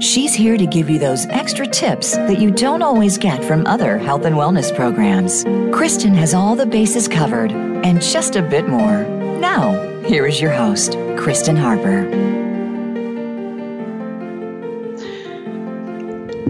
She's 0.00 0.32
here 0.32 0.56
to 0.56 0.64
give 0.64 0.88
you 0.88 0.98
those 0.98 1.26
extra 1.26 1.66
tips 1.66 2.16
that 2.16 2.40
you 2.40 2.50
don't 2.50 2.80
always 2.80 3.18
get 3.18 3.44
from 3.44 3.66
other 3.66 3.98
health 3.98 4.24
and 4.24 4.34
wellness 4.34 4.74
programs. 4.74 5.44
Kristen 5.76 6.14
has 6.14 6.32
all 6.32 6.56
the 6.56 6.64
bases 6.64 7.06
covered 7.06 7.52
and 7.52 8.00
just 8.00 8.34
a 8.34 8.40
bit 8.40 8.66
more. 8.66 9.04
Now, 9.38 10.00
here 10.04 10.26
is 10.26 10.40
your 10.40 10.52
host, 10.52 10.96
Kristen 11.18 11.54
Harper. 11.54 12.08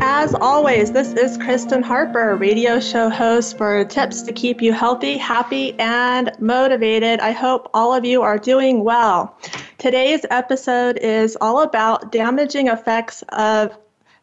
As 0.01 0.33
always, 0.37 0.93
this 0.93 1.13
is 1.15 1.37
Kristen 1.37 1.83
Harper, 1.83 2.37
radio 2.37 2.79
show 2.79 3.11
host 3.11 3.59
for 3.59 3.85
tips 3.85 4.23
to 4.23 4.33
keep 4.33 4.63
you 4.63 4.73
healthy, 4.73 5.17
happy, 5.17 5.79
and 5.81 6.31
motivated. 6.39 7.19
I 7.19 7.33
hope 7.33 7.69
all 7.75 7.93
of 7.93 8.05
you 8.05 8.23
are 8.23 8.39
doing 8.39 8.85
well. 8.85 9.37
Today's 9.81 10.27
episode 10.29 10.99
is 10.99 11.39
all 11.41 11.63
about 11.63 12.13
damaging 12.13 12.69
effects 12.69 13.25
of 13.31 13.75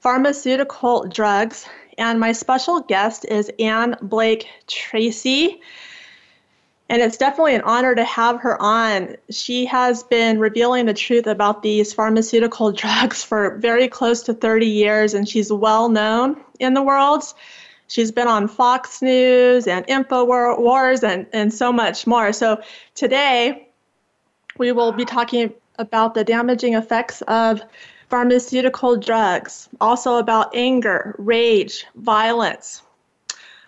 pharmaceutical 0.02 1.08
drugs, 1.08 1.66
and 1.98 2.20
my 2.20 2.32
special 2.32 2.82
guest 2.82 3.26
is 3.26 3.50
Ann 3.58 3.96
Blake 4.04 4.48
Tracy. 4.68 5.60
And 6.90 7.02
it's 7.02 7.18
definitely 7.18 7.56
an 7.56 7.62
honor 7.62 7.96
to 7.96 8.04
have 8.04 8.40
her 8.40 8.62
on. 8.62 9.16
She 9.32 9.66
has 9.66 10.04
been 10.04 10.40
revealing 10.40 10.86
the 10.86 10.94
truth 10.94 11.26
about 11.26 11.64
these 11.64 11.92
pharmaceutical 11.92 12.72
drugs 12.84 13.24
for 13.24 13.58
very 13.58 13.88
close 13.88 14.22
to 14.24 14.36
30 14.36 14.68
years, 14.68 15.16
and 15.16 15.28
she's 15.28 15.52
well 15.52 15.90
known 15.90 16.40
in 16.60 16.76
the 16.76 16.84
world. 16.84 17.24
She's 17.88 18.12
been 18.12 18.28
on 18.28 18.48
Fox 18.48 19.02
News 19.02 19.66
and 19.66 19.88
InfoWars 19.88 21.02
and, 21.02 21.26
and 21.34 21.52
so 21.52 21.74
much 21.74 22.06
more. 22.06 22.32
So 22.32 22.62
today, 22.94 23.67
we 24.58 24.72
will 24.72 24.92
be 24.92 25.06
talking 25.06 25.54
about 25.78 26.14
the 26.14 26.24
damaging 26.24 26.74
effects 26.74 27.22
of 27.24 27.62
pharmaceutical 28.10 28.98
drugs, 28.98 29.70
also 29.82 30.16
about 30.18 30.56
anger, 30.56 31.16
rage, 31.18 31.86
violence. 31.96 32.82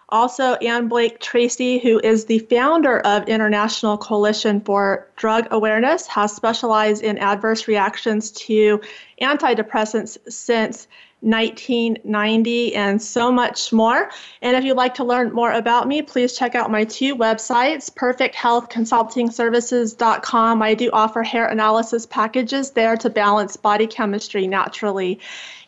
Also, 0.09 0.55
Ann 0.55 0.87
Blake 0.87 1.19
Tracy, 1.19 1.77
who 1.77 1.99
is 2.03 2.25
the 2.25 2.39
founder 2.39 2.99
of 3.01 3.27
International 3.27 3.97
Coalition 3.97 4.61
for 4.61 5.07
Drug 5.15 5.47
Awareness, 5.51 6.07
has 6.07 6.35
specialized 6.35 7.03
in 7.03 7.19
adverse 7.19 7.67
reactions 7.67 8.31
to 8.31 8.81
antidepressants 9.21 10.17
since 10.31 10.87
1990 11.21 12.75
and 12.75 13.01
so 13.01 13.31
much 13.31 13.73
more. 13.73 14.11
And 14.41 14.55
if 14.55 14.63
you'd 14.63 14.77
like 14.77 14.93
to 14.95 15.03
learn 15.03 15.33
more 15.33 15.51
about 15.51 15.87
me, 15.87 16.01
please 16.01 16.35
check 16.37 16.55
out 16.55 16.71
my 16.71 16.85
two 16.85 17.15
websites, 17.15 17.91
perfecthealthconsultingservices.com. 17.91 20.61
I 20.61 20.73
do 20.73 20.89
offer 20.91 21.23
hair 21.23 21.47
analysis 21.47 22.05
packages 22.05 22.71
there 22.71 22.95
to 22.97 23.09
balance 23.09 23.55
body 23.57 23.87
chemistry 23.87 24.47
naturally. 24.47 25.19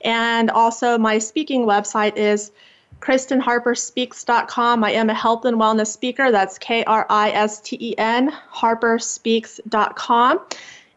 And 0.01 0.49
also 0.49 0.97
my 0.97 1.19
speaking 1.19 1.65
website 1.65 2.15
is 2.15 2.51
KristenHarperSpeaks.com. 3.01 4.83
I 4.83 4.91
am 4.91 5.09
a 5.09 5.13
health 5.13 5.45
and 5.45 5.57
wellness 5.57 5.87
speaker. 5.87 6.29
That's 6.31 6.59
K 6.59 6.85
R 6.85 7.05
I 7.09 7.31
S 7.31 7.59
T 7.59 7.75
E 7.79 7.97
N, 7.97 8.31
HarperSpeaks.com. 8.53 10.39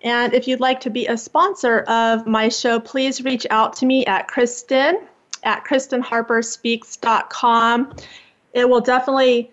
And 0.03 0.34
if 0.34 0.47
you'd 0.47 0.60
like 0.60 0.81
to 0.81 0.91
be 0.91 1.06
a 1.06 1.16
sponsor 1.16 1.78
of 1.81 2.26
my 2.26 2.50
show, 2.50 2.78
please 2.78 3.25
reach 3.25 3.47
out 3.50 3.75
to 3.76 3.87
me 3.87 4.04
at 4.04 4.28
Kristen 4.28 5.00
at 5.44 5.64
KristenHarperSpeaks.com. 5.64 7.97
It 8.53 8.69
will 8.69 8.82
definitely 8.82 9.50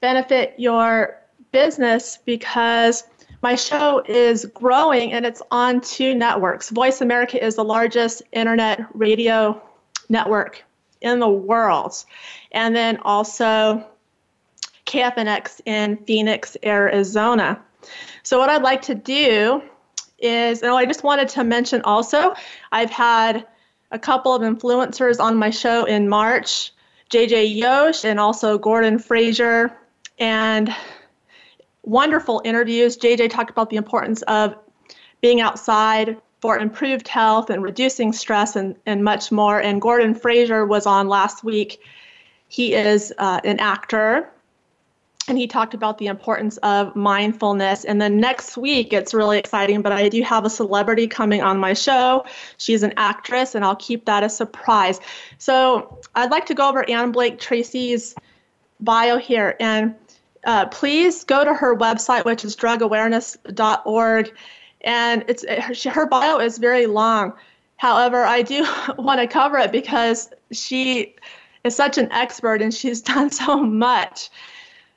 benefit 0.00 0.54
your 0.58 1.20
business 1.52 2.18
because 2.24 3.04
my 3.42 3.54
show 3.54 4.02
is 4.08 4.44
growing 4.46 5.12
and 5.12 5.24
it's 5.24 5.42
on 5.52 5.80
two 5.80 6.16
networks. 6.16 6.70
Voice 6.70 7.00
America 7.00 7.44
is 7.44 7.54
the 7.54 7.64
largest 7.64 8.22
internet 8.32 8.80
radio 8.92 9.62
network 10.08 10.65
in 11.06 11.20
the 11.20 11.28
world. 11.28 12.04
And 12.52 12.74
then 12.74 12.98
also 12.98 13.86
KFNX 14.86 15.60
in 15.64 15.96
Phoenix, 15.98 16.56
Arizona. 16.64 17.60
So, 18.22 18.38
what 18.38 18.50
I'd 18.50 18.62
like 18.62 18.82
to 18.82 18.94
do 18.94 19.62
is, 20.18 20.62
and 20.62 20.72
I 20.72 20.84
just 20.86 21.02
wanted 21.02 21.28
to 21.30 21.44
mention 21.44 21.82
also, 21.82 22.34
I've 22.72 22.90
had 22.90 23.46
a 23.90 23.98
couple 23.98 24.34
of 24.34 24.42
influencers 24.42 25.20
on 25.20 25.36
my 25.36 25.50
show 25.50 25.84
in 25.84 26.08
March, 26.08 26.72
JJ 27.10 27.56
Yosh 27.56 28.04
and 28.04 28.18
also 28.18 28.58
Gordon 28.58 28.98
Fraser, 28.98 29.76
and 30.18 30.74
wonderful 31.82 32.42
interviews. 32.44 32.96
JJ 32.96 33.30
talked 33.30 33.50
about 33.50 33.70
the 33.70 33.76
importance 33.76 34.22
of 34.22 34.56
being 35.20 35.40
outside 35.40 36.16
for 36.46 36.56
improved 36.60 37.08
health 37.08 37.50
and 37.50 37.60
reducing 37.60 38.12
stress 38.12 38.54
and, 38.54 38.76
and 38.86 39.02
much 39.02 39.32
more. 39.32 39.60
And 39.60 39.82
Gordon 39.82 40.14
Fraser 40.14 40.64
was 40.64 40.86
on 40.86 41.08
last 41.08 41.42
week. 41.42 41.80
He 42.46 42.72
is 42.72 43.12
uh, 43.18 43.40
an 43.42 43.58
actor 43.58 44.30
and 45.26 45.36
he 45.36 45.48
talked 45.48 45.74
about 45.74 45.98
the 45.98 46.06
importance 46.06 46.56
of 46.58 46.94
mindfulness. 46.94 47.84
And 47.84 48.00
then 48.00 48.20
next 48.20 48.56
week, 48.56 48.92
it's 48.92 49.12
really 49.12 49.38
exciting, 49.38 49.82
but 49.82 49.90
I 49.90 50.08
do 50.08 50.22
have 50.22 50.44
a 50.44 50.50
celebrity 50.50 51.08
coming 51.08 51.42
on 51.42 51.58
my 51.58 51.72
show. 51.72 52.24
She's 52.58 52.84
an 52.84 52.92
actress, 52.96 53.56
and 53.56 53.64
I'll 53.64 53.74
keep 53.74 54.04
that 54.04 54.22
a 54.22 54.28
surprise. 54.28 55.00
So 55.38 55.98
I'd 56.14 56.30
like 56.30 56.46
to 56.46 56.54
go 56.54 56.68
over 56.68 56.88
Ann 56.88 57.10
Blake 57.10 57.40
Tracy's 57.40 58.14
bio 58.78 59.18
here. 59.18 59.56
And 59.58 59.96
uh, 60.44 60.66
please 60.66 61.24
go 61.24 61.44
to 61.44 61.52
her 61.54 61.76
website, 61.76 62.24
which 62.24 62.44
is 62.44 62.54
drugawareness.org. 62.54 64.32
And 64.82 65.24
it's 65.28 65.44
her 65.84 66.06
bio 66.06 66.38
is 66.38 66.58
very 66.58 66.86
long. 66.86 67.32
However, 67.76 68.24
I 68.24 68.42
do 68.42 68.66
want 68.98 69.20
to 69.20 69.26
cover 69.26 69.58
it 69.58 69.72
because 69.72 70.30
she 70.52 71.14
is 71.64 71.76
such 71.76 71.98
an 71.98 72.10
expert 72.12 72.62
and 72.62 72.72
she's 72.72 73.00
done 73.14 73.30
so 73.30 73.62
much. 73.62 74.30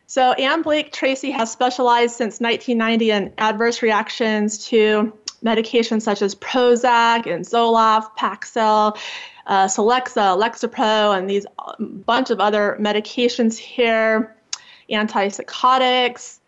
So 0.08 0.32
Ann 0.34 0.64
Blake 0.64 0.92
Tracy 0.92 1.30
has 1.32 1.52
specialized 1.52 2.16
since 2.16 2.40
1990 2.40 3.12
in 3.12 3.34
adverse 3.38 3.84
reactions 3.84 4.66
to 4.70 5.14
medications 5.44 6.02
such 6.02 6.22
as 6.22 6.34
Prozac 6.36 7.32
and 7.32 7.46
Zoloft, 7.46 8.18
Paxil, 8.18 8.98
uh, 9.46 9.66
Celexa, 9.66 10.38
Lexapro, 10.38 11.18
and 11.18 11.30
these 11.30 11.46
uh, 11.60 11.74
bunch 11.80 12.32
of 12.32 12.40
other 12.40 12.76
medications 12.80 13.58
here, 13.58 14.36
antipsychotics, 14.90 16.39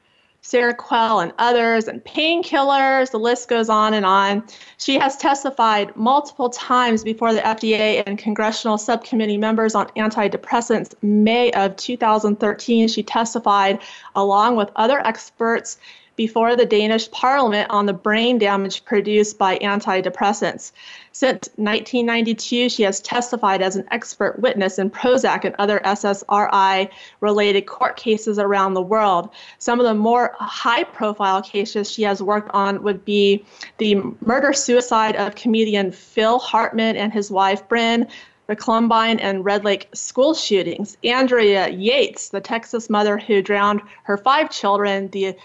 Seroquel, 0.43 1.21
and 1.21 1.33
others, 1.37 1.87
and 1.87 2.03
painkillers. 2.03 3.11
The 3.11 3.19
list 3.19 3.47
goes 3.47 3.69
on 3.69 3.93
and 3.93 4.05
on. 4.05 4.43
She 4.77 4.97
has 4.97 5.15
testified 5.15 5.95
multiple 5.95 6.49
times 6.49 7.03
before 7.03 7.33
the 7.33 7.41
FDA 7.41 8.03
and 8.05 8.17
congressional 8.17 8.77
subcommittee 8.77 9.37
members 9.37 9.75
on 9.75 9.87
antidepressants. 9.97 10.93
May 11.03 11.51
of 11.51 11.75
2013, 11.75 12.87
she 12.87 13.03
testified 13.03 13.79
along 14.15 14.55
with 14.55 14.71
other 14.75 14.99
experts 15.05 15.77
before 16.21 16.55
the 16.55 16.67
Danish 16.67 17.09
parliament 17.09 17.67
on 17.71 17.87
the 17.87 17.93
brain 17.93 18.37
damage 18.37 18.85
produced 18.85 19.39
by 19.39 19.57
antidepressants. 19.57 20.71
Since 21.13 21.49
1992, 21.55 22.69
she 22.69 22.83
has 22.83 22.99
testified 22.99 23.63
as 23.63 23.75
an 23.75 23.87
expert 23.89 24.37
witness 24.37 24.77
in 24.77 24.91
Prozac 24.91 25.45
and 25.45 25.55
other 25.57 25.79
SSRI 25.79 26.91
related 27.21 27.61
court 27.63 27.97
cases 27.97 28.37
around 28.37 28.75
the 28.75 28.83
world. 28.83 29.31
Some 29.57 29.79
of 29.79 29.87
the 29.87 29.95
more 29.95 30.35
high 30.37 30.83
profile 30.83 31.41
cases 31.41 31.89
she 31.89 32.03
has 32.03 32.21
worked 32.21 32.51
on 32.53 32.83
would 32.83 33.03
be 33.03 33.43
the 33.79 33.95
murder 34.23 34.53
suicide 34.53 35.15
of 35.15 35.33
comedian 35.33 35.91
Phil 35.91 36.37
Hartman 36.37 36.97
and 36.97 37.11
his 37.11 37.31
wife 37.31 37.67
Bryn, 37.67 38.07
the 38.45 38.55
Columbine 38.55 39.17
and 39.19 39.43
Red 39.43 39.63
Lake 39.63 39.87
school 39.95 40.35
shootings. 40.35 40.97
Andrea 41.03 41.69
Yates, 41.69 42.29
the 42.29 42.41
Texas 42.41 42.91
mother 42.91 43.17
who 43.17 43.41
drowned 43.41 43.81
her 44.03 44.17
five 44.17 44.51
children, 44.51 45.07
the 45.07 45.35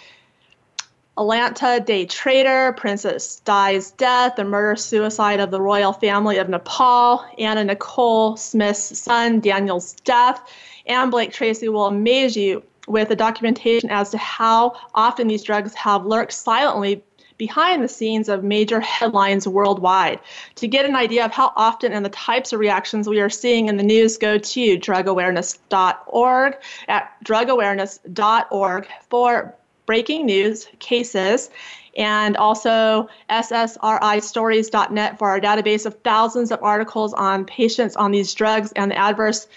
Atlanta 1.18 1.80
Day 1.80 2.04
Trader, 2.04 2.74
Princess 2.76 3.40
Di's 3.46 3.92
death, 3.92 4.36
the 4.36 4.44
murder 4.44 4.76
suicide 4.76 5.40
of 5.40 5.50
the 5.50 5.62
royal 5.62 5.94
family 5.94 6.36
of 6.36 6.50
Nepal, 6.50 7.24
Anna 7.38 7.64
Nicole 7.64 8.36
Smith's 8.36 8.98
son 8.98 9.40
Daniel's 9.40 9.94
death, 10.04 10.40
and 10.84 11.10
Blake 11.10 11.32
Tracy 11.32 11.70
will 11.70 11.86
amaze 11.86 12.36
you 12.36 12.62
with 12.86 13.08
the 13.08 13.16
documentation 13.16 13.88
as 13.88 14.10
to 14.10 14.18
how 14.18 14.74
often 14.94 15.26
these 15.26 15.42
drugs 15.42 15.72
have 15.72 16.04
lurked 16.04 16.32
silently 16.32 17.02
behind 17.38 17.82
the 17.82 17.88
scenes 17.88 18.28
of 18.28 18.44
major 18.44 18.80
headlines 18.80 19.48
worldwide. 19.48 20.20
To 20.56 20.68
get 20.68 20.84
an 20.84 20.96
idea 20.96 21.24
of 21.24 21.32
how 21.32 21.52
often 21.56 21.92
and 21.92 22.04
the 22.04 22.10
types 22.10 22.52
of 22.52 22.60
reactions 22.60 23.08
we 23.08 23.20
are 23.20 23.30
seeing 23.30 23.68
in 23.68 23.78
the 23.78 23.82
news, 23.82 24.18
go 24.18 24.38
to 24.38 24.78
drugawareness.org 24.78 26.56
at 26.88 27.16
drugawareness.org 27.24 28.88
for 29.08 29.54
breaking 29.86 30.26
news 30.26 30.68
cases 30.78 31.50
and 31.96 32.36
also 32.36 33.08
ssristories.net 33.30 35.18
for 35.18 35.28
our 35.28 35.40
database 35.40 35.86
of 35.86 35.94
thousands 36.02 36.52
of 36.52 36.62
articles 36.62 37.14
on 37.14 37.44
patients 37.44 37.96
on 37.96 38.10
these 38.10 38.34
drugs 38.34 38.72
and 38.76 38.90
the 38.90 38.96
adverse 38.96 39.48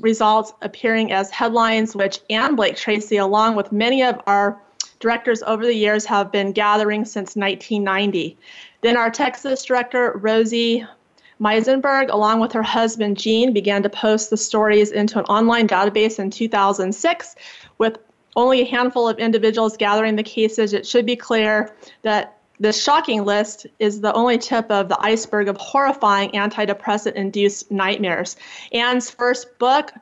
results 0.00 0.52
appearing 0.62 1.12
as 1.12 1.30
headlines, 1.30 1.94
which 1.94 2.20
Ann 2.30 2.56
Blake 2.56 2.76
Tracy, 2.76 3.18
along 3.18 3.54
with 3.54 3.70
many 3.70 4.02
of 4.02 4.20
our 4.26 4.60
directors 4.98 5.42
over 5.42 5.64
the 5.64 5.74
years, 5.74 6.04
have 6.06 6.32
been 6.32 6.52
gathering 6.52 7.04
since 7.04 7.36
1990. 7.36 8.36
Then 8.80 8.96
our 8.96 9.10
Texas 9.10 9.64
director, 9.64 10.12
Rosie 10.16 10.84
Meisenberg, 11.40 12.10
along 12.10 12.40
with 12.40 12.52
her 12.52 12.62
husband 12.62 13.16
Gene, 13.16 13.52
began 13.52 13.82
to 13.82 13.88
post 13.88 14.30
the 14.30 14.36
stories 14.36 14.90
into 14.90 15.18
an 15.18 15.24
online 15.26 15.68
database 15.68 16.18
in 16.18 16.30
2006 16.30 17.36
with 17.78 17.98
only 18.36 18.62
a 18.62 18.64
handful 18.64 19.08
of 19.08 19.18
individuals 19.18 19.76
gathering 19.76 20.16
the 20.16 20.22
cases. 20.22 20.72
It 20.72 20.86
should 20.86 21.06
be 21.06 21.16
clear 21.16 21.74
that 22.02 22.38
this 22.60 22.82
shocking 22.82 23.24
list 23.24 23.66
is 23.78 24.02
the 24.02 24.12
only 24.12 24.36
tip 24.36 24.70
of 24.70 24.88
the 24.88 25.00
iceberg 25.00 25.48
of 25.48 25.56
horrifying 25.56 26.30
antidepressant 26.32 27.14
induced 27.14 27.70
nightmares. 27.70 28.36
Ann's 28.72 29.10
first 29.10 29.58
book 29.58 29.92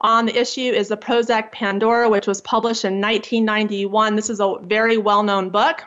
on 0.00 0.24
the 0.24 0.38
issue 0.38 0.60
is 0.60 0.88
the 0.88 0.96
Prozac 0.96 1.52
Pandora, 1.52 2.08
which 2.08 2.26
was 2.26 2.40
published 2.40 2.86
in 2.86 3.00
1991. 3.00 4.16
This 4.16 4.30
is 4.30 4.40
a 4.40 4.56
very 4.62 4.96
well 4.96 5.22
known 5.22 5.50
book. 5.50 5.84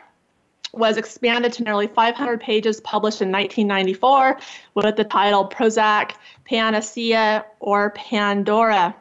Was 0.72 0.96
expanded 0.96 1.52
to 1.54 1.64
nearly 1.64 1.86
500 1.86 2.40
pages, 2.40 2.80
published 2.80 3.22
in 3.22 3.30
1994, 3.30 4.38
with 4.74 4.96
the 4.96 5.04
title 5.04 5.48
Prozac 5.48 6.12
Panacea 6.44 7.44
or 7.60 7.90
Pandora. 7.90 8.94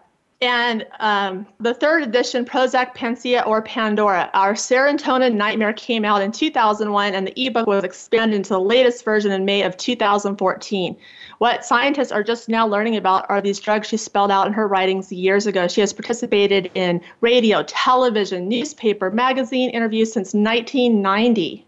And 0.44 0.86
um, 1.00 1.48
the 1.62 1.74
third 1.74 2.04
edition, 2.04 2.44
Prozac 2.44 2.94
Panacea 2.96 3.44
or 3.48 3.62
Pandora, 3.62 4.30
our 4.34 4.56
serotonin 4.56 5.36
nightmare 5.36 5.72
came 5.72 6.04
out 6.04 6.22
in 6.22 6.34
2001, 6.34 7.16
and 7.16 7.26
the 7.26 7.46
ebook 7.46 7.66
was 7.66 7.86
expanded 7.86 8.36
into 8.36 8.50
the 8.50 8.60
latest 8.60 9.06
version 9.06 9.32
in 9.32 9.46
May 9.46 9.62
of 9.62 9.78
2014. 9.78 10.98
What 11.38 11.64
scientists 11.64 12.12
are 12.12 12.24
just 12.24 12.50
now 12.50 12.68
learning 12.68 12.98
about 12.98 13.26
are 13.30 13.40
these 13.40 13.58
drugs 13.58 13.88
she 13.88 13.96
spelled 13.96 14.32
out 14.32 14.46
in 14.46 14.52
her 14.52 14.68
writings 14.68 15.14
years 15.14 15.48
ago. 15.48 15.70
She 15.70 15.80
has 15.80 15.94
participated 15.94 16.70
in 16.76 17.00
radio, 17.22 17.64
television, 17.64 18.50
newspaper, 18.50 19.10
magazine 19.12 19.70
interviews 19.70 20.12
since 20.12 20.34
1990. 20.34 21.66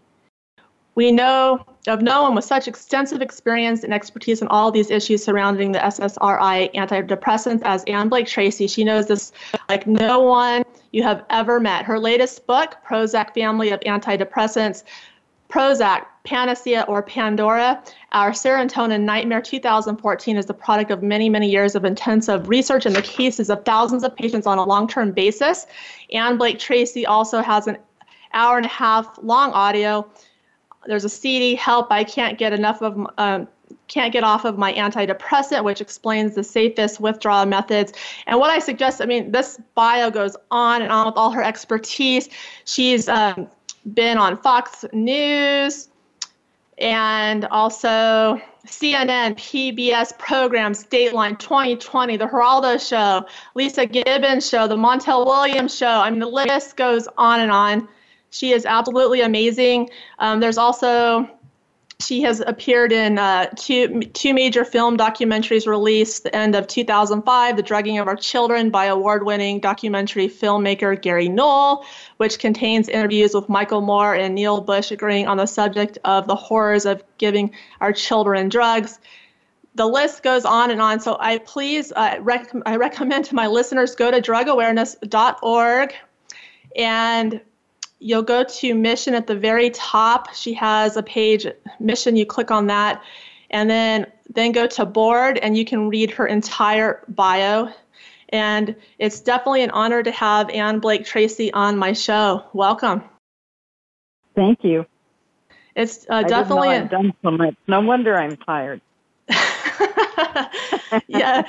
We 0.96 1.12
know 1.12 1.64
of 1.88 2.02
no 2.02 2.22
one 2.22 2.34
with 2.34 2.44
such 2.44 2.68
extensive 2.68 3.22
experience 3.22 3.84
and 3.84 3.94
expertise 3.94 4.42
in 4.42 4.48
all 4.48 4.70
these 4.70 4.90
issues 4.90 5.24
surrounding 5.24 5.72
the 5.72 5.78
SSRI 5.78 6.74
antidepressants 6.74 7.62
as 7.64 7.84
Ann 7.84 8.08
Blake 8.08 8.26
Tracy. 8.26 8.66
She 8.66 8.84
knows 8.84 9.06
this 9.06 9.32
like 9.68 9.86
no 9.86 10.20
one 10.20 10.64
you 10.92 11.02
have 11.02 11.24
ever 11.30 11.60
met. 11.60 11.84
Her 11.84 11.98
latest 11.98 12.46
book, 12.46 12.76
Prozac 12.86 13.34
Family 13.34 13.70
of 13.70 13.80
Antidepressants, 13.80 14.82
Prozac, 15.48 16.06
Panacea, 16.24 16.84
or 16.88 17.02
Pandora, 17.02 17.82
Our 18.12 18.32
Serotonin 18.32 19.02
Nightmare 19.02 19.40
2014 19.40 20.36
is 20.36 20.46
the 20.46 20.54
product 20.54 20.90
of 20.90 21.02
many, 21.02 21.28
many 21.28 21.48
years 21.48 21.76
of 21.76 21.84
intensive 21.84 22.48
research 22.48 22.84
in 22.84 22.92
the 22.92 23.02
cases 23.02 23.48
of 23.48 23.64
thousands 23.64 24.02
of 24.02 24.16
patients 24.16 24.46
on 24.46 24.58
a 24.58 24.64
long 24.64 24.88
term 24.88 25.12
basis. 25.12 25.66
Ann 26.12 26.36
Blake 26.36 26.58
Tracy 26.58 27.06
also 27.06 27.42
has 27.42 27.68
an 27.68 27.78
hour 28.34 28.56
and 28.56 28.66
a 28.66 28.70
half 28.70 29.18
long 29.22 29.52
audio 29.52 30.10
there's 30.86 31.04
a 31.04 31.08
CD, 31.08 31.54
help, 31.54 31.90
I 31.90 32.04
can't 32.04 32.38
get 32.38 32.52
enough 32.52 32.82
of, 32.82 33.06
um, 33.18 33.48
can't 33.88 34.12
get 34.12 34.24
off 34.24 34.44
of 34.44 34.58
my 34.58 34.72
antidepressant, 34.72 35.64
which 35.64 35.80
explains 35.80 36.34
the 36.34 36.44
safest 36.44 37.00
withdrawal 37.00 37.46
methods. 37.46 37.92
And 38.26 38.38
what 38.38 38.50
I 38.50 38.58
suggest, 38.58 39.00
I 39.00 39.06
mean, 39.06 39.32
this 39.32 39.60
bio 39.74 40.10
goes 40.10 40.36
on 40.50 40.82
and 40.82 40.90
on 40.90 41.06
with 41.06 41.16
all 41.16 41.30
her 41.30 41.42
expertise. 41.42 42.28
She's 42.64 43.08
um, 43.08 43.48
been 43.94 44.18
on 44.18 44.36
Fox 44.36 44.84
News 44.92 45.88
and 46.78 47.46
also 47.46 48.40
CNN, 48.66 49.36
PBS 49.36 50.18
programs, 50.18 50.84
Dateline 50.84 51.38
2020, 51.38 52.16
The 52.16 52.26
Geraldo 52.26 52.86
Show, 52.86 53.26
Leeza 53.56 53.90
Gibbons 53.90 54.48
Show, 54.48 54.66
The 54.66 54.76
Montel 54.76 55.24
Williams 55.24 55.74
Show. 55.74 55.86
I 55.86 56.10
mean, 56.10 56.18
the 56.18 56.26
list 56.26 56.76
goes 56.76 57.08
on 57.16 57.40
and 57.40 57.50
on. 57.50 57.88
She 58.30 58.52
is 58.52 58.66
absolutely 58.66 59.20
amazing. 59.20 59.90
Um, 60.18 60.40
there's 60.40 60.58
also 60.58 61.28
she 61.98 62.20
has 62.22 62.40
appeared 62.40 62.92
in 62.92 63.18
uh, 63.18 63.46
two 63.56 64.00
two 64.12 64.34
major 64.34 64.64
film 64.64 64.96
documentaries 64.96 65.66
released 65.66 66.24
the 66.24 66.36
end 66.36 66.54
of 66.54 66.66
2005 66.66 67.56
the 67.56 67.62
drugging 67.62 67.98
of 67.98 68.06
our 68.06 68.16
children 68.16 68.70
by 68.70 68.86
award-winning 68.86 69.60
documentary 69.60 70.28
filmmaker 70.28 71.00
gary 71.00 71.28
null 71.28 71.86
which 72.18 72.38
contains 72.38 72.88
interviews 72.88 73.34
with 73.34 73.48
michael 73.48 73.80
moore 73.80 74.14
and 74.14 74.34
neil 74.34 74.60
bush 74.60 74.90
agreeing 74.90 75.26
on 75.26 75.38
the 75.38 75.46
subject 75.46 75.98
of 76.04 76.26
the 76.26 76.36
horrors 76.36 76.84
of 76.84 77.02
giving 77.18 77.50
our 77.80 77.92
children 77.92 78.48
drugs. 78.48 78.98
The 79.74 79.86
list 79.86 80.22
goes 80.22 80.46
on 80.46 80.70
and 80.70 80.80
on. 80.80 81.00
So 81.00 81.16
i 81.20 81.38
please 81.38 81.92
uh, 81.92 82.16
rec- 82.20 82.52
i 82.66 82.76
recommend 82.76 83.24
to 83.26 83.34
my 83.34 83.46
listeners 83.46 83.94
go 83.94 84.10
to 84.10 84.20
drugawareness.org 84.20 85.94
and 86.74 87.40
you'll 87.98 88.22
go 88.22 88.44
to 88.44 88.74
mission 88.74 89.14
at 89.14 89.26
the 89.26 89.36
very 89.36 89.70
top. 89.70 90.34
She 90.34 90.54
has 90.54 90.96
a 90.96 91.02
page, 91.02 91.46
mission, 91.80 92.16
you 92.16 92.26
click 92.26 92.50
on 92.50 92.66
that, 92.66 93.02
and 93.50 93.70
then 93.70 94.06
then 94.32 94.52
go 94.52 94.66
to 94.66 94.84
board 94.84 95.38
and 95.38 95.56
you 95.56 95.64
can 95.64 95.88
read 95.88 96.10
her 96.10 96.26
entire 96.26 97.02
bio. 97.08 97.68
And 98.30 98.74
it's 98.98 99.20
definitely 99.20 99.62
an 99.62 99.70
honor 99.70 100.02
to 100.02 100.10
have 100.10 100.50
Ann 100.50 100.80
Blake 100.80 101.04
Tracy 101.04 101.52
on 101.52 101.78
my 101.78 101.92
show. 101.92 102.44
Welcome. 102.52 103.04
Thank 104.34 104.64
you. 104.64 104.84
It's 105.76 106.06
uh, 106.08 106.22
definitely. 106.24 106.70
I've 106.70 106.90
done 106.90 107.14
so 107.22 107.30
much. 107.30 107.54
No 107.68 107.80
wonder 107.80 108.16
I'm 108.16 108.36
tired. 108.38 108.80
yeah, 111.06 111.46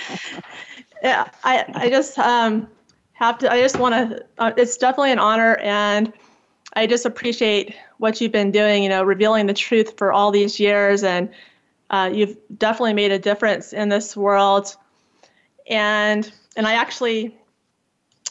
yeah. 1.02 1.30
I 1.44 1.66
I 1.74 1.90
just 1.90 2.20
um, 2.20 2.68
have 3.14 3.38
to. 3.40 3.52
I 3.52 3.62
just 3.62 3.80
want 3.80 3.96
to. 3.96 4.26
Uh, 4.38 4.52
it's 4.58 4.78
definitely 4.78 5.14
an 5.14 5.20
honor, 5.20 5.56
and 5.58 6.12
I 6.78 6.86
just 6.86 7.08
appreciate 7.08 7.76
what 7.98 8.22
you've 8.22 8.32
been 8.32 8.52
doing, 8.52 8.84
you 8.84 8.90
know, 8.90 9.04
revealing 9.04 9.48
the 9.48 9.54
truth 9.56 9.98
for 9.98 10.14
all 10.14 10.30
these 10.30 10.60
years. 10.60 11.04
And 11.04 11.28
uh, 11.90 12.12
you've 12.14 12.38
definitely 12.56 12.94
made 12.94 13.12
a 13.12 13.18
difference 13.18 13.74
in 13.74 13.90
this 13.90 14.16
world. 14.16 14.76
And, 15.68 16.32
and 16.56 16.68
I 16.68 16.74
actually, 16.74 17.36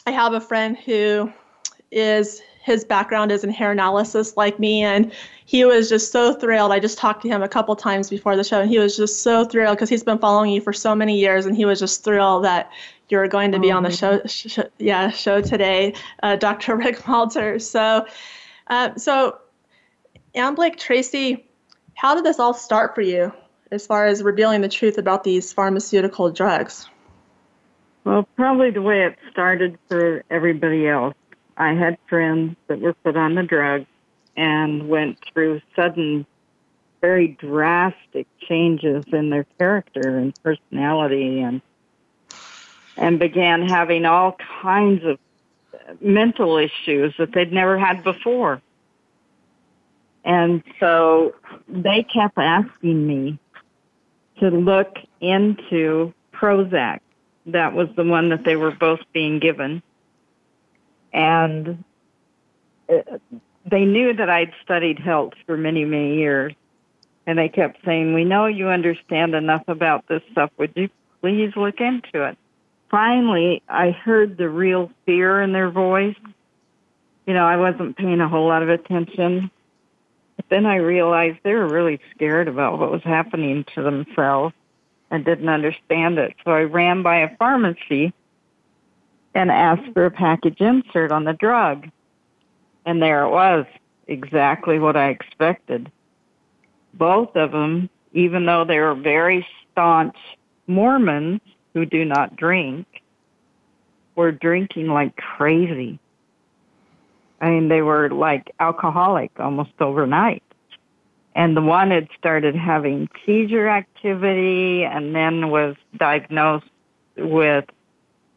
I 0.07 0.13
have 0.13 0.33
a 0.33 0.41
friend 0.41 0.79
who 0.79 1.33
is, 1.91 2.41
his 2.63 2.85
background 2.85 3.33
is 3.33 3.43
in 3.43 3.51
hair 3.51 3.73
analysis 3.73 4.37
like 4.37 4.61
me. 4.61 4.85
And 4.85 5.11
he 5.45 5.65
was 5.65 5.89
just 5.89 6.13
so 6.13 6.33
thrilled. 6.33 6.71
I 6.71 6.79
just 6.79 6.99
talked 6.99 7.23
to 7.23 7.29
him 7.29 7.43
a 7.43 7.49
couple 7.49 7.75
times 7.75 8.09
before 8.09 8.37
the 8.37 8.45
show, 8.45 8.61
and 8.61 8.71
he 8.71 8.79
was 8.79 8.97
just 8.97 9.23
so 9.23 9.45
thrilled 9.45 9.77
because 9.77 9.89
he's 9.89 10.05
been 10.05 10.19
following 10.19 10.51
you 10.51 10.61
for 10.61 10.73
so 10.73 10.95
many 10.95 11.19
years, 11.19 11.47
and 11.47 11.57
he 11.57 11.65
was 11.65 11.79
just 11.79 12.03
thrilled 12.03 12.45
that 12.45 12.71
you're 13.09 13.29
going 13.29 13.53
to 13.53 13.59
be 13.59 13.71
on 13.71 13.83
the 13.83 13.91
show, 13.91 14.21
sh- 14.27 14.59
yeah, 14.79 15.11
show 15.11 15.41
today, 15.41 15.95
uh, 16.23 16.37
Dr. 16.37 16.77
Rick 16.77 16.99
Malter. 17.01 17.61
So, 17.61 18.07
uh, 18.67 18.95
so, 18.97 19.39
Ann 20.35 20.55
Blake 20.55 20.77
Tracy, 20.77 21.49
how 21.95 22.15
did 22.15 22.25
this 22.25 22.39
all 22.39 22.55
start 22.55 22.95
for 22.95 23.01
you 23.03 23.33
as 23.71 23.87
far 23.87 24.07
as 24.07 24.23
revealing 24.23 24.61
the 24.61 24.69
truth 24.69 24.99
about 24.99 25.25
these 25.25 25.53
pharmaceutical 25.53 26.31
drugs? 26.31 26.89
Well, 28.05 28.29
probably 28.37 28.71
the 28.71 28.83
way 28.83 29.05
it 29.05 29.17
started 29.33 29.79
for 29.89 30.23
everybody 30.31 30.87
else. 30.87 31.15
I 31.57 31.73
had 31.73 31.99
friends 32.09 32.57
that 32.69 32.81
were 32.81 32.93
put 32.93 33.17
on 33.17 33.35
the 33.35 33.43
drug 33.43 33.87
and 34.37 34.89
went 34.89 35.19
through 35.33 35.61
sudden, 35.75 36.27
very 37.01 37.29
drastic 37.29 38.27
changes 38.49 39.05
in 39.13 39.31
their 39.31 39.47
character 39.59 40.19
and 40.19 40.35
personality 40.43 41.41
and 41.41 41.63
and 42.97 43.19
began 43.19 43.69
having 43.69 44.05
all 44.05 44.37
kinds 44.63 45.05
of 45.05 45.19
mental 46.01 46.57
issues 46.57 47.15
that 47.19 47.33
they'd 47.33 47.53
never 47.53 47.79
had 47.79 48.03
before. 48.03 48.61
And 50.25 50.63
so 50.81 51.35
they 51.69 52.03
kept 52.03 52.37
asking 52.37 53.07
me 53.07 53.39
to 54.41 54.49
look 54.49 54.97
into 55.21 56.13
Prozac. 56.35 57.01
That 57.47 57.75
was 57.75 57.89
the 57.97 58.05
one 58.05 58.31
that 58.31 58.45
they 58.45 58.57
were 58.57 58.73
both 58.73 59.01
being 59.13 59.39
given. 59.39 59.83
And 61.13 61.85
uh, 62.89 63.19
they 63.71 63.85
knew 63.85 64.15
that 64.15 64.29
I'd 64.29 64.53
studied 64.65 64.99
health 64.99 65.35
for 65.47 65.57
many, 65.57 65.85
many 65.85 66.17
years. 66.17 66.55
And 67.27 67.39
they 67.39 67.49
kept 67.49 67.85
saying, 67.85 68.15
We 68.15 68.25
know 68.25 68.47
you 68.47 68.69
understand 68.69 69.35
enough 69.35 69.65
about 69.69 70.07
this 70.09 70.23
stuff. 70.33 70.51
Would 70.59 70.73
you 70.75 70.89
please 71.21 71.53
look 71.57 71.81
into 71.81 72.25
it? 72.29 72.39
Finally 72.97 73.63
I 73.69 73.91
heard 73.91 74.39
the 74.39 74.49
real 74.49 74.91
fear 75.05 75.43
in 75.43 75.53
their 75.53 75.71
voice. 75.71 76.17
You 77.27 77.35
know, 77.35 77.45
I 77.45 77.59
wasn't 77.59 77.99
paying 77.99 78.23
a 78.23 78.29
whole 78.29 78.49
lot 78.49 78.63
of 78.63 78.71
attention. 78.71 79.51
But 80.37 80.47
then 80.49 80.65
I 80.65 80.77
realized 80.77 81.37
they 81.43 81.53
were 81.53 81.69
really 81.69 82.01
scared 82.15 82.49
about 82.49 82.79
what 82.79 82.91
was 82.91 83.03
happening 83.03 83.67
to 83.75 83.83
themselves 83.83 84.55
and 85.11 85.27
didn't 85.27 85.51
understand 85.51 86.19
it. 86.19 86.37
So 86.43 86.53
I 86.53 86.63
ran 86.63 87.03
by 87.03 87.19
a 87.19 87.37
pharmacy 87.37 88.15
and 89.35 89.51
asked 89.51 89.93
for 89.93 90.07
a 90.07 90.11
package 90.11 90.63
insert 90.63 91.13
on 91.13 91.25
the 91.25 91.35
drug. 91.35 91.91
And 92.87 93.03
there 93.03 93.25
it 93.25 93.31
was, 93.31 93.67
exactly 94.07 94.79
what 94.79 94.97
I 94.97 95.11
expected. 95.11 95.93
Both 96.95 97.37
of 97.37 97.53
them, 97.53 97.91
even 98.15 98.47
though 98.47 98.65
they 98.65 98.79
were 98.79 98.95
very 98.95 99.47
staunch 99.71 100.17
Mormons 100.67 101.43
who 101.77 101.85
do 101.85 102.07
not 102.07 102.35
drink, 102.37 102.87
were 104.15 104.33
drinking 104.33 104.87
like 104.87 105.15
crazy. 105.15 105.99
I 107.39 107.51
mean, 107.51 107.69
they 107.69 107.83
were 107.83 108.09
like 108.09 108.51
alcoholic 108.59 109.31
almost 109.39 109.73
overnight. 109.79 110.43
And 111.35 111.55
the 111.55 111.61
one 111.61 111.91
had 111.91 112.09
started 112.19 112.57
having 112.57 113.11
seizure 113.27 113.69
activity 113.69 114.85
and 114.85 115.15
then 115.15 115.51
was 115.51 115.77
diagnosed 115.95 116.65
with 117.15 117.67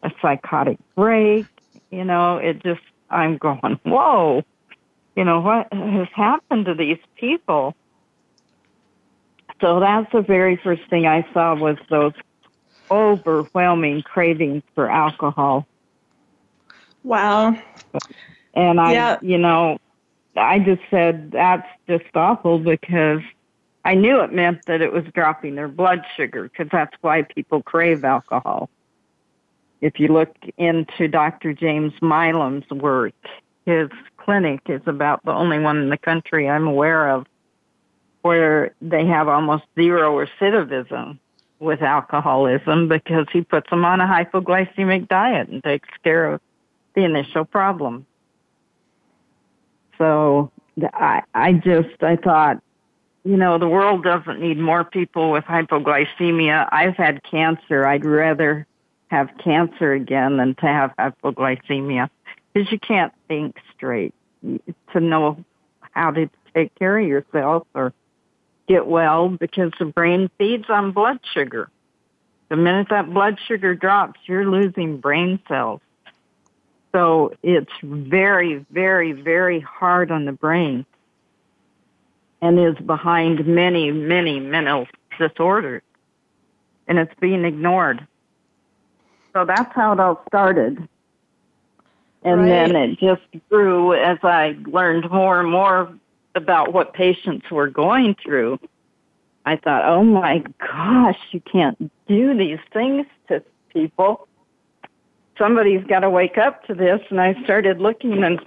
a 0.03 0.11
psychotic 0.21 0.77
break. 0.97 1.45
You 1.91 2.03
know, 2.03 2.39
it 2.39 2.61
just, 2.61 2.81
I'm 3.09 3.37
going, 3.37 3.79
whoa, 3.83 4.43
you 5.15 5.23
know, 5.23 5.39
what 5.39 5.71
has 5.71 6.09
happened 6.13 6.65
to 6.65 6.73
these 6.73 6.99
people? 7.15 7.73
So 9.61 9.79
that's 9.79 10.11
the 10.11 10.23
very 10.23 10.59
first 10.61 10.81
thing 10.89 11.05
I 11.07 11.25
saw 11.33 11.55
was 11.55 11.77
those 11.89 12.11
overwhelming 12.91 14.01
cravings 14.01 14.63
for 14.75 14.89
alcohol. 14.89 15.67
Wow. 17.03 17.57
And 18.53 18.79
I, 18.79 18.93
yeah. 18.93 19.17
you 19.21 19.37
know, 19.37 19.79
I 20.35 20.59
just 20.59 20.81
said 20.89 21.31
that's 21.31 21.67
just 21.87 22.05
awful 22.15 22.59
because 22.59 23.21
I 23.85 23.95
knew 23.95 24.21
it 24.21 24.33
meant 24.33 24.65
that 24.65 24.81
it 24.81 24.91
was 24.91 25.03
dropping 25.13 25.55
their 25.55 25.67
blood 25.67 26.03
sugar 26.17 26.43
because 26.43 26.67
that's 26.71 26.95
why 27.01 27.23
people 27.23 27.61
crave 27.61 28.03
alcohol. 28.03 28.69
If 29.81 29.99
you 29.99 30.09
look 30.09 30.35
into 30.57 31.07
Dr. 31.07 31.53
James 31.53 31.93
Milam's 32.01 32.69
work, 32.69 33.13
his 33.65 33.89
clinic 34.17 34.61
is 34.67 34.81
about 34.85 35.23
the 35.23 35.31
only 35.31 35.59
one 35.59 35.77
in 35.77 35.89
the 35.89 35.97
country 35.97 36.49
I'm 36.49 36.67
aware 36.67 37.09
of 37.09 37.25
where 38.21 38.75
they 38.81 39.05
have 39.05 39.27
almost 39.27 39.63
zero 39.75 40.25
recidivism 40.25 41.19
with 41.59 41.81
alcoholism 41.81 42.87
because 42.87 43.27
he 43.31 43.41
puts 43.41 43.69
them 43.69 43.83
on 43.85 43.99
a 44.01 44.05
hypoglycemic 44.05 45.07
diet 45.07 45.49
and 45.49 45.63
takes 45.63 45.89
care 46.03 46.33
of 46.33 46.41
the 46.95 47.03
initial 47.03 47.45
problem. 47.45 48.05
So 49.97 50.51
I, 50.93 51.23
I 51.33 51.53
just, 51.53 52.01
I 52.01 52.15
thought, 52.15 52.61
you 53.25 53.35
know, 53.35 53.57
the 53.57 53.67
world 53.67 54.03
doesn't 54.03 54.39
need 54.39 54.57
more 54.57 54.85
people 54.85 55.31
with 55.31 55.43
hypoglycemia. 55.43 56.69
I've 56.71 56.95
had 56.95 57.21
cancer. 57.23 57.85
I'd 57.85 58.05
rather 58.05 58.65
have 59.09 59.29
cancer 59.43 59.93
again 59.93 60.37
than 60.37 60.55
to 60.55 60.65
have 60.65 60.93
hypoglycemia 60.97 62.09
because 62.53 62.71
you 62.71 62.79
can't 62.79 63.13
think 63.27 63.57
straight 63.75 64.13
to 64.41 64.99
know 64.99 65.43
how 65.91 66.11
to 66.11 66.29
take 66.55 66.73
care 66.75 66.97
of 66.97 67.07
yourself 67.07 67.67
or 67.73 67.93
get 68.69 68.85
well 68.85 69.29
because 69.29 69.71
the 69.79 69.85
brain 69.85 70.29
feeds 70.37 70.65
on 70.69 70.91
blood 70.91 71.19
sugar. 71.33 71.69
The 72.49 72.55
minute 72.55 72.87
that 72.91 73.11
blood 73.11 73.37
sugar 73.47 73.75
drops, 73.75 74.19
you're 74.25 74.49
losing 74.49 74.97
brain 74.97 75.39
cells. 75.47 75.81
So 76.91 77.33
it's 77.43 77.71
very, 77.83 78.65
very, 78.71 79.11
very 79.11 79.59
hard 79.59 80.11
on 80.11 80.25
the 80.25 80.31
brain 80.31 80.85
and 82.41 82.59
is 82.59 82.77
behind 82.85 83.45
many, 83.45 83.91
many 83.91 84.39
mental 84.39 84.87
disorders. 85.19 85.81
And 86.87 86.97
it's 86.97 87.13
being 87.19 87.45
ignored. 87.45 88.07
So 89.33 89.45
that's 89.45 89.73
how 89.75 89.93
it 89.93 89.99
all 89.99 90.23
started. 90.27 90.87
And 92.23 92.41
right. 92.41 92.47
then 92.47 92.75
it 92.75 92.99
just 92.99 93.21
grew 93.49 93.93
as 93.93 94.17
I 94.23 94.57
learned 94.65 95.09
more 95.11 95.39
and 95.39 95.51
more 95.51 95.93
about 96.35 96.73
what 96.73 96.93
patients 96.93 97.49
were 97.51 97.67
going 97.67 98.15
through. 98.23 98.59
I 99.45 99.55
thought, 99.55 99.85
oh 99.85 100.03
my 100.03 100.43
gosh, 100.59 101.19
you 101.31 101.41
can't 101.41 101.91
do 102.07 102.37
these 102.37 102.59
things 102.71 103.07
to 103.29 103.43
people 103.73 104.27
somebody's 105.39 105.83
got 105.85 106.01
to 106.01 106.09
wake 106.09 106.37
up 106.37 106.63
to 106.65 106.75
this. 106.75 106.99
And 107.09 107.19
I 107.19 107.41
started 107.43 107.79
looking 107.79 108.23
and 108.23 108.39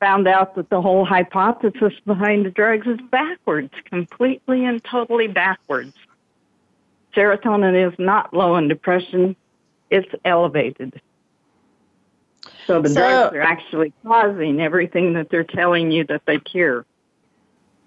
found 0.00 0.28
out 0.28 0.56
that 0.56 0.68
the 0.68 0.82
whole 0.82 1.06
hypothesis 1.06 1.94
behind 2.04 2.44
the 2.44 2.50
drugs 2.50 2.86
is 2.86 2.98
backwards, 3.10 3.72
completely 3.86 4.66
and 4.66 4.84
totally 4.84 5.28
backwards. 5.28 5.94
Serotonin 7.14 7.90
is 7.90 7.98
not 7.98 8.34
low 8.34 8.56
in 8.56 8.68
depression, 8.68 9.34
it's 9.88 10.12
elevated. 10.26 11.00
So 12.66 12.82
the 12.82 12.90
so, 12.90 12.94
drugs 12.94 13.36
are 13.36 13.40
actually 13.40 13.94
causing 14.04 14.60
everything 14.60 15.14
that 15.14 15.30
they're 15.30 15.44
telling 15.44 15.90
you 15.90 16.04
that 16.04 16.22
they 16.26 16.38
cure. 16.38 16.84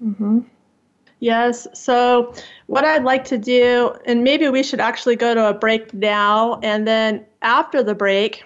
Mm-hmm. 0.03 0.39
Yes. 1.19 1.67
So, 1.73 2.33
what 2.67 2.85
I'd 2.85 3.03
like 3.03 3.25
to 3.25 3.37
do, 3.37 3.93
and 4.05 4.23
maybe 4.23 4.47
we 4.47 4.63
should 4.63 4.79
actually 4.79 5.17
go 5.17 5.33
to 5.33 5.49
a 5.49 5.53
break 5.53 5.93
now, 5.93 6.59
and 6.63 6.87
then 6.87 7.25
after 7.41 7.83
the 7.83 7.93
break, 7.93 8.45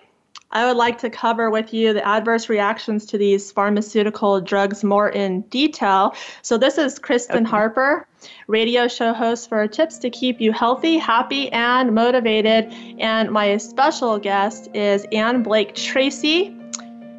I 0.51 0.65
would 0.67 0.77
like 0.77 0.99
to 0.99 1.09
cover 1.09 1.49
with 1.49 1.73
you 1.73 1.93
the 1.93 2.05
adverse 2.07 2.47
reactions 2.49 3.05
to 3.07 3.17
these 3.17 3.51
pharmaceutical 3.51 4.39
drugs 4.41 4.83
more 4.83 5.09
in 5.09 5.41
detail. 5.41 6.15
So, 6.41 6.57
this 6.57 6.79
is 6.79 6.97
Kristen 6.97 7.43
okay. 7.43 7.49
Harper, 7.49 8.07
radio 8.47 8.87
show 8.87 9.13
host 9.13 9.49
for 9.49 9.67
Tips 9.67 9.99
to 9.99 10.09
Keep 10.09 10.41
You 10.41 10.51
Healthy, 10.51 10.97
Happy, 10.97 11.51
and 11.51 11.93
Motivated. 11.93 12.73
And 12.97 13.29
my 13.29 13.57
special 13.57 14.17
guest 14.17 14.67
is 14.73 15.05
Ann 15.11 15.43
Blake 15.43 15.75
Tracy. 15.75 16.57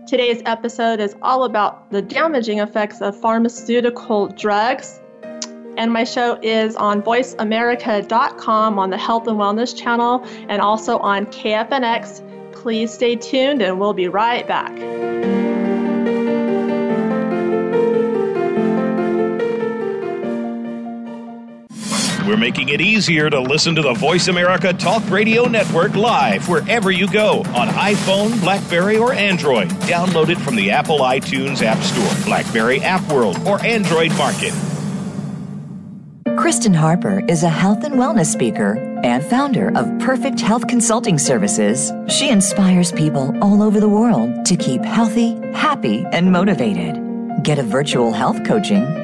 Today's 0.07 0.43
episode 0.45 1.01
is 1.01 1.17
all 1.23 1.45
about 1.45 1.91
the 1.91 2.03
damaging 2.03 2.59
effects 2.59 3.01
of 3.01 3.19
pharmaceutical 3.19 4.29
drugs 4.29 5.01
and 5.77 5.93
my 5.93 6.05
show 6.05 6.39
is 6.43 6.77
on 6.77 7.03
voiceamerica.com 7.03 8.79
on 8.79 8.91
the 8.91 8.99
Health 8.99 9.27
and 9.27 9.39
Wellness 9.39 9.77
channel 9.77 10.25
and 10.49 10.61
also 10.61 10.99
on 10.99 11.27
KFNX. 11.27 12.53
Please 12.53 12.93
stay 12.93 13.17
tuned 13.17 13.63
and 13.63 13.81
we'll 13.81 13.95
be 13.95 14.09
right 14.09 14.47
back. 14.47 15.44
We're 22.27 22.39
making 22.39 22.71
it 22.71 22.81
easier 22.81 23.29
to 23.29 23.39
listen 23.39 23.75
to 23.75 23.83
the 23.83 23.93
Voice 23.93 24.29
America 24.29 24.73
Talk 24.73 25.03
Radio 25.11 25.45
Network 25.45 25.95
live 25.95 26.49
wherever 26.49 26.91
you 26.91 27.07
go 27.07 27.41
on 27.55 27.69
iPhone, 27.69 28.41
Blackberry, 28.41 28.97
or 28.97 29.13
Android. 29.13 29.69
Download 29.85 30.31
it 30.31 30.39
from 30.39 30.57
the 30.57 30.71
Apple 30.71 31.01
iTunes 31.01 31.61
App 31.61 31.83
Store, 31.83 32.25
Blackberry 32.25 32.81
App 32.81 33.07
World, 33.13 33.39
or 33.47 33.63
Android 33.63 34.11
Market. 34.17 34.55
Kristen 36.39 36.73
Harper 36.73 37.23
is 37.29 37.43
a 37.43 37.49
health 37.51 37.85
and 37.85 37.97
wellness 37.97 38.33
speaker 38.33 38.79
and 39.05 39.23
founder 39.23 39.69
of 39.77 39.99
Perfect 39.99 40.41
Health 40.41 40.67
Consulting 40.67 41.19
Services. 41.19 41.93
She 42.09 42.31
inspires 42.31 42.91
people 42.91 43.37
all 43.45 43.63
over 43.63 43.81
the 43.81 43.89
world 43.89 44.47
to 44.47 44.57
keep 44.57 44.83
healthy, 44.83 45.35
happy, 45.53 46.07
and 46.11 46.33
motivated. 46.33 46.99
Get 47.43 47.59
a 47.59 47.63
virtual 47.63 48.13
health 48.13 48.45
coaching 48.45 49.04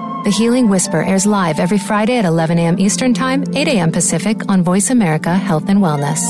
The 0.23 0.29
Healing 0.29 0.69
Whisper 0.69 1.01
airs 1.01 1.25
live 1.25 1.59
every 1.59 1.79
Friday 1.79 2.17
at 2.19 2.25
11 2.25 2.59
a.m. 2.59 2.77
Eastern 2.77 3.11
Time, 3.11 3.43
8 3.55 3.67
a.m. 3.67 3.91
Pacific 3.91 4.47
on 4.49 4.61
Voice 4.61 4.91
America 4.91 5.35
Health 5.35 5.67
and 5.67 5.79
Wellness. 5.79 6.21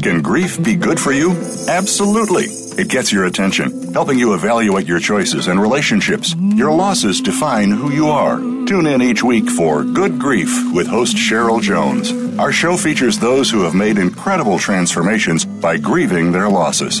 Can 0.00 0.22
grief 0.22 0.62
be 0.62 0.76
good 0.76 1.00
for 1.00 1.10
you? 1.10 1.32
Absolutely. 1.66 2.44
It 2.80 2.88
gets 2.88 3.12
your 3.12 3.24
attention, 3.24 3.92
helping 3.92 4.20
you 4.20 4.34
evaluate 4.34 4.86
your 4.86 5.00
choices 5.00 5.48
and 5.48 5.60
relationships. 5.60 6.36
Your 6.36 6.70
losses 6.70 7.20
define 7.20 7.72
who 7.72 7.90
you 7.90 8.06
are. 8.06 8.36
Tune 8.36 8.86
in 8.86 9.02
each 9.02 9.24
week 9.24 9.50
for 9.50 9.82
Good 9.82 10.20
Grief 10.20 10.72
with 10.72 10.86
host 10.86 11.16
Cheryl 11.16 11.60
Jones. 11.60 12.12
Our 12.38 12.52
show 12.52 12.76
features 12.76 13.18
those 13.18 13.50
who 13.50 13.62
have 13.62 13.74
made 13.74 13.98
incredible 13.98 14.60
transformations 14.60 15.44
by 15.44 15.78
grieving 15.78 16.30
their 16.30 16.48
losses. 16.48 17.00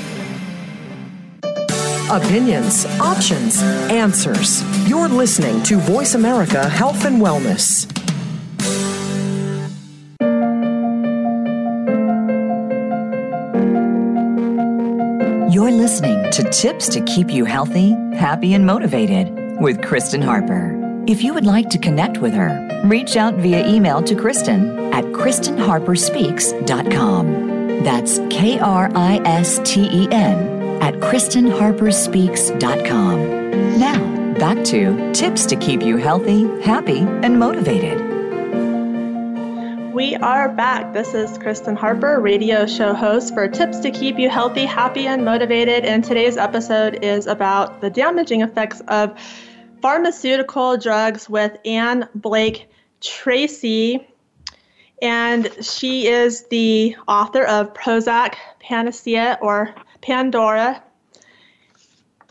Opinions, 2.11 2.85
options, 2.99 3.61
answers. 3.89 4.61
You're 4.85 5.07
listening 5.07 5.63
to 5.63 5.77
Voice 5.77 6.13
America 6.13 6.67
Health 6.67 7.05
and 7.05 7.21
Wellness. 7.21 7.87
You're 15.53 15.71
listening 15.71 16.29
to 16.31 16.43
Tips 16.51 16.89
to 16.89 16.99
Keep 17.05 17.31
You 17.31 17.45
Healthy, 17.45 17.91
Happy, 18.17 18.55
and 18.55 18.65
Motivated 18.65 19.33
with 19.61 19.81
Kristen 19.81 20.21
Harper. 20.21 20.77
If 21.07 21.23
you 21.23 21.33
would 21.33 21.45
like 21.45 21.69
to 21.69 21.77
connect 21.77 22.17
with 22.17 22.33
her, 22.33 22.81
reach 22.83 23.15
out 23.15 23.35
via 23.35 23.65
email 23.65 24.03
to 24.03 24.15
Kristen 24.15 24.77
at 24.93 25.05
KristenHarperSpeaks.com. 25.05 27.83
That's 27.85 28.19
K 28.29 28.59
R 28.59 28.91
I 28.95 29.21
S 29.23 29.61
T 29.63 29.87
E 29.93 30.09
N 30.11 30.60
at 30.81 30.95
KristenHarperSpeaks.com. 30.95 33.79
Now, 33.79 34.33
back 34.39 34.63
to 34.65 35.13
tips 35.13 35.45
to 35.45 35.55
keep 35.55 35.83
you 35.83 35.97
healthy, 35.97 36.45
happy, 36.61 36.99
and 36.99 37.37
motivated. 37.37 38.01
We 39.93 40.15
are 40.15 40.49
back. 40.49 40.93
This 40.93 41.13
is 41.13 41.37
Kristen 41.37 41.75
Harper, 41.75 42.19
radio 42.19 42.65
show 42.65 42.95
host 42.95 43.35
for 43.35 43.47
Tips 43.47 43.79
to 43.81 43.91
Keep 43.91 44.17
You 44.17 44.29
Healthy, 44.29 44.65
Happy, 44.65 45.05
and 45.05 45.23
Motivated. 45.23 45.85
And 45.85 46.03
today's 46.03 46.37
episode 46.37 47.03
is 47.03 47.27
about 47.27 47.81
the 47.81 47.91
damaging 47.91 48.41
effects 48.41 48.81
of 48.87 49.15
pharmaceutical 49.81 50.77
drugs 50.77 51.29
with 51.29 51.55
Ann 51.65 52.09
Blake 52.15 52.67
Tracy. 53.01 54.07
And 55.03 55.51
she 55.61 56.07
is 56.07 56.47
the 56.47 56.95
author 57.07 57.43
of 57.43 57.73
Prozac 57.73 58.35
Panacea 58.59 59.37
or 59.41 59.75
Pandora. 60.01 60.83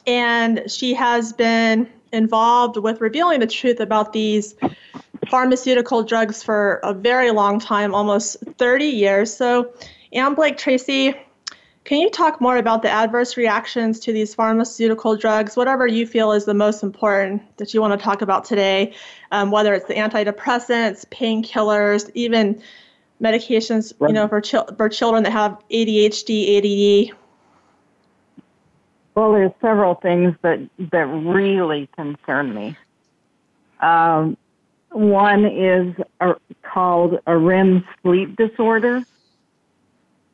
And 0.07 0.63
she 0.69 0.95
has 0.95 1.33
been 1.33 1.89
involved 2.13 2.77
with 2.77 3.01
revealing 3.01 3.41
the 3.41 3.47
truth 3.47 3.81
about 3.81 4.13
these 4.13 4.55
pharmaceutical 5.29 6.03
drugs 6.03 6.43
for 6.43 6.81
a 6.83 6.93
very 6.93 7.31
long 7.31 7.61
time, 7.61 7.95
almost 7.95 8.37
30 8.59 8.87
years. 8.87 9.35
So, 9.35 9.73
Ann 10.13 10.35
Blake 10.35 10.57
Tracy, 10.57 11.15
can 11.85 12.01
you 12.01 12.11
talk 12.11 12.41
more 12.41 12.57
about 12.57 12.83
the 12.83 12.91
adverse 12.91 13.37
reactions 13.37 14.01
to 14.01 14.13
these 14.13 14.35
pharmaceutical 14.35 15.17
drugs, 15.17 15.57
whatever 15.57 15.87
you 15.87 16.07
feel 16.07 16.33
is 16.33 16.45
the 16.45 16.55
most 16.55 16.83
important 16.83 17.43
that 17.59 17.73
you 17.73 17.81
want 17.81 17.99
to 17.99 18.05
talk 18.05 18.23
about 18.23 18.45
today, 18.45 18.95
um, 19.31 19.51
whether 19.51 19.73
it's 19.73 19.87
the 19.87 19.95
antidepressants, 19.95 21.07
painkillers, 21.07 22.11
even 22.15 22.61
medications, 23.23 23.93
right. 23.99 24.09
you 24.09 24.15
know, 24.15 24.29
for, 24.29 24.43
for 24.77 24.89
children 24.89 25.23
that 25.23 25.33
have 25.33 25.59
ADHD, 25.71 26.59
ADD, 27.11 27.17
well, 29.15 29.33
there's 29.33 29.53
several 29.61 29.95
things 29.95 30.35
that 30.43 30.61
that 30.93 31.07
really 31.07 31.89
concern 31.97 32.55
me. 32.55 32.77
Um, 33.81 34.37
one 34.91 35.45
is 35.45 35.95
a, 36.21 36.35
called 36.63 37.21
a 37.27 37.37
REM 37.37 37.87
sleep 38.03 38.37
disorder, 38.37 39.03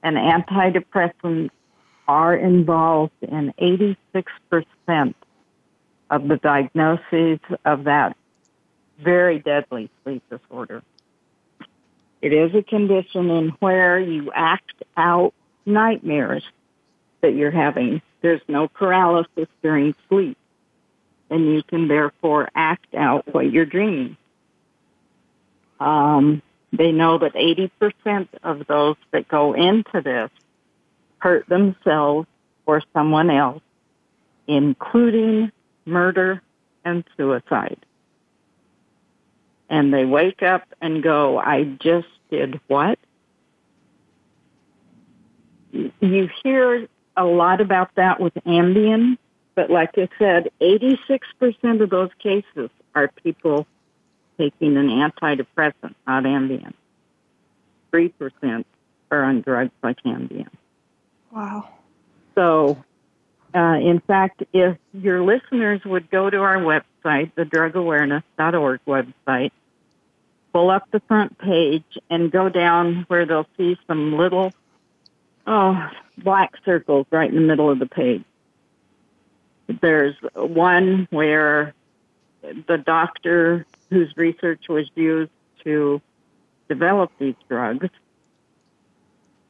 and 0.03 0.17
antidepressants 0.17 1.51
are 2.09 2.35
involved 2.35 3.13
in 3.23 3.53
86% 3.61 5.15
of 6.11 6.29
the 6.29 6.37
diagnoses 6.37 7.41
of 7.65 7.85
that 7.85 8.17
very 8.99 9.39
deadly 9.39 9.91
sleep 10.03 10.23
disorder. 10.31 10.83
It 12.23 12.33
is 12.33 12.55
a 12.55 12.63
condition 12.63 13.31
in 13.31 13.49
where 13.61 13.99
you 13.99 14.33
act 14.35 14.83
out 14.97 15.35
nightmares 15.67 16.45
that 17.21 17.35
you're 17.35 17.51
having 17.51 18.01
there's 18.21 18.41
no 18.49 18.69
paralysis 18.69 19.49
during 19.63 19.95
sleep, 20.09 20.37
and 21.31 21.47
you 21.47 21.63
can 21.63 21.89
therefore 21.89 22.49
act 22.55 22.95
out 22.95 23.33
what 23.33 23.51
you're 23.51 23.67
dreaming. 23.67 24.17
Um, 25.79 26.43
they 26.73 26.93
know 26.93 27.19
that 27.19 27.35
80% 27.35 28.29
of 28.43 28.67
those 28.67 28.97
that 29.13 29.29
go 29.29 29.53
into 29.53 30.01
this 30.01 30.31
hurt 31.19 31.49
themselves 31.49 32.29
or 32.67 32.83
someone 32.93 33.31
else, 33.31 33.63
including 34.47 35.53
murder 35.85 36.43
and 36.85 37.05
suicide. 37.17 37.79
And 39.69 39.93
they 39.93 40.05
wake 40.05 40.43
up 40.43 40.63
and 40.81 41.03
go, 41.03 41.39
I 41.39 41.65
just 41.65 42.09
did 42.31 42.61
what? 42.69 42.99
You 45.73 46.29
hear 46.43 46.89
a 47.17 47.25
lot 47.25 47.61
about 47.61 47.91
that 47.97 48.21
with 48.21 48.35
Ambien, 48.47 49.19
but 49.55 49.71
like 49.71 49.97
I 49.97 50.09
said, 50.19 50.51
86% 50.61 51.83
of 51.83 51.91
those 51.91 52.11
cases 52.19 52.71
are 52.95 53.09
people 53.23 53.67
taking 54.39 54.77
an 54.77 54.89
antidepressant, 54.89 55.95
not 56.07 56.25
Ambien. 56.25 56.75
3% 57.93 58.65
are 59.11 59.23
on 59.23 59.41
drugs 59.41 59.73
like 59.83 60.03
Ambien. 60.05 60.49
Wow. 61.33 61.69
So, 62.35 62.85
uh, 63.55 63.79
in 63.81 64.01
fact, 64.07 64.43
if 64.53 64.77
your 64.93 65.23
listeners 65.23 65.81
would 65.85 66.11
go 66.11 66.29
to 66.29 66.39
our 66.39 66.59
website, 66.59 67.33
the 67.35 67.45
drugawareness.org 67.45 68.81
website, 68.87 69.53
pull 70.53 70.71
up 70.71 70.91
the 70.91 71.01
front 71.01 71.39
page 71.39 71.85
and 72.11 72.31
go 72.31 72.49
down 72.49 73.05
where 73.09 73.25
they'll 73.25 73.47
see 73.57 73.79
some 73.87 74.17
little 74.17 74.53
oh, 75.47 75.89
black 76.19 76.55
circles 76.65 77.07
right 77.11 77.29
in 77.29 77.35
the 77.35 77.43
middle 77.43 77.71
of 77.71 77.79
the 77.79 77.87
page. 77.87 78.25
There's 79.81 80.15
one 80.35 81.09
where 81.11 81.75
the 82.43 82.79
doctor 82.79 83.67
whose 83.91 84.13
research 84.17 84.65
was 84.69 84.89
used 84.95 85.33
to 85.65 86.01
develop 86.69 87.11
these 87.19 87.35
drugs 87.49 87.89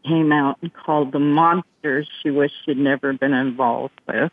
came 0.07 0.33
out 0.33 0.59
and 0.63 0.73
called 0.73 1.13
them 1.13 1.33
monsters 1.33 2.09
she 2.23 2.31
wished 2.31 2.55
she'd 2.65 2.79
never 2.79 3.13
been 3.13 3.35
involved 3.35 4.01
with. 4.07 4.33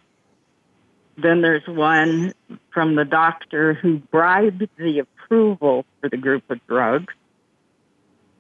Then 1.18 1.42
there's 1.42 1.68
one 1.68 2.34
from 2.72 2.96
the 2.96 3.06
doctor 3.06 3.74
who 3.74 3.98
bribed 3.98 4.68
the 4.78 5.00
approval 5.00 5.86
for 6.00 6.10
the 6.10 6.18
group 6.18 6.50
of 6.50 6.66
drugs. 6.68 7.14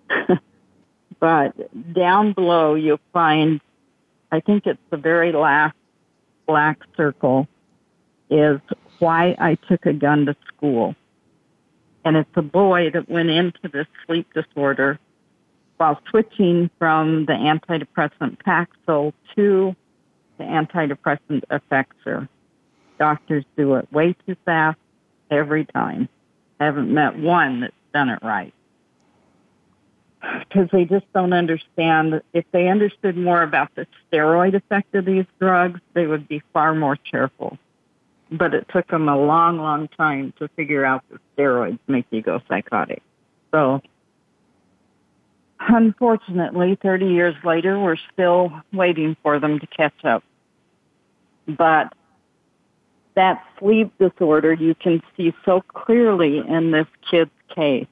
But 1.23 1.53
down 1.93 2.33
below, 2.33 2.75
you'll 2.75 2.99
find, 3.13 3.61
I 4.29 4.41
think 4.41 4.63
it's 4.65 4.81
the 4.89 4.97
very 4.97 5.31
last 5.31 5.77
black 6.45 6.79
circle, 6.97 7.47
is 8.29 8.59
why 8.99 9.33
I 9.39 9.55
took 9.69 9.85
a 9.85 9.93
gun 9.93 10.25
to 10.25 10.35
school. 10.49 10.95
And 12.03 12.17
it's 12.17 12.29
a 12.35 12.41
boy 12.41 12.89
that 12.93 13.07
went 13.07 13.29
into 13.29 13.69
this 13.71 13.87
sleep 14.05 14.27
disorder 14.33 14.99
while 15.77 15.97
switching 16.09 16.69
from 16.77 17.25
the 17.25 17.31
antidepressant 17.31 18.39
Paxil 18.45 19.13
to 19.37 19.73
the 20.37 20.43
antidepressant 20.43 21.43
Effexor. 21.49 22.27
Doctors 22.99 23.45
do 23.55 23.75
it 23.75 23.89
way 23.93 24.13
too 24.27 24.35
fast 24.43 24.77
every 25.31 25.63
time. 25.67 26.09
I 26.59 26.65
haven't 26.65 26.93
met 26.93 27.17
one 27.17 27.61
that's 27.61 27.73
done 27.93 28.09
it 28.09 28.19
right. 28.21 28.53
Because 30.39 30.69
they 30.71 30.85
just 30.85 31.05
don't 31.13 31.33
understand. 31.33 32.21
If 32.33 32.45
they 32.51 32.69
understood 32.69 33.17
more 33.17 33.43
about 33.43 33.75
the 33.75 33.85
steroid 34.11 34.53
effect 34.53 34.95
of 34.95 35.05
these 35.05 35.25
drugs, 35.39 35.81
they 35.93 36.07
would 36.07 36.27
be 36.27 36.41
far 36.53 36.73
more 36.73 36.95
careful. 36.95 37.57
But 38.31 38.53
it 38.53 38.67
took 38.71 38.87
them 38.87 39.09
a 39.09 39.17
long, 39.17 39.57
long 39.57 39.89
time 39.89 40.33
to 40.39 40.47
figure 40.49 40.85
out 40.85 41.03
that 41.11 41.19
steroids 41.35 41.79
make 41.87 42.05
you 42.09 42.21
go 42.21 42.41
psychotic. 42.47 43.01
So, 43.51 43.81
unfortunately, 45.59 46.77
30 46.81 47.07
years 47.07 47.35
later, 47.43 47.77
we're 47.79 47.97
still 48.13 48.51
waiting 48.71 49.17
for 49.21 49.39
them 49.39 49.59
to 49.59 49.67
catch 49.67 50.05
up. 50.05 50.23
But 51.47 51.93
that 53.15 53.43
sleep 53.59 53.91
disorder 53.99 54.53
you 54.53 54.73
can 54.73 55.03
see 55.15 55.33
so 55.45 55.61
clearly 55.61 56.37
in 56.37 56.71
this 56.71 56.87
kid's 57.09 57.29
case. 57.53 57.87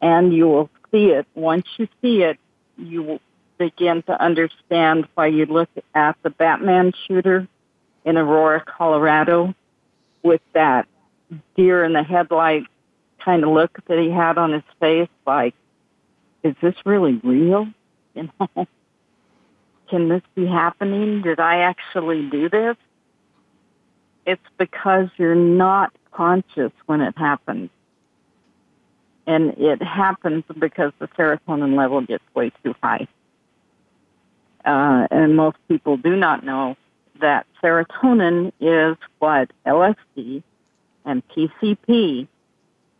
And 0.00 0.32
you 0.32 0.46
will 0.46 0.70
see 0.94 1.06
it. 1.06 1.26
Once 1.34 1.66
you 1.76 1.88
see 2.00 2.22
it, 2.22 2.38
you 2.76 3.18
begin 3.58 4.02
to 4.02 4.22
understand 4.22 5.08
why 5.14 5.26
you 5.26 5.46
look 5.46 5.68
at 5.94 6.16
the 6.22 6.30
Batman 6.30 6.92
shooter 7.06 7.48
in 8.04 8.16
Aurora, 8.16 8.64
Colorado, 8.64 9.54
with 10.22 10.40
that 10.52 10.86
deer 11.56 11.84
in 11.84 11.92
the 11.92 12.02
headlight 12.02 12.64
kind 13.24 13.42
of 13.42 13.50
look 13.50 13.78
that 13.86 13.98
he 13.98 14.10
had 14.10 14.38
on 14.38 14.52
his 14.52 14.62
face, 14.78 15.08
like, 15.26 15.54
is 16.42 16.54
this 16.62 16.74
really 16.84 17.20
real? 17.22 17.68
You 18.16 18.30
know, 18.38 18.66
can 19.90 20.08
this 20.08 20.22
be 20.36 20.46
happening? 20.46 21.22
Did 21.22 21.40
I 21.40 21.62
actually 21.62 22.30
do 22.30 22.48
this? 22.48 22.76
It's 24.24 24.46
because 24.56 25.08
you're 25.16 25.34
not 25.34 25.92
conscious 26.12 26.70
when 26.86 27.00
it 27.00 27.18
happens. 27.18 27.70
And 29.26 29.54
it 29.56 29.82
happens 29.82 30.44
because 30.58 30.92
the 30.98 31.08
serotonin 31.08 31.76
level 31.76 32.02
gets 32.02 32.24
way 32.34 32.52
too 32.62 32.74
high. 32.82 33.08
Uh, 34.64 35.06
and 35.10 35.36
most 35.36 35.56
people 35.68 35.96
do 35.96 36.16
not 36.16 36.44
know 36.44 36.76
that 37.20 37.46
serotonin 37.62 38.52
is 38.60 38.96
what 39.18 39.50
LSD 39.66 40.42
and 41.04 41.22
PCP 41.28 42.26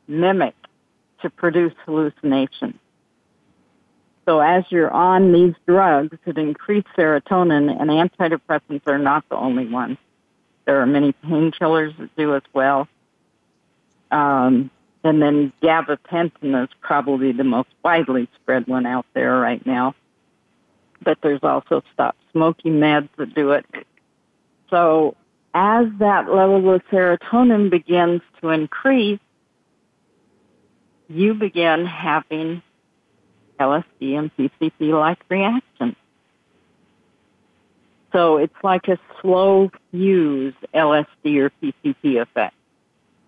mimic 0.06 0.54
to 1.22 1.30
produce 1.30 1.72
hallucinations. 1.84 2.76
So 4.26 4.40
as 4.40 4.64
you're 4.70 4.90
on 4.90 5.32
these 5.32 5.54
drugs 5.66 6.16
that 6.24 6.38
increase 6.38 6.84
serotonin, 6.96 7.70
and 7.78 7.90
antidepressants 7.90 8.86
are 8.86 8.98
not 8.98 9.28
the 9.28 9.36
only 9.36 9.66
ones. 9.66 9.98
There 10.64 10.80
are 10.80 10.86
many 10.86 11.12
painkillers 11.24 11.96
that 11.98 12.14
do 12.16 12.34
as 12.34 12.42
well. 12.54 12.88
Um, 14.10 14.70
and 15.04 15.20
then 15.20 15.52
gabapentin 15.62 16.64
is 16.64 16.70
probably 16.80 17.32
the 17.32 17.44
most 17.44 17.68
widely 17.84 18.26
spread 18.36 18.66
one 18.66 18.86
out 18.86 19.04
there 19.12 19.38
right 19.38 19.64
now. 19.66 19.94
But 21.02 21.18
there's 21.22 21.42
also 21.42 21.82
stop 21.92 22.16
smoking 22.32 22.80
meds 22.80 23.10
that 23.18 23.34
do 23.34 23.52
it. 23.52 23.66
So 24.70 25.14
as 25.52 25.86
that 25.98 26.32
level 26.32 26.74
of 26.74 26.82
serotonin 26.90 27.70
begins 27.70 28.22
to 28.40 28.48
increase, 28.48 29.20
you 31.08 31.34
begin 31.34 31.84
having 31.84 32.62
LSD 33.60 33.84
and 34.18 34.34
PCP 34.36 34.98
like 34.98 35.18
reactions. 35.28 35.96
So 38.12 38.38
it's 38.38 38.54
like 38.62 38.88
a 38.88 38.98
slow 39.20 39.70
fuse 39.90 40.54
LSD 40.72 41.36
or 41.36 41.52
PCP 41.62 42.22
effect. 42.22 42.54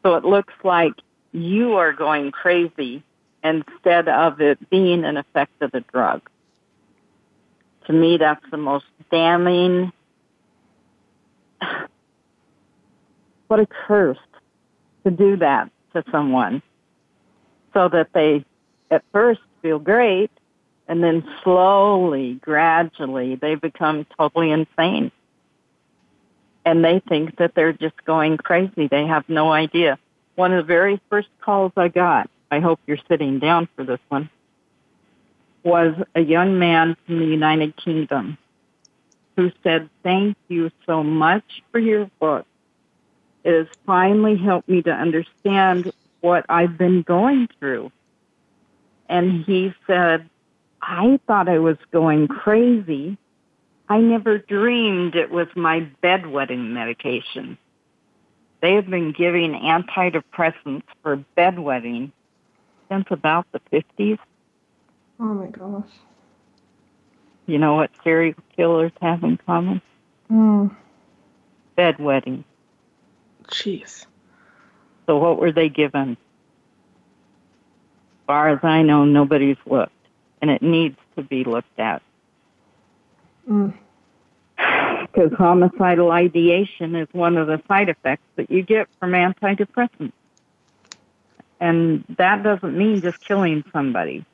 So 0.03 0.15
it 0.15 0.25
looks 0.25 0.55
like 0.65 0.93
you 1.33 1.75
are 1.77 1.93
going 1.93 2.31
crazy 2.33 3.03
instead 3.43 4.09
of 4.09 4.41
it 4.41 4.71
being 4.71 5.05
an 5.05 5.17
effect 5.17 5.63
of 5.63 5.71
the 5.73 5.81
drug. 5.81 6.29
To 7.87 7.93
me, 7.93 8.17
that's 8.17 8.45
the 8.51 8.57
most 8.57 8.87
damning. 9.11 9.93
What 13.49 13.61
a 13.61 13.67
curse 13.87 14.19
to 15.05 15.13
do 15.13 15.37
that 15.37 15.71
to 15.95 16.03
someone 16.11 16.63
so 17.73 17.89
that 17.89 18.09
they 18.13 18.45
at 18.91 19.05
first 19.13 19.41
feel 19.63 19.79
great 19.79 20.33
and 20.89 21.03
then 21.03 21.29
slowly, 21.43 22.35
gradually, 22.41 23.37
they 23.37 23.55
become 23.55 24.07
totally 24.19 24.51
insane. 24.51 25.11
And 26.65 26.85
they 26.85 27.01
think 27.09 27.37
that 27.37 27.55
they're 27.55 27.73
just 27.73 28.05
going 28.05 28.37
crazy. 28.37 28.89
They 28.89 29.07
have 29.07 29.29
no 29.29 29.53
idea. 29.53 29.99
One 30.37 30.53
of 30.53 30.65
the 30.65 30.69
very 30.69 31.01
first 31.11 31.29
calls 31.41 31.73
I 31.77 31.89
got, 31.89 32.31
I 32.51 32.61
hope 32.61 32.79
you're 32.87 32.99
sitting 33.09 33.39
down 33.39 33.69
for 33.75 33.85
this 33.85 34.01
one, 34.09 34.31
was 35.65 35.95
a 36.15 36.21
young 36.21 36.59
man 36.59 36.97
from 37.05 37.19
the 37.19 37.27
United 37.27 37.77
Kingdom 37.77 38.39
who 39.37 39.51
said, 39.63 39.91
Thank 40.03 40.37
you 40.49 40.71
so 40.87 41.03
much 41.03 41.63
for 41.73 41.79
your 41.79 42.11
book. 42.21 42.47
It 43.45 43.53
has 43.53 43.67
finally 43.85 44.37
helped 44.37 44.69
me 44.69 44.83
to 44.83 44.91
understand 44.91 45.93
what 46.21 46.47
I've 46.49 46.77
been 46.77 47.03
going 47.03 47.49
through. 47.59 47.93
And 49.09 49.45
he 49.45 49.73
said, 49.87 50.29
I 50.83 51.21
thought 51.27 51.49
I 51.49 51.59
was 51.59 51.77
going 51.93 52.29
crazy. 52.29 53.17
I 53.89 53.99
never 53.99 54.39
dreamed 54.39 55.15
it 55.15 55.31
was 55.31 55.47
my 55.55 55.87
bedwetting 56.03 56.71
medication. 56.73 57.57
They 58.67 58.75
have 58.75 58.91
been 58.91 59.13
giving 59.13 59.53
antidepressants 59.53 60.83
for 61.01 61.25
bedwetting 61.39 62.11
since 62.91 63.07
about 63.13 63.47
the 63.53 63.61
50s. 63.73 64.19
Oh 65.21 65.35
my 65.35 65.47
gosh. 65.47 65.93
You 67.47 67.59
know 67.59 67.77
what 67.77 67.93
serial 68.03 68.35
killers 68.57 68.91
have 69.01 69.23
in 69.23 69.37
common? 69.37 69.81
Mm. 70.29 70.75
Bedwetting. 71.79 72.43
Jeez. 73.45 74.05
So 75.07 75.17
what 75.17 75.39
were 75.39 75.53
they 75.53 75.69
given? 75.69 76.17
As 78.23 78.27
far 78.27 78.49
as 78.49 78.59
I 78.65 78.83
know, 78.83 79.05
nobody's 79.05 79.59
looked 79.65 79.93
and 80.43 80.51
it 80.51 80.61
needs 80.61 80.99
to 81.15 81.23
be 81.23 81.45
looked 81.45 81.79
at. 81.79 82.03
Mm. 83.49 83.75
Because 85.17 85.33
homicidal 85.33 86.13
ideation 86.13 86.95
is 86.95 87.09
one 87.13 87.39
of 87.39 87.47
the 87.47 87.63
side 87.69 87.89
effects 87.89 88.27
that 88.37 88.51
you 88.51 88.61
get 88.63 88.87
from 89.01 89.13
antidepressants. 89.13 90.13
And 91.59 92.05
that 92.19 92.43
doesn't 92.43 92.77
mean 92.77 93.01
just 93.01 93.25
killing 93.25 93.65
somebody. 93.73 94.27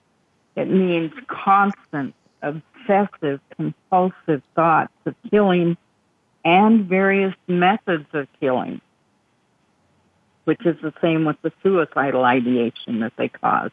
It 0.57 0.69
means 0.69 1.13
constant, 1.29 2.17
obsessive, 2.43 3.41
compulsive 3.57 4.43
thoughts 4.57 4.93
of 5.07 5.15
killing 5.31 5.77
and 6.45 6.87
various 6.87 7.35
methods 7.47 8.09
of 8.13 8.27
killing, 8.41 8.81
which 10.45 10.67
is 10.67 10.77
the 10.83 10.93
same 11.01 11.25
with 11.25 11.41
the 11.43 11.53
suicidal 11.63 12.25
ideation 12.25 12.99
that 13.01 13.13
they 13.17 13.29
cause. 13.29 13.71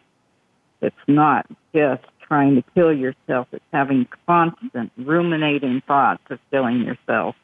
It's 0.79 0.95
not 1.07 1.47
just 1.73 2.03
trying 2.29 2.55
to 2.55 2.63
kill 2.73 2.93
yourself. 2.93 3.47
It's 3.51 3.65
having 3.73 4.07
constant 4.25 4.91
ruminating 4.97 5.81
thoughts 5.81 6.21
of 6.29 6.39
killing 6.51 6.83
yourself 6.83 7.35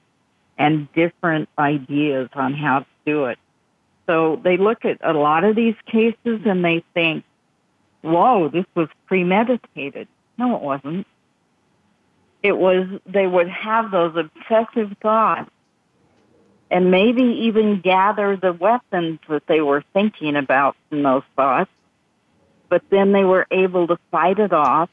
and 0.57 0.91
different 0.93 1.49
ideas 1.59 2.29
on 2.33 2.53
how 2.53 2.79
to 2.79 2.85
do 3.05 3.25
it. 3.25 3.37
So 4.07 4.39
they 4.43 4.57
look 4.57 4.85
at 4.85 4.99
a 5.01 5.13
lot 5.13 5.43
of 5.43 5.55
these 5.55 5.75
cases 5.87 6.41
and 6.45 6.63
they 6.63 6.83
think, 6.93 7.25
whoa, 8.01 8.49
this 8.49 8.65
was 8.75 8.87
premeditated. 9.07 10.07
No, 10.37 10.55
it 10.55 10.61
wasn't. 10.61 11.07
It 12.43 12.57
was, 12.57 12.87
they 13.07 13.25
would 13.25 13.49
have 13.49 13.89
those 13.89 14.15
obsessive 14.15 14.95
thoughts 15.01 15.49
and 16.69 16.91
maybe 16.91 17.23
even 17.23 17.81
gather 17.81 18.37
the 18.37 18.53
weapons 18.53 19.19
that 19.27 19.47
they 19.47 19.61
were 19.61 19.83
thinking 19.93 20.35
about 20.35 20.75
from 20.89 21.03
those 21.03 21.23
thoughts 21.35 21.71
but 22.69 22.81
then 22.89 23.11
they 23.11 23.23
were 23.23 23.47
able 23.51 23.87
to 23.87 23.97
fight 24.11 24.39
it 24.39 24.53
off 24.53 24.89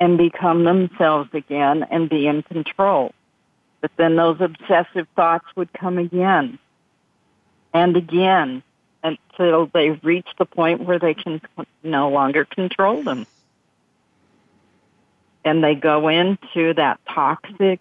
and 0.00 0.18
become 0.18 0.64
themselves 0.64 1.30
again 1.32 1.86
and 1.90 2.08
be 2.08 2.26
in 2.26 2.42
control. 2.42 3.12
But 3.80 3.90
then 3.96 4.16
those 4.16 4.40
obsessive 4.40 5.06
thoughts 5.16 5.46
would 5.56 5.72
come 5.72 5.98
again 5.98 6.58
and 7.72 7.96
again 7.96 8.62
until 9.02 9.66
they 9.66 9.90
reach 9.90 10.26
the 10.38 10.44
point 10.44 10.80
where 10.80 10.98
they 10.98 11.14
can 11.14 11.40
no 11.82 12.08
longer 12.10 12.44
control 12.44 13.02
them. 13.02 13.26
And 15.44 15.62
they 15.62 15.74
go 15.74 16.08
into 16.08 16.74
that 16.74 16.98
toxic 17.08 17.80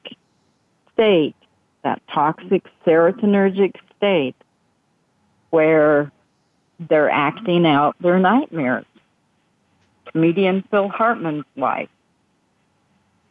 state, 0.93 1.35
that 1.83 2.01
toxic 2.07 2.63
serotonergic 2.85 3.73
state 3.97 4.35
where 5.49 6.11
they're 6.79 7.09
acting 7.09 7.65
out 7.65 7.95
their 7.99 8.19
nightmares. 8.19 8.85
Comedian 10.11 10.63
Phil 10.71 10.89
Hartman's 10.89 11.45
wife 11.55 11.89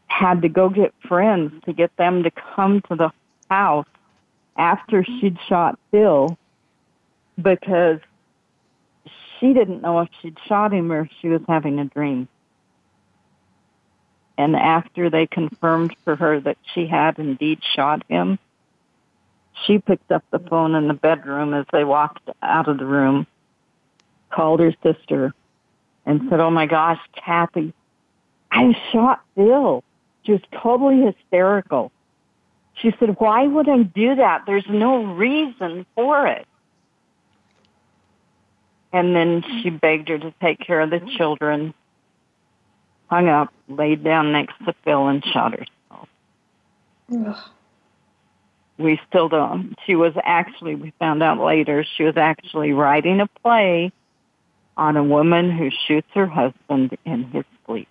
had 0.07 0.43
to 0.43 0.49
go 0.49 0.69
get 0.69 0.95
friends 1.09 1.53
to 1.65 1.73
get 1.73 1.97
them 1.97 2.23
to 2.23 2.31
come 2.31 2.81
to 2.83 2.95
the 2.95 3.11
house 3.51 3.87
after 4.57 5.05
she'd 5.05 5.39
shot 5.49 5.79
Phil 5.91 6.37
because 7.41 7.99
she 9.39 9.53
didn't 9.53 9.83
know 9.83 10.01
if 10.01 10.09
she'd 10.23 10.39
shot 10.47 10.73
him 10.73 10.93
or 10.93 11.01
if 11.01 11.11
she 11.21 11.29
was 11.29 11.41
having 11.49 11.79
a 11.79 11.85
dream. 11.85 12.29
And 14.37 14.57
after 14.57 15.11
they 15.11 15.27
confirmed 15.27 15.95
for 16.05 16.17
her 16.17 16.41
that 16.41 16.59
she 16.75 16.87
had 16.87 17.19
indeed 17.19 17.61
shot 17.75 18.03
him, 18.09 18.39
she 19.67 19.79
picked 19.79 20.11
up 20.11 20.25
the 20.31 20.39
phone 20.39 20.75
in 20.75 20.89
the 20.89 20.95
bedroom 20.95 21.55
as 21.55 21.67
they 21.73 21.85
walked 21.85 22.29
out 22.43 22.69
of 22.69 22.79
the 22.79 22.87
room, 22.87 23.27
called 24.35 24.61
her 24.61 24.75
sister, 24.83 25.35
and 26.07 26.23
said, 26.29 26.41
Oh 26.41 26.51
my 26.51 26.67
gosh, 26.67 26.99
Kathy, 27.15 27.73
I 28.51 28.75
shot 28.93 29.23
Bill. 29.37 29.83
She 30.25 30.33
was 30.33 30.41
totally 30.63 31.03
hysterical. 31.03 31.93
She 32.75 32.93
said, 32.99 33.17
Why 33.19 33.47
would 33.47 33.69
I 33.69 33.83
do 33.83 34.17
that? 34.17 34.45
There's 34.47 34.67
no 34.69 35.05
reason 35.05 35.87
for 35.95 36.27
it. 36.27 36.47
And 38.93 39.15
then 39.15 39.43
she 39.63 39.71
begged 39.71 40.09
her 40.09 40.19
to 40.19 40.33
take 40.41 40.61
care 40.61 40.81
of 40.81 40.91
the 40.91 41.01
children, 41.17 41.75
hung 43.09 43.29
up, 43.29 43.53
laid 43.69 44.05
down 44.05 44.33
next 44.33 44.55
to 44.67 44.75
Phil, 44.85 45.09
and 45.09 45.25
shot 45.25 45.53
herself. 45.53 46.09
Ugh. 47.13 47.37
We 48.79 49.01
still 49.09 49.29
don't. 49.29 49.77
She 49.87 49.95
was 49.95 50.15
actually, 50.23 50.75
we 50.75 50.93
found 50.99 51.23
out 51.23 51.39
later, 51.39 51.85
she 51.97 52.05
was 52.05 52.17
actually 52.17 52.73
writing 52.73 53.21
a 53.21 53.27
play 53.27 53.93
on 54.77 54.97
a 54.97 55.05
woman 55.05 55.51
who 55.51 55.71
shoots 55.87 56.09
her 56.15 56.27
husband 56.27 56.97
in 57.05 57.25
his 57.25 57.45
sleep. 57.67 57.89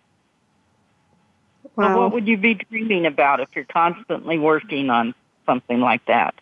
Wow. 1.76 1.94
So 1.96 2.02
what 2.02 2.14
would 2.14 2.28
you 2.28 2.38
be 2.38 2.56
dreaming 2.56 3.06
about 3.06 3.40
if 3.40 3.50
you're 3.56 3.66
constantly 3.66 4.38
working 4.38 4.90
on 4.90 5.16
something 5.46 5.80
like 5.80 6.06
that? 6.06 6.36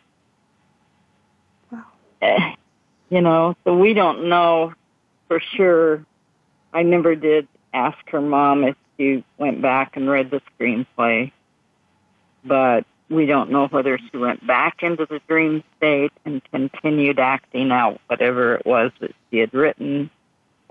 Wow. 1.71 1.84
Eh, 2.21 2.56
you 3.10 3.21
know, 3.21 3.56
so 3.63 3.77
we 3.77 3.93
don't 3.93 4.30
know 4.30 4.73
for 5.27 5.39
sure. 5.56 6.06
I 6.73 6.84
never 6.84 7.15
did 7.15 7.47
ask 7.73 7.97
her 8.10 8.21
mom 8.21 8.63
if 8.63 8.75
she 8.97 9.23
went 9.38 9.62
back 9.62 9.95
and 9.95 10.10
read 10.10 10.32
the 10.32 10.41
screenplay, 10.60 11.32
but 12.43 12.86
we 13.10 13.25
don't 13.25 13.51
know 13.51 13.67
whether 13.67 13.97
she 13.97 14.17
went 14.17 14.45
back 14.45 14.84
into 14.84 15.06
the 15.06 15.19
dream 15.27 15.63
state 15.77 16.12
and 16.25 16.41
continued 16.51 17.19
acting 17.19 17.71
out 17.71 17.99
whatever 18.08 18.56
it 18.56 18.65
was 18.65 18.91
that 19.01 19.12
she 19.30 19.38
had 19.38 19.54
written 19.54 20.10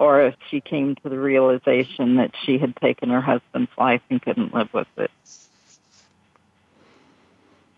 or 0.01 0.23
if 0.23 0.35
she 0.51 0.63
came 0.63 0.97
to 0.97 1.11
the 1.11 1.19
realization 1.19 2.17
that 2.17 2.33
she 2.45 2.57
had 2.57 2.75
taken 2.77 3.11
her 3.11 3.21
husband's 3.21 3.71
life 3.77 4.01
and 4.09 4.21
couldn't 4.21 4.53
live 4.55 4.73
with 4.73 4.89
it. 4.97 5.11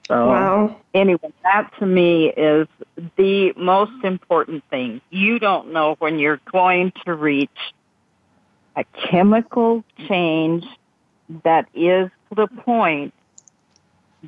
So, 0.07 0.29
wow. 0.29 0.77
anyway, 0.95 1.33
that 1.43 1.73
to 1.81 1.87
me 1.87 2.29
is 2.29 2.69
the 3.17 3.53
most 3.57 4.05
important 4.05 4.63
thing. 4.71 5.01
You 5.11 5.41
don't 5.41 5.73
know 5.73 5.97
when 5.99 6.21
you're 6.21 6.41
going 6.51 6.93
to 7.05 7.15
reach 7.15 7.51
a 8.77 8.85
chemical 9.11 9.85
change 10.09 10.65
that 11.43 11.67
is 11.75 12.09
to 12.29 12.35
the 12.37 12.47
point 12.47 13.15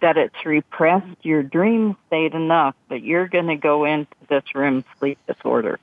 that 0.00 0.16
it's 0.16 0.44
repressed 0.44 1.16
your 1.22 1.44
dream 1.44 1.96
state 2.08 2.32
enough 2.32 2.74
that 2.88 3.04
you're 3.04 3.28
going 3.28 3.46
to 3.46 3.56
go 3.56 3.84
into 3.84 4.10
this 4.28 4.42
REM 4.52 4.84
sleep 4.98 5.18
disorder 5.28 5.78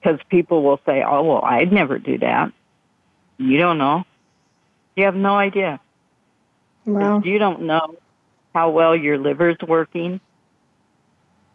because 0.00 0.18
people 0.28 0.62
will 0.62 0.80
say, 0.86 1.02
"Oh, 1.02 1.22
well, 1.22 1.44
I'd 1.44 1.72
never 1.72 1.98
do 1.98 2.18
that." 2.18 2.52
You 3.38 3.58
don't 3.58 3.78
know. 3.78 4.04
You 4.96 5.04
have 5.04 5.16
no 5.16 5.36
idea. 5.36 5.80
Well, 6.84 7.22
You 7.24 7.38
don't 7.38 7.62
know 7.62 7.96
how 8.54 8.70
well 8.70 8.96
your 8.96 9.18
liver's 9.18 9.58
working. 9.66 10.20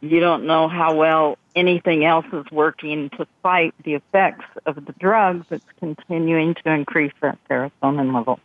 You 0.01 0.19
don't 0.19 0.45
know 0.45 0.67
how 0.67 0.95
well 0.95 1.37
anything 1.55 2.05
else 2.05 2.25
is 2.31 2.45
working 2.51 3.09
to 3.11 3.27
fight 3.41 3.73
the 3.83 3.95
effects 3.95 4.45
of 4.65 4.85
the 4.85 4.93
drug 4.93 5.45
that's 5.49 5.65
continuing 5.79 6.53
to 6.55 6.71
increase 6.71 7.13
that 7.21 7.37
serotonin 7.49 8.13
level. 8.13 8.39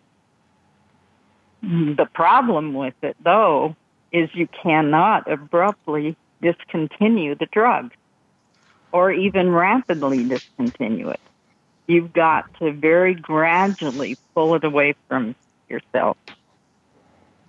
The 1.62 2.08
problem 2.14 2.72
with 2.72 2.94
it, 3.02 3.16
though, 3.22 3.76
is 4.12 4.30
you 4.32 4.48
cannot 4.48 5.30
abruptly 5.30 6.16
discontinue 6.40 7.34
the 7.34 7.46
drug 7.46 7.92
or 8.92 9.12
even 9.12 9.50
rapidly 9.50 10.24
discontinue 10.24 11.10
it. 11.10 11.20
You've 11.86 12.12
got 12.12 12.52
to 12.58 12.72
very 12.72 13.14
gradually 13.14 14.16
pull 14.34 14.54
it 14.54 14.64
away 14.64 14.94
from 15.08 15.34
yourself. 15.68 16.16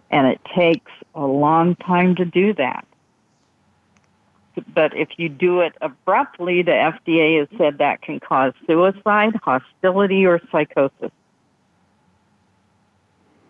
And 0.09 0.27
it 0.27 0.41
takes 0.55 0.91
a 1.15 1.25
long 1.25 1.75
time 1.75 2.15
to 2.15 2.25
do 2.25 2.53
that. 2.53 2.85
But 4.73 4.95
if 4.95 5.09
you 5.17 5.29
do 5.29 5.61
it 5.61 5.73
abruptly, 5.81 6.61
the 6.61 6.71
FDA 6.71 7.39
has 7.39 7.47
said 7.57 7.77
that 7.77 8.01
can 8.01 8.19
cause 8.19 8.53
suicide, 8.67 9.35
hostility, 9.41 10.25
or 10.25 10.41
psychosis. 10.51 11.11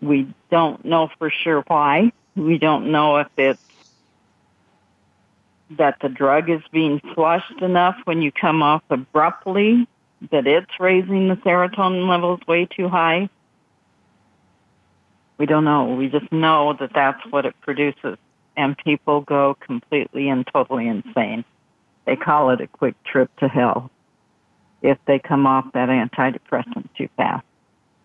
We 0.00 0.32
don't 0.50 0.84
know 0.84 1.10
for 1.18 1.30
sure 1.30 1.64
why. 1.66 2.12
We 2.36 2.58
don't 2.58 2.92
know 2.92 3.18
if 3.18 3.28
it's 3.36 3.62
that 5.78 5.96
the 6.00 6.08
drug 6.08 6.50
is 6.50 6.62
being 6.72 7.00
flushed 7.14 7.60
enough 7.60 7.96
when 8.04 8.22
you 8.22 8.32
come 8.32 8.62
off 8.62 8.82
abruptly 8.90 9.86
that 10.30 10.46
it's 10.46 10.70
raising 10.78 11.28
the 11.28 11.36
serotonin 11.36 12.08
levels 12.08 12.40
way 12.46 12.66
too 12.66 12.88
high? 12.88 13.28
We 15.38 15.46
don't 15.46 15.64
know. 15.64 15.94
We 15.94 16.08
just 16.08 16.30
know 16.30 16.76
that 16.78 16.92
that's 16.94 17.20
what 17.30 17.46
it 17.46 17.54
produces. 17.62 18.18
And 18.56 18.76
people 18.78 19.22
go 19.22 19.56
completely 19.60 20.28
and 20.28 20.46
totally 20.46 20.86
insane. 20.86 21.44
They 22.04 22.16
call 22.16 22.50
it 22.50 22.60
a 22.60 22.66
quick 22.66 22.94
trip 23.04 23.34
to 23.38 23.48
hell 23.48 23.90
if 24.82 24.98
they 25.06 25.18
come 25.18 25.46
off 25.46 25.72
that 25.72 25.88
antidepressant 25.88 26.88
too 26.96 27.08
fast. 27.16 27.44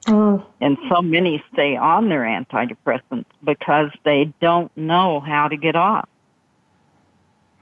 Oh. 0.07 0.45
And 0.61 0.77
so 0.89 1.01
many 1.01 1.43
stay 1.51 1.75
on 1.75 2.07
their 2.07 2.21
antidepressants 2.21 3.25
because 3.43 3.91
they 4.05 4.33
don't 4.39 4.75
know 4.77 5.19
how 5.19 5.47
to 5.47 5.57
get 5.57 5.75
off. 5.75 6.07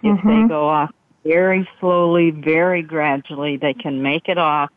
If 0.05 0.19
mm-hmm. 0.19 0.43
they 0.43 0.47
go 0.47 0.69
off 0.69 0.91
very 1.23 1.67
slowly, 1.79 2.29
very 2.29 2.83
gradually, 2.83 3.57
they 3.57 3.73
can 3.73 4.03
make 4.03 4.29
it 4.29 4.37
off 4.37 4.69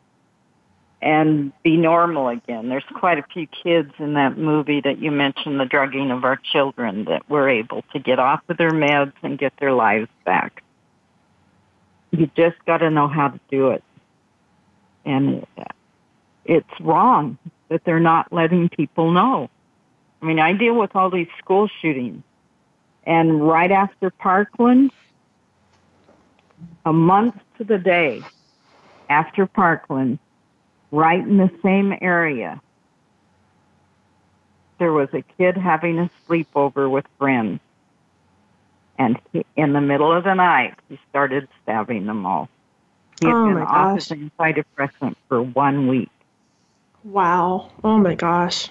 and 1.01 1.53
be 1.63 1.77
normal 1.77 2.27
again. 2.29 2.67
There's 2.67 2.83
quite 2.95 3.19
a 3.19 3.23
few 3.31 3.47
kids 3.47 3.93
in 3.99 4.15
that 4.15 4.37
movie 4.37 4.81
that 4.81 4.99
you 4.99 5.11
mentioned, 5.11 5.59
the 5.59 5.65
drugging 5.65 6.09
of 6.11 6.25
our 6.25 6.35
children, 6.51 7.05
that 7.05 7.29
were 7.29 7.47
able 7.47 7.83
to 7.93 7.99
get 7.99 8.19
off 8.19 8.41
of 8.49 8.57
their 8.57 8.71
meds 8.71 9.13
and 9.21 9.37
get 9.37 9.53
their 9.59 9.71
lives 9.71 10.09
back. 10.25 10.63
You 12.11 12.29
just 12.35 12.57
got 12.65 12.77
to 12.79 12.89
know 12.89 13.07
how 13.07 13.29
to 13.29 13.39
do 13.51 13.69
it. 13.69 13.83
And 15.05 15.45
it's 16.43 16.81
wrong 16.81 17.37
that 17.69 17.83
they're 17.85 17.99
not 17.99 18.33
letting 18.33 18.69
people 18.69 19.11
know. 19.11 19.49
I 20.21 20.25
mean, 20.25 20.39
I 20.39 20.53
deal 20.53 20.73
with 20.73 20.95
all 20.95 21.11
these 21.11 21.29
school 21.37 21.69
shootings. 21.81 22.23
And 23.05 23.47
right 23.47 23.71
after 23.71 24.09
Parkland, 24.09 24.91
a 26.85 26.93
month 26.93 27.35
to 27.57 27.63
the 27.63 27.77
day 27.77 28.21
after 29.09 29.45
Parkland, 29.45 30.19
right 30.91 31.19
in 31.19 31.37
the 31.37 31.51
same 31.63 31.93
area, 32.01 32.61
there 34.77 34.93
was 34.93 35.09
a 35.13 35.21
kid 35.37 35.57
having 35.57 35.99
a 35.99 36.09
sleepover 36.27 36.89
with 36.89 37.05
friends. 37.17 37.59
And 38.97 39.19
he, 39.31 39.45
in 39.55 39.73
the 39.73 39.81
middle 39.81 40.11
of 40.11 40.23
the 40.23 40.33
night, 40.33 40.75
he 40.89 40.99
started 41.09 41.47
stabbing 41.63 42.05
them 42.05 42.25
all. 42.25 42.49
He 43.19 43.27
had 43.27 43.35
oh 43.35 43.47
been 43.47 43.57
off 43.57 43.95
his 43.95 44.07
antidepressant 44.09 45.15
for 45.27 45.41
one 45.41 45.87
week. 45.87 46.09
Wow. 47.03 47.71
Oh 47.83 47.97
my 47.97 48.15
gosh. 48.15 48.69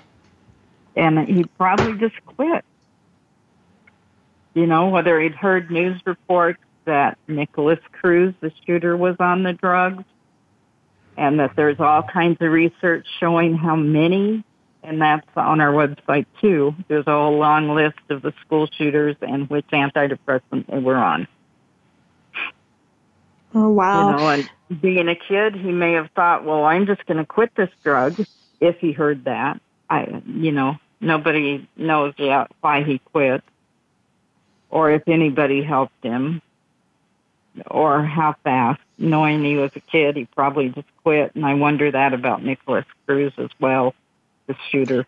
And 0.97 1.29
he 1.29 1.45
probably 1.45 1.95
just 1.99 2.25
quit. 2.27 2.65
You 4.55 4.67
know, 4.67 4.89
whether 4.89 5.21
he'd 5.21 5.35
heard 5.35 5.71
news 5.71 6.01
reports 6.05 6.59
that 6.89 7.19
Nikolas 7.29 7.79
Cruz, 7.93 8.35
the 8.41 8.51
shooter, 8.67 8.97
was 8.97 9.15
on 9.21 9.43
the 9.43 9.53
drugs, 9.53 10.05
and 11.17 11.39
that 11.39 11.53
there's 11.55 11.79
all 11.79 12.03
kinds 12.03 12.39
of 12.41 12.51
research 12.51 13.07
showing 13.21 13.55
how 13.55 13.77
many, 13.77 14.43
and 14.83 15.01
that's 15.01 15.27
on 15.37 15.61
our 15.61 15.73
website 15.73 16.27
too. 16.41 16.75
There's 16.89 17.07
a 17.07 17.11
whole 17.11 17.39
long 17.39 17.69
list 17.69 17.99
of 18.09 18.23
the 18.23 18.33
school 18.41 18.69
shooters 18.77 19.17
and 19.21 19.49
which 19.51 19.67
antidepressant 19.73 20.67
they 20.67 20.79
were 20.79 20.97
on. 20.97 21.29
Oh 23.55 23.69
wow! 23.69 24.11
You 24.11 24.17
know, 24.17 24.29
and 24.29 24.81
being 24.81 25.09
a 25.09 25.15
kid, 25.15 25.55
he 25.55 25.73
may 25.73 25.93
have 25.93 26.11
thought, 26.15 26.45
"Well, 26.45 26.65
I'm 26.65 26.87
just 26.87 27.05
going 27.07 27.19
to 27.19 27.27
quit 27.27 27.55
this 27.55 27.71
drug." 27.85 28.25
If 28.61 28.79
he 28.79 28.93
heard 28.93 29.25
that, 29.25 29.61
I, 29.89 30.23
you 30.27 30.53
know, 30.53 30.77
nobody 31.01 31.69
knows 31.77 32.15
yet 32.19 32.49
why 32.61 32.83
he 32.83 32.99
quit, 32.99 33.43
or 34.71 34.91
if 34.91 35.03
anybody 35.07 35.63
helped 35.63 36.03
him 36.03 36.43
or 37.67 38.03
how 38.03 38.37
fast. 38.45 38.81
Knowing 38.99 39.45
he 39.45 39.57
was 39.57 39.71
a 39.77 39.81
kid, 39.81 40.17
he 40.17 40.25
probably 40.25 40.71
just 40.71 40.89
quit. 41.05 41.35
And 41.35 41.47
I 41.47 41.55
wonder 41.55 41.91
that 41.91 42.15
about 42.15 42.43
Nikolas 42.43 42.85
Cruz 43.07 43.33
as 43.39 43.51
well, 43.61 43.95
the 44.47 44.57
shooter. 44.71 45.07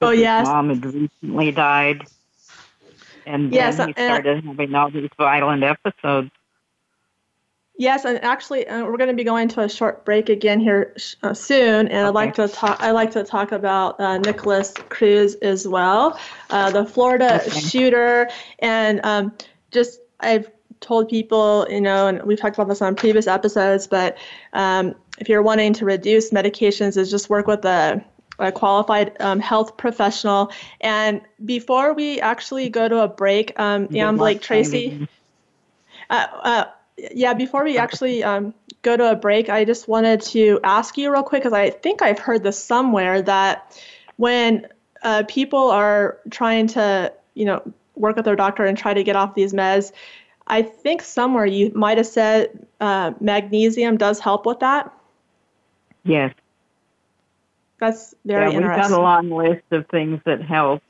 Oh, 0.00 0.10
yes. 0.10 0.40
His 0.40 0.48
mom 0.48 0.68
had 0.70 0.84
recently 0.84 1.52
died. 1.52 2.06
And 3.26 3.52
yes, 3.52 3.76
then 3.76 3.88
he 3.88 3.92
started 3.92 4.44
having 4.44 4.74
all 4.74 4.90
these 4.90 5.10
violent 5.18 5.62
episodes. 5.62 6.30
Yes, 7.76 8.04
and 8.04 8.22
actually, 8.24 8.66
uh, 8.66 8.84
we're 8.84 8.96
going 8.96 9.10
to 9.10 9.14
be 9.14 9.22
going 9.22 9.46
to 9.48 9.60
a 9.60 9.68
short 9.68 10.04
break 10.04 10.30
again 10.30 10.58
here 10.58 10.96
uh, 11.22 11.32
soon, 11.32 11.86
and 11.86 11.92
okay. 11.92 12.08
I'd 12.08 12.14
like 12.14 12.34
to 12.34 12.48
talk. 12.48 12.78
I 12.80 12.90
like 12.90 13.12
to 13.12 13.22
talk 13.22 13.52
about 13.52 14.00
uh, 14.00 14.18
Nikolas 14.18 14.72
Cruz 14.88 15.36
as 15.36 15.68
well, 15.68 16.18
uh, 16.50 16.72
the 16.72 16.84
Florida 16.84 17.40
okay. 17.40 17.60
shooter, 17.60 18.30
and 18.58 19.00
um, 19.04 19.32
just 19.70 20.00
I've 20.18 20.50
told 20.80 21.08
people, 21.08 21.66
you 21.70 21.80
know, 21.80 22.06
and 22.06 22.22
we've 22.22 22.38
talked 22.38 22.56
about 22.56 22.68
this 22.68 22.82
on 22.82 22.94
previous 22.94 23.26
episodes, 23.26 23.86
but 23.86 24.18
um, 24.52 24.94
if 25.18 25.28
you're 25.28 25.42
wanting 25.42 25.72
to 25.74 25.84
reduce 25.84 26.30
medications, 26.30 26.96
is 26.96 27.10
just 27.10 27.28
work 27.28 27.46
with 27.46 27.64
a, 27.64 28.04
a 28.38 28.52
qualified 28.52 29.16
um, 29.20 29.40
health 29.40 29.76
professional. 29.76 30.52
And 30.80 31.20
before 31.44 31.94
we 31.94 32.20
actually 32.20 32.68
go 32.68 32.88
to 32.88 33.00
a 33.00 33.08
break, 33.08 33.58
um, 33.58 33.88
Ann 33.94 34.16
Blake 34.16 34.40
Tracy. 34.40 35.08
Uh, 36.10 36.26
uh, 36.42 36.64
yeah, 37.12 37.34
before 37.34 37.64
we 37.64 37.78
actually 37.78 38.24
um, 38.24 38.54
go 38.82 38.96
to 38.96 39.10
a 39.10 39.16
break, 39.16 39.48
I 39.48 39.64
just 39.64 39.88
wanted 39.88 40.20
to 40.22 40.60
ask 40.64 40.96
you 40.96 41.12
real 41.12 41.22
quick 41.22 41.42
because 41.42 41.52
I 41.52 41.70
think 41.70 42.02
I've 42.02 42.18
heard 42.18 42.42
this 42.42 42.62
somewhere 42.62 43.22
that 43.22 43.80
when 44.16 44.66
uh, 45.02 45.22
people 45.28 45.70
are 45.70 46.18
trying 46.30 46.66
to, 46.68 47.12
you 47.34 47.44
know, 47.44 47.62
work 47.94 48.16
with 48.16 48.24
their 48.24 48.36
doctor 48.36 48.64
and 48.64 48.76
try 48.76 48.94
to 48.94 49.04
get 49.04 49.16
off 49.16 49.34
these 49.34 49.52
meds, 49.52 49.92
I 50.48 50.62
think 50.62 51.02
somewhere 51.02 51.46
you 51.46 51.72
might 51.74 51.98
have 51.98 52.06
said 52.06 52.66
uh, 52.80 53.12
magnesium 53.20 53.96
does 53.96 54.18
help 54.18 54.46
with 54.46 54.60
that. 54.60 54.92
Yes. 56.04 56.34
That's 57.78 58.14
very 58.24 58.52
yeah, 58.52 58.58
we've 58.58 58.66
got 58.66 58.90
a 58.90 59.00
long 59.00 59.30
list 59.30 59.64
of 59.70 59.86
things 59.88 60.20
that 60.24 60.42
help 60.42 60.82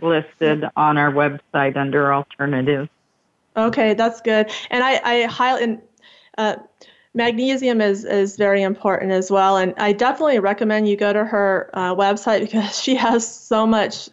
listed 0.00 0.64
on 0.76 0.96
our 0.96 1.12
website 1.12 1.76
under 1.76 2.12
alternatives. 2.14 2.88
Okay, 3.56 3.92
that's 3.94 4.20
good. 4.22 4.50
And 4.70 4.82
I, 4.82 5.00
I 5.04 5.22
highly, 5.24 5.78
uh, 6.38 6.56
magnesium 7.12 7.82
is, 7.82 8.04
is 8.04 8.36
very 8.36 8.62
important 8.62 9.12
as 9.12 9.30
well. 9.30 9.58
And 9.58 9.74
I 9.76 9.92
definitely 9.92 10.38
recommend 10.38 10.88
you 10.88 10.96
go 10.96 11.12
to 11.12 11.24
her 11.24 11.70
uh, 11.74 11.94
website 11.94 12.40
because 12.50 12.80
she 12.80 12.94
has 12.94 13.30
so 13.30 13.66
much, 13.66 14.08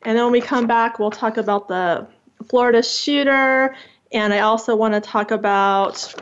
And 0.01 0.17
then 0.17 0.25
when 0.25 0.33
we 0.33 0.41
come 0.41 0.67
back, 0.67 0.99
we'll 0.99 1.11
talk 1.11 1.37
about 1.37 1.67
the 1.67 2.07
Florida 2.49 2.83
shooter 2.83 3.75
and 4.13 4.31
I 4.31 4.41
also 4.41 4.75
want 4.75 4.93
to 4.93 5.01
talk 5.01 5.31
about, 5.31 6.13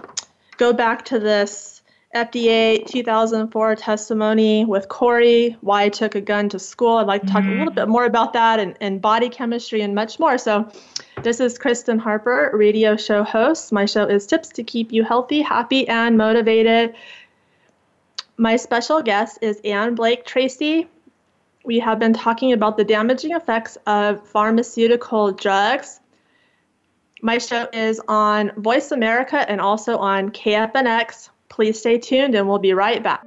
go 0.57 0.71
back 0.71 1.03
to 1.05 1.19
this 1.19 1.70
FDA 2.15 2.85
2004 2.85 3.75
testimony 3.75 4.65
with 4.65 4.89
Corey, 4.89 5.55
why 5.61 5.83
I 5.83 5.89
took 5.89 6.15
a 6.15 6.21
gun 6.21 6.49
to 6.49 6.59
school. 6.59 6.97
I'd 6.97 7.07
like 7.07 7.21
to 7.21 7.27
talk 7.27 7.43
mm-hmm. 7.43 7.53
a 7.53 7.57
little 7.59 7.73
bit 7.73 7.87
more 7.87 8.05
about 8.05 8.33
that 8.33 8.59
and, 8.59 8.75
and 8.81 9.01
body 9.01 9.29
chemistry 9.29 9.81
and 9.81 9.95
much 9.95 10.19
more. 10.19 10.37
So, 10.37 10.69
this 11.23 11.39
is 11.39 11.57
Kristen 11.57 11.99
Harper, 11.99 12.51
radio 12.53 12.97
show 12.97 13.23
host. 13.23 13.71
My 13.71 13.85
show 13.85 14.05
is 14.05 14.25
Tips 14.25 14.49
to 14.49 14.63
Keep 14.63 14.91
You 14.91 15.03
Healthy, 15.03 15.41
Happy, 15.41 15.87
and 15.87 16.17
Motivated. 16.17 16.95
My 18.37 18.55
special 18.55 19.01
guest 19.01 19.37
is 19.41 19.61
Ann 19.63 19.95
Blake 19.95 20.25
Tracy. 20.25 20.87
We 21.63 21.79
have 21.79 21.99
been 21.99 22.13
talking 22.13 22.53
about 22.53 22.75
the 22.75 22.83
damaging 22.83 23.31
effects 23.31 23.77
of 23.85 24.27
pharmaceutical 24.27 25.31
drugs 25.31 26.01
my 27.21 27.37
show 27.37 27.67
is 27.71 28.01
on 28.07 28.51
Voice 28.57 28.91
America 28.91 29.47
and 29.49 29.61
also 29.61 29.97
on 29.97 30.31
KFNX. 30.31 31.29
Please 31.51 31.77
stay 31.77 31.97
tuned 31.97 32.33
and 32.33 32.47
we'll 32.47 32.59
be 32.59 32.73
right 32.73 33.03
back. 33.03 33.23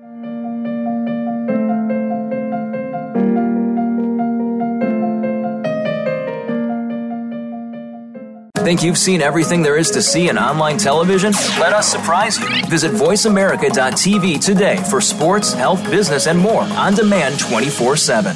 Think 8.65 8.83
you've 8.83 8.97
seen 8.97 9.21
everything 9.21 9.61
there 9.61 9.77
is 9.77 9.91
to 9.91 10.01
see 10.01 10.31
in 10.31 10.39
online 10.39 10.79
television? 10.79 11.33
Let 11.61 11.75
us 11.75 11.87
surprise 11.87 12.39
you. 12.39 12.49
Visit 12.71 12.93
VoiceAmerica.tv 12.93 14.43
today 14.43 14.79
for 14.89 15.03
sports, 15.03 15.53
health, 15.53 15.85
business, 15.91 16.27
and 16.27 16.39
more 16.39 16.63
on 16.63 16.95
demand 16.95 17.39
24 17.39 17.99
7. 17.99 18.35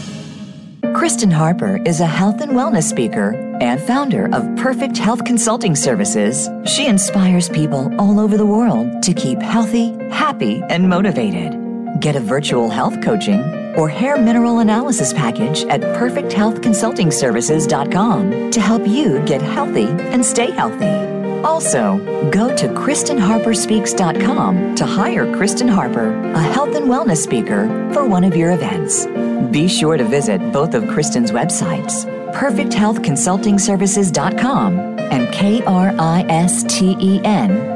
Kristen 0.92 1.31
Harper 1.31 1.83
is 1.87 2.01
a 2.01 2.07
health 2.07 2.42
and 2.42 2.53
wellness 2.53 2.83
speaker 2.83 3.47
and 3.60 3.80
founder 3.80 4.28
of 4.34 4.56
Perfect 4.56 4.96
Health 4.96 5.24
Consulting 5.24 5.76
Services. 5.76 6.48
She 6.64 6.86
inspires 6.86 7.48
people 7.48 7.92
all 8.00 8.20
over 8.20 8.36
the 8.36 8.46
world 8.46 9.02
to 9.02 9.12
keep 9.12 9.40
healthy, 9.40 9.96
happy, 10.10 10.62
and 10.68 10.88
motivated. 10.88 11.56
Get 12.00 12.16
a 12.16 12.20
virtual 12.20 12.70
health 12.70 13.00
coaching 13.02 13.40
or 13.76 13.88
hair 13.88 14.18
mineral 14.18 14.58
analysis 14.58 15.12
package 15.12 15.64
at 15.64 15.80
perfecthealthconsultingservices.com 15.80 18.50
to 18.50 18.60
help 18.60 18.86
you 18.86 19.20
get 19.24 19.40
healthy 19.42 19.86
and 19.86 20.24
stay 20.24 20.50
healthy. 20.50 21.06
Also, 21.44 21.98
go 22.30 22.54
to 22.56 22.66
KristenHarperSpeaks.com 22.68 24.74
to 24.74 24.84
hire 24.84 25.32
Kristen 25.36 25.68
Harper, 25.68 26.12
a 26.32 26.42
health 26.42 26.74
and 26.74 26.86
wellness 26.86 27.18
speaker, 27.18 27.68
for 27.92 28.04
one 28.04 28.24
of 28.24 28.36
your 28.36 28.50
events. 28.52 29.06
Be 29.52 29.68
sure 29.68 29.96
to 29.96 30.02
visit 30.04 30.40
both 30.52 30.74
of 30.74 30.88
Kristen's 30.88 31.30
websites, 31.30 32.04
perfecthealthconsultingservices.com 32.34 34.78
and 34.78 35.32
K-R-I-S-T-E-N 35.32 35.88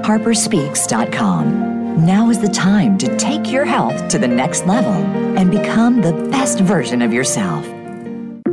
harperspeaks.com. 0.02 2.06
Now 2.06 2.30
is 2.30 2.38
the 2.38 2.48
time 2.48 2.96
to 2.98 3.16
take 3.16 3.50
your 3.50 3.64
health 3.64 4.06
to 4.08 4.18
the 4.18 4.28
next 4.28 4.66
level 4.66 4.92
and 5.38 5.50
become 5.50 6.00
the 6.00 6.12
best 6.30 6.60
version 6.60 7.02
of 7.02 7.12
yourself. 7.12 7.66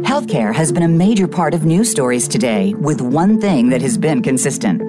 Healthcare 0.02 0.54
has 0.54 0.72
been 0.72 0.84
a 0.84 0.88
major 0.88 1.28
part 1.28 1.54
of 1.54 1.66
news 1.66 1.92
stories 1.92 2.28
today, 2.28 2.74
with 2.74 3.02
one 3.02 3.40
thing 3.40 3.70
that 3.70 3.82
has 3.82 3.98
been 3.98 4.22
consistent 4.22 4.89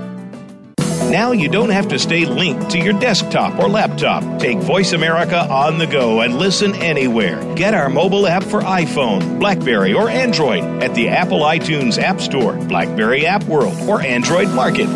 Now 1.11 1.33
you 1.33 1.49
don't 1.49 1.71
have 1.71 1.89
to 1.89 1.99
stay 1.99 2.23
linked 2.23 2.69
to 2.69 2.79
your 2.79 2.97
desktop 2.97 3.59
or 3.59 3.67
laptop. 3.67 4.39
Take 4.39 4.59
Voice 4.59 4.93
America 4.93 5.39
on 5.39 5.77
the 5.77 5.85
go 5.85 6.21
and 6.21 6.37
listen 6.37 6.73
anywhere. 6.75 7.53
Get 7.55 7.73
our 7.73 7.89
mobile 7.89 8.25
app 8.25 8.43
for 8.43 8.61
iPhone, 8.61 9.37
Blackberry, 9.37 9.93
or 9.93 10.07
Android 10.09 10.63
at 10.81 10.95
the 10.95 11.09
Apple 11.09 11.41
iTunes 11.41 12.01
App 12.01 12.21
Store, 12.21 12.53
Blackberry 12.53 13.25
App 13.25 13.43
World, 13.43 13.77
or 13.89 14.01
Android 14.01 14.47
Market. 14.51 14.87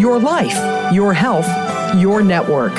Your 0.00 0.18
life, 0.18 0.92
your 0.92 1.12
health, 1.12 1.46
your 1.96 2.24
network. 2.24 2.74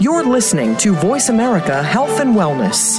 You're 0.00 0.24
listening 0.24 0.76
to 0.78 0.92
Voice 0.92 1.28
America 1.28 1.84
Health 1.84 2.18
and 2.18 2.34
Wellness. 2.34 2.98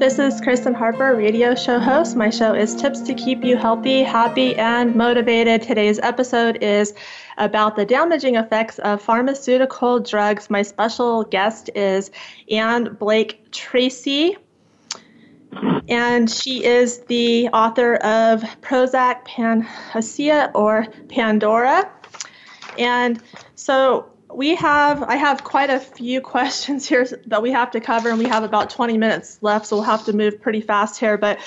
This 0.00 0.18
is 0.18 0.40
Kristen 0.40 0.72
Harper, 0.72 1.14
radio 1.14 1.54
show 1.54 1.78
host. 1.78 2.16
My 2.16 2.30
show 2.30 2.54
is 2.54 2.74
Tips 2.74 3.02
to 3.02 3.12
Keep 3.12 3.44
You 3.44 3.58
Healthy, 3.58 4.02
Happy, 4.02 4.56
and 4.56 4.96
Motivated. 4.96 5.60
Today's 5.60 5.98
episode 5.98 6.56
is 6.62 6.94
about 7.36 7.76
the 7.76 7.84
damaging 7.84 8.36
effects 8.36 8.78
of 8.78 9.02
pharmaceutical 9.02 10.00
drugs. 10.00 10.48
My 10.48 10.62
special 10.62 11.24
guest 11.24 11.68
is 11.74 12.10
Ann 12.50 12.94
Blake 12.94 13.52
Tracy. 13.52 14.38
And 15.86 16.30
she 16.30 16.64
is 16.64 17.00
the 17.00 17.48
author 17.48 17.96
of 17.96 18.40
Prozac 18.62 19.26
Panacea 19.26 20.50
or 20.54 20.86
Pandora. 21.10 21.90
And 22.78 23.22
so 23.54 24.09
we 24.34 24.54
have 24.54 25.02
i 25.02 25.16
have 25.16 25.44
quite 25.44 25.70
a 25.70 25.80
few 25.80 26.20
questions 26.34 26.88
here 26.88 27.06
that 27.26 27.42
we 27.42 27.50
have 27.50 27.70
to 27.70 27.80
cover 27.80 28.10
and 28.10 28.18
we 28.18 28.26
have 28.26 28.42
about 28.42 28.70
20 28.70 28.98
minutes 28.98 29.38
left 29.42 29.66
so 29.66 29.76
we'll 29.76 29.84
have 29.84 30.04
to 30.04 30.12
move 30.12 30.40
pretty 30.40 30.60
fast 30.60 30.98
here 30.98 31.16
but 31.16 31.38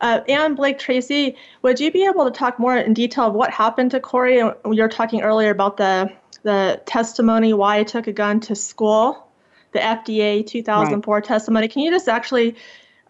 uh, 0.00 0.20
Ann 0.28 0.54
Blake 0.54 0.78
Tracy, 0.78 1.36
would 1.62 1.80
you 1.80 1.90
be 1.90 2.04
able 2.04 2.24
to 2.24 2.30
talk 2.30 2.58
more 2.58 2.76
in 2.76 2.94
detail 2.94 3.24
of 3.24 3.34
what 3.34 3.50
happened 3.50 3.90
to 3.90 3.98
Corey? 4.00 4.36
You 4.36 4.54
were 4.64 4.88
talking 4.88 5.22
earlier 5.22 5.50
about 5.50 5.76
the 5.76 6.12
the 6.44 6.80
testimony 6.86 7.52
why 7.52 7.80
he 7.80 7.84
took 7.84 8.06
a 8.06 8.12
gun 8.12 8.38
to 8.40 8.54
school, 8.54 9.28
the 9.72 9.80
FDA 9.80 10.46
2004 10.46 11.14
right. 11.14 11.24
testimony. 11.24 11.66
Can 11.66 11.82
you 11.82 11.90
just 11.90 12.08
actually 12.08 12.54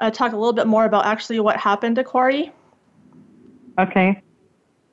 uh, 0.00 0.10
talk 0.10 0.32
a 0.32 0.36
little 0.36 0.54
bit 0.54 0.66
more 0.66 0.86
about 0.86 1.04
actually 1.04 1.40
what 1.40 1.58
happened 1.58 1.96
to 1.96 2.04
Corey? 2.04 2.52
Okay. 3.78 4.22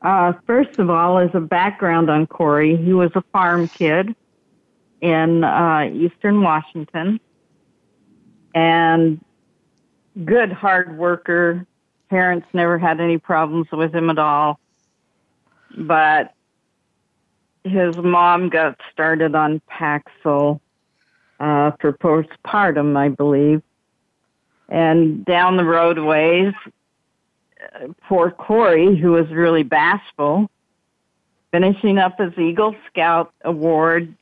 Uh, 0.02 0.34
first 0.46 0.78
of 0.78 0.90
all, 0.90 1.18
as 1.18 1.30
a 1.34 1.40
background 1.40 2.10
on 2.10 2.28
Corey, 2.28 2.76
he 2.76 2.92
was 2.92 3.10
a 3.16 3.22
farm 3.32 3.70
kid 3.70 4.16
in 5.06 5.44
uh, 5.44 5.88
eastern 5.94 6.42
Washington. 6.42 7.20
And 8.56 9.24
good 10.24 10.52
hard 10.52 10.98
worker. 10.98 11.68
Parents 12.10 12.48
never 12.54 12.80
had 12.80 13.00
any 13.00 13.20
problems 13.20 13.68
with 13.72 13.94
him 13.94 14.10
at 14.10 14.18
all. 14.18 14.60
But 15.78 16.34
his 17.64 17.96
mom 17.98 18.50
got 18.50 18.80
started 18.92 19.36
on 19.36 19.62
Paxil 19.70 20.60
uh, 21.40 21.72
for 21.80 21.94
postpartum, 21.94 22.98
I 22.98 23.10
believe. 23.10 23.62
And 24.70 25.24
down 25.24 25.58
the 25.58 25.66
roadways, 25.66 26.54
poor 28.08 28.32
Corey, 28.32 28.98
who 28.98 29.12
was 29.12 29.30
really 29.30 29.64
bashful, 29.64 30.50
finishing 31.52 32.00
up 32.00 32.18
his 32.18 32.36
Eagle 32.40 32.76
Scout 32.90 33.32
Award 33.44 34.16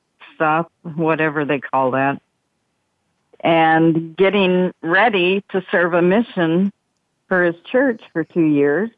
stuff, 0.43 0.67
whatever 0.95 1.45
they 1.45 1.59
call 1.59 1.91
that, 1.91 2.21
and 3.39 4.15
getting 4.17 4.73
ready 4.81 5.41
to 5.49 5.63
serve 5.71 5.93
a 5.93 6.01
mission 6.01 6.71
for 7.29 7.45
his 7.45 7.55
church 7.71 8.01
for 8.11 8.25
two 8.25 8.43
years. 8.43 8.89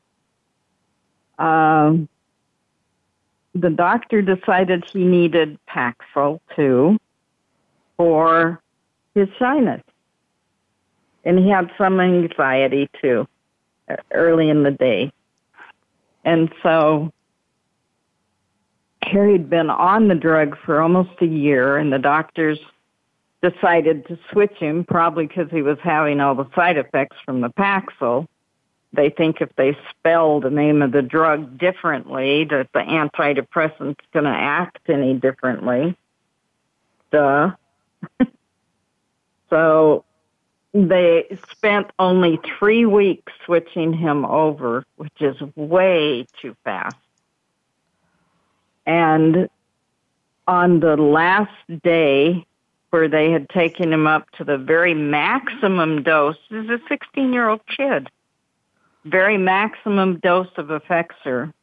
Um, 1.38 2.10
the 3.54 3.70
doctor 3.70 4.24
decided 4.24 4.86
he 4.92 5.04
needed 5.04 5.60
Paxil 5.70 6.40
too 6.56 6.98
for 7.96 8.60
his 9.14 9.30
shyness. 9.38 9.84
And 11.24 11.38
he 11.38 11.50
had 11.50 11.72
some 11.78 12.00
anxiety 12.00 12.90
too 13.02 13.28
early 14.12 14.50
in 14.50 14.64
the 14.64 14.72
day. 14.72 15.12
And 16.24 16.52
so 16.64 17.12
Harry'd 19.06 19.50
been 19.50 19.70
on 19.70 20.08
the 20.08 20.16
drug 20.16 20.58
for 20.66 20.82
almost 20.82 21.12
a 21.22 21.26
year, 21.26 21.78
and 21.78 21.94
the 21.94 22.00
doctors 22.00 22.60
decided 23.42 24.08
to 24.08 24.18
switch 24.32 24.56
him, 24.58 24.84
probably 24.84 25.28
because 25.28 25.50
he 25.52 25.62
was 25.62 25.78
having 25.84 26.20
all 26.20 26.34
the 26.34 26.50
side 26.56 26.78
effects 26.78 27.18
from 27.24 27.42
the 27.42 27.50
Paxil. 27.50 28.28
They 28.94 29.10
think 29.10 29.42
if 29.42 29.56
they 29.58 29.78
spell 29.92 30.40
the 30.40 30.50
name 30.50 30.82
of 30.82 30.92
the 30.92 31.02
drug 31.02 31.58
differently, 31.58 32.46
that 32.46 32.70
the 32.74 32.80
antidepressant's 32.80 34.04
going 34.14 34.26
to 34.26 34.32
act 34.32 34.90
any 34.90 35.14
differently. 35.14 35.96
Duh. 37.12 37.52
so 39.50 40.06
they 40.74 41.38
spent 41.52 41.92
only 42.00 42.40
three 42.58 42.86
weeks 42.86 43.32
switching 43.46 43.94
him 43.94 44.26
over, 44.26 44.84
which 44.96 45.22
is 45.22 45.36
way 45.56 46.26
too 46.42 46.56
fast. 46.64 46.96
And 48.86 49.50
on 50.48 50.80
the 50.80 50.96
last 50.96 51.52
day 51.84 52.46
where 52.92 53.08
they 53.08 53.32
had 53.32 53.50
taken 53.50 53.92
him 53.92 54.08
up 54.08 54.30
to 54.32 54.44
the 54.44 54.58
very 54.58 54.94
maximum 54.94 56.04
dose, 56.04 56.38
this 56.50 56.66
is 56.66 56.70
a 56.70 56.80
16 56.88 57.34
year 57.34 57.50
old 57.50 57.62
kid, 57.68 58.10
very 59.06 59.38
maximum 59.38 60.20
dose 60.20 60.52
of 60.58 60.68
Effexor, 60.68 61.54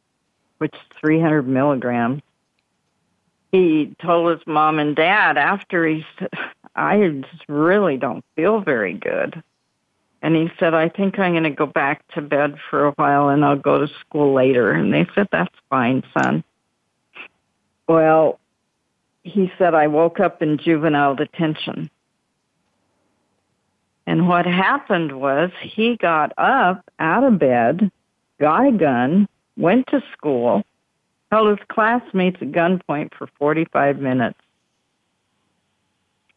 which 0.57 0.73
is 0.73 0.97
300 0.99 1.47
milligrams. 1.47 2.21
He 3.51 3.95
told 4.01 4.31
his 4.31 4.47
mom 4.47 4.79
and 4.79 4.95
dad 4.95 5.37
after 5.37 5.85
he 5.87 6.05
said, 6.17 6.29
I 6.75 7.21
just 7.29 7.43
really 7.47 7.97
don't 7.97 8.25
feel 8.35 8.61
very 8.61 8.93
good. 8.93 9.43
And 10.23 10.35
he 10.35 10.49
said, 10.57 10.73
I 10.73 10.89
think 10.89 11.19
I'm 11.19 11.33
going 11.33 11.43
to 11.43 11.49
go 11.49 11.65
back 11.65 12.07
to 12.13 12.21
bed 12.21 12.55
for 12.69 12.87
a 12.87 12.91
while 12.91 13.27
and 13.27 13.43
I'll 13.43 13.57
go 13.57 13.79
to 13.79 13.93
school 13.99 14.33
later. 14.33 14.71
And 14.71 14.93
they 14.93 15.05
said, 15.13 15.27
That's 15.31 15.53
fine, 15.69 16.01
son. 16.17 16.43
Well, 17.93 18.39
he 19.21 19.51
said, 19.59 19.75
I 19.75 19.85
woke 19.85 20.19
up 20.19 20.41
in 20.41 20.57
juvenile 20.57 21.13
detention. 21.13 21.91
And 24.07 24.27
what 24.27 24.47
happened 24.47 25.11
was 25.11 25.51
he 25.61 25.95
got 25.95 26.33
up 26.35 26.83
out 26.97 27.23
of 27.23 27.37
bed, 27.37 27.91
got 28.39 28.65
a 28.65 28.71
gun, 28.71 29.29
went 29.55 29.85
to 29.91 30.01
school, 30.11 30.63
held 31.31 31.49
his 31.49 31.67
classmates 31.67 32.37
at 32.41 32.51
gunpoint 32.51 33.13
for 33.13 33.27
45 33.37 33.99
minutes. 33.99 34.39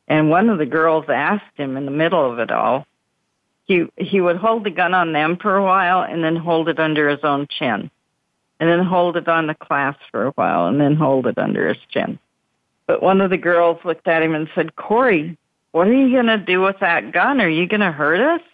And 0.06 0.28
one 0.28 0.50
of 0.50 0.58
the 0.58 0.66
girls 0.66 1.06
asked 1.08 1.56
him 1.56 1.78
in 1.78 1.86
the 1.86 1.90
middle 1.90 2.30
of 2.30 2.38
it 2.38 2.50
all, 2.50 2.86
he, 3.64 3.86
he 3.96 4.20
would 4.20 4.36
hold 4.36 4.64
the 4.64 4.70
gun 4.70 4.92
on 4.92 5.14
them 5.14 5.38
for 5.38 5.56
a 5.56 5.64
while 5.64 6.02
and 6.02 6.22
then 6.22 6.36
hold 6.36 6.68
it 6.68 6.78
under 6.78 7.08
his 7.08 7.20
own 7.24 7.46
chin 7.48 7.90
and 8.58 8.68
then 8.68 8.84
hold 8.84 9.16
it 9.16 9.28
on 9.28 9.46
the 9.46 9.54
class 9.54 9.96
for 10.10 10.26
a 10.26 10.30
while 10.32 10.66
and 10.66 10.80
then 10.80 10.96
hold 10.96 11.26
it 11.26 11.38
under 11.38 11.68
his 11.68 11.78
chin. 11.90 12.18
But 12.86 13.02
one 13.02 13.20
of 13.20 13.30
the 13.30 13.36
girls 13.36 13.78
looked 13.84 14.08
at 14.08 14.22
him 14.22 14.34
and 14.34 14.48
said, 14.54 14.76
Corey, 14.76 15.36
what 15.72 15.88
are 15.88 15.92
you 15.92 16.10
going 16.10 16.26
to 16.26 16.38
do 16.38 16.60
with 16.60 16.78
that 16.80 17.12
gun? 17.12 17.40
Are 17.40 17.48
you 17.48 17.66
going 17.66 17.80
to 17.80 17.92
hurt 17.92 18.20
us? 18.20 18.46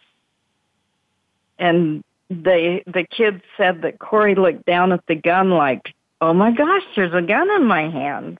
And 1.58 2.02
they, 2.30 2.82
the 2.86 3.04
kid 3.04 3.42
said 3.56 3.82
that 3.82 3.98
Corey 3.98 4.34
looked 4.34 4.64
down 4.64 4.92
at 4.92 5.06
the 5.06 5.14
gun 5.14 5.50
like, 5.50 5.94
oh 6.20 6.32
my 6.32 6.50
gosh, 6.50 6.82
there's 6.96 7.12
a 7.12 7.22
gun 7.22 7.50
in 7.50 7.66
my 7.66 7.88
hand. 7.90 8.38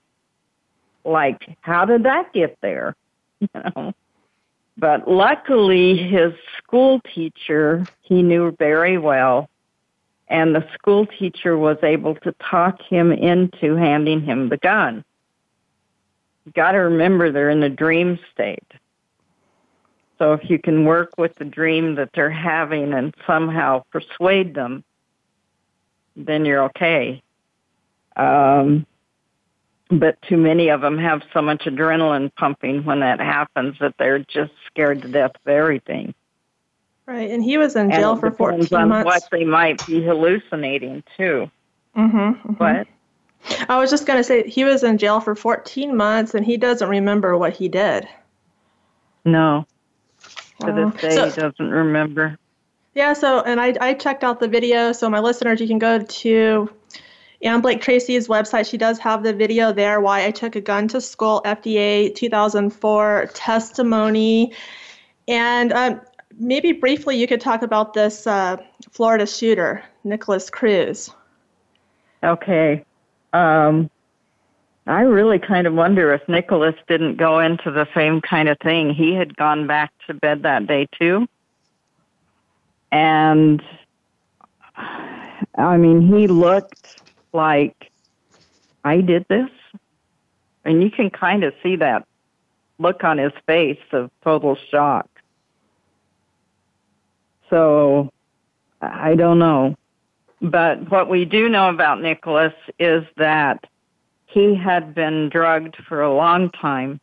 Like, 1.05 1.57
how 1.61 1.85
did 1.85 2.03
that 2.03 2.33
get 2.33 2.57
there? 2.61 2.95
You 3.41 3.49
know? 3.75 3.93
But 4.77 5.07
luckily, 5.07 5.97
his 5.97 6.33
school 6.57 6.99
teacher, 7.13 7.85
he 8.01 8.23
knew 8.23 8.55
very 8.57 8.97
well, 8.97 9.49
and 10.33 10.55
the 10.55 10.67
school 10.73 11.05
teacher 11.05 11.55
was 11.55 11.77
able 11.83 12.15
to 12.15 12.33
talk 12.49 12.81
him 12.81 13.11
into 13.11 13.75
handing 13.75 14.19
him 14.19 14.49
the 14.49 14.57
gun. 14.57 15.05
You 16.45 16.51
got 16.53 16.71
to 16.71 16.79
remember 16.79 17.31
they're 17.31 17.51
in 17.51 17.61
a 17.61 17.69
dream 17.69 18.17
state. 18.33 18.67
So 20.17 20.33
if 20.33 20.49
you 20.49 20.57
can 20.57 20.85
work 20.85 21.11
with 21.19 21.35
the 21.35 21.45
dream 21.45 21.95
that 21.95 22.09
they're 22.15 22.31
having 22.31 22.93
and 22.93 23.13
somehow 23.27 23.83
persuade 23.91 24.55
them, 24.55 24.83
then 26.15 26.45
you're 26.45 26.63
okay. 26.65 27.21
Um, 28.15 28.87
but 29.91 30.19
too 30.27 30.37
many 30.37 30.69
of 30.69 30.81
them 30.81 30.97
have 30.97 31.21
so 31.31 31.43
much 31.43 31.65
adrenaline 31.65 32.33
pumping 32.35 32.83
when 32.85 33.01
that 33.01 33.19
happens 33.19 33.75
that 33.79 33.93
they're 33.99 34.19
just 34.19 34.51
scared 34.65 35.03
to 35.03 35.07
death 35.09 35.33
of 35.45 35.47
everything. 35.47 36.15
Right, 37.05 37.29
and 37.29 37.43
he 37.43 37.57
was 37.57 37.75
in 37.75 37.91
jail 37.91 38.15
for 38.15 38.31
14 38.31 38.67
on 38.71 38.89
months. 38.89 39.05
What 39.05 39.23
they 39.31 39.43
might 39.43 39.85
be 39.85 40.01
hallucinating 40.01 41.03
too. 41.17 41.51
Mm-hmm, 41.97 42.17
mm-hmm. 42.17 42.53
What? 42.53 42.87
I 43.67 43.77
was 43.77 43.89
just 43.89 44.05
going 44.05 44.17
to 44.17 44.23
say 44.23 44.47
he 44.47 44.63
was 44.63 44.83
in 44.83 44.97
jail 44.97 45.19
for 45.19 45.35
14 45.35 45.95
months 45.95 46.33
and 46.33 46.45
he 46.45 46.55
doesn't 46.55 46.87
remember 46.87 47.37
what 47.37 47.53
he 47.53 47.67
did. 47.67 48.07
No. 49.25 49.65
To 50.61 50.71
this 50.71 51.01
day, 51.01 51.15
so, 51.15 51.29
he 51.29 51.41
doesn't 51.41 51.69
remember. 51.69 52.37
Yeah, 52.95 53.13
so, 53.13 53.41
and 53.41 53.59
I, 53.59 53.73
I 53.81 53.93
checked 53.95 54.23
out 54.23 54.39
the 54.39 54.47
video. 54.47 54.93
So, 54.93 55.09
my 55.09 55.19
listeners, 55.19 55.59
you 55.59 55.67
can 55.67 55.79
go 55.79 55.99
to 55.99 56.69
Ann 57.41 57.59
Blake 57.59 57.81
Tracy's 57.81 58.27
website. 58.27 58.69
She 58.69 58.77
does 58.77 58.97
have 58.99 59.23
the 59.23 59.33
video 59.33 59.73
there 59.73 59.99
Why 59.99 60.25
I 60.25 60.31
Took 60.31 60.55
a 60.55 60.61
Gun 60.61 60.87
to 60.89 61.01
School, 61.01 61.41
FDA 61.43 62.13
2004 62.15 63.31
testimony. 63.33 64.53
And 65.27 65.73
um, 65.73 66.01
maybe 66.37 66.71
briefly 66.71 67.17
you 67.17 67.27
could 67.27 67.41
talk 67.41 67.61
about 67.61 67.93
this 67.93 68.27
uh, 68.27 68.57
Florida 68.91 69.25
shooter, 69.25 69.83
Nikolas 70.03 70.49
Cruz. 70.49 71.09
Okay. 72.23 72.83
Um, 73.33 73.89
I 74.85 75.01
really 75.01 75.39
kind 75.39 75.65
of 75.65 75.73
wonder 75.73 76.13
if 76.13 76.27
Nikolas 76.27 76.75
didn't 76.87 77.15
go 77.15 77.39
into 77.39 77.71
the 77.71 77.87
same 77.93 78.21
kind 78.21 78.49
of 78.49 78.57
thing. 78.59 78.93
He 78.93 79.13
had 79.13 79.35
gone 79.35 79.65
back 79.65 79.91
to 80.07 80.13
bed 80.13 80.43
that 80.43 80.67
day 80.67 80.87
too. 80.99 81.27
And 82.91 83.61
I 85.55 85.77
mean, 85.77 86.07
he 86.07 86.27
looked 86.27 87.01
like 87.31 87.91
I 88.83 89.01
did 89.01 89.25
this. 89.29 89.49
And 90.65 90.81
you 90.81 90.91
can 90.91 91.09
kind 91.09 91.43
of 91.43 91.53
see 91.61 91.75
that 91.77 92.05
look 92.79 93.03
on 93.03 93.17
his 93.17 93.33
face 93.45 93.79
of 93.91 94.11
total 94.23 94.55
shock. 94.55 95.09
So 97.53 98.09
I 98.81 99.13
don't 99.13 99.37
know. 99.37 99.75
But 100.41 100.89
what 100.89 101.07
we 101.07 101.23
do 101.23 101.49
know 101.49 101.69
about 101.69 102.01
Nikolas 102.01 102.55
is 102.79 103.03
that 103.17 103.63
he 104.25 104.55
had 104.55 104.95
been 104.95 105.29
drugged 105.29 105.75
for 105.87 106.01
a 106.01 106.11
long 106.11 106.49
time. 106.49 106.99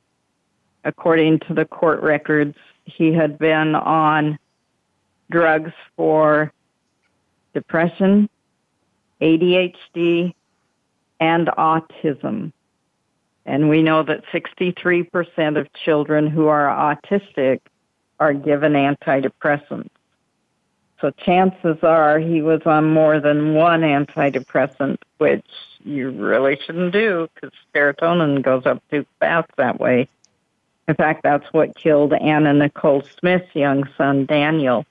According 0.82 1.38
to 1.46 1.55
the 1.55 1.64
court 1.66 2.03
records, 2.03 2.57
he 2.84 3.12
had 3.12 3.38
been 3.38 3.76
on 3.76 4.40
drugs 5.30 5.70
for 5.96 6.53
depression, 7.55 8.28
ADHD, 9.20 10.34
and 11.20 11.46
autism. 11.46 12.51
And 13.46 13.68
we 13.68 13.82
know 13.82 14.03
that 14.03 14.24
63% 14.32 15.61
of 15.61 15.72
children 15.84 16.26
who 16.26 16.48
are 16.48 16.66
autistic 16.66 17.61
are 18.18 18.34
given 18.34 18.72
antidepressants. 18.72 19.90
So 21.01 21.11
chances 21.11 21.78
are 21.82 22.18
he 22.18 22.42
was 22.42 22.61
on 22.66 22.92
more 22.92 23.20
than 23.20 23.55
one 23.55 23.80
antidepressant, 23.80 24.98
which 25.18 25.46
you 25.82 26.11
really 26.11 26.59
shouldn't 26.64 26.92
do 26.92 27.28
because 27.34 27.57
serotonin 27.74 28.42
goes 28.42 28.66
up 28.66 28.82
too 28.90 29.07
fast 29.18 29.51
that 29.57 29.80
way. 29.80 30.09
In 30.88 30.94
fact, 30.94 31.22
that's 31.22 31.46
what 31.53 31.76
killed 31.76 32.12
Anna 32.12 32.53
Nicole 32.53 33.03
Smith's 33.18 33.55
young 33.55 33.88
son, 33.96 34.26
Daniel. 34.26 34.84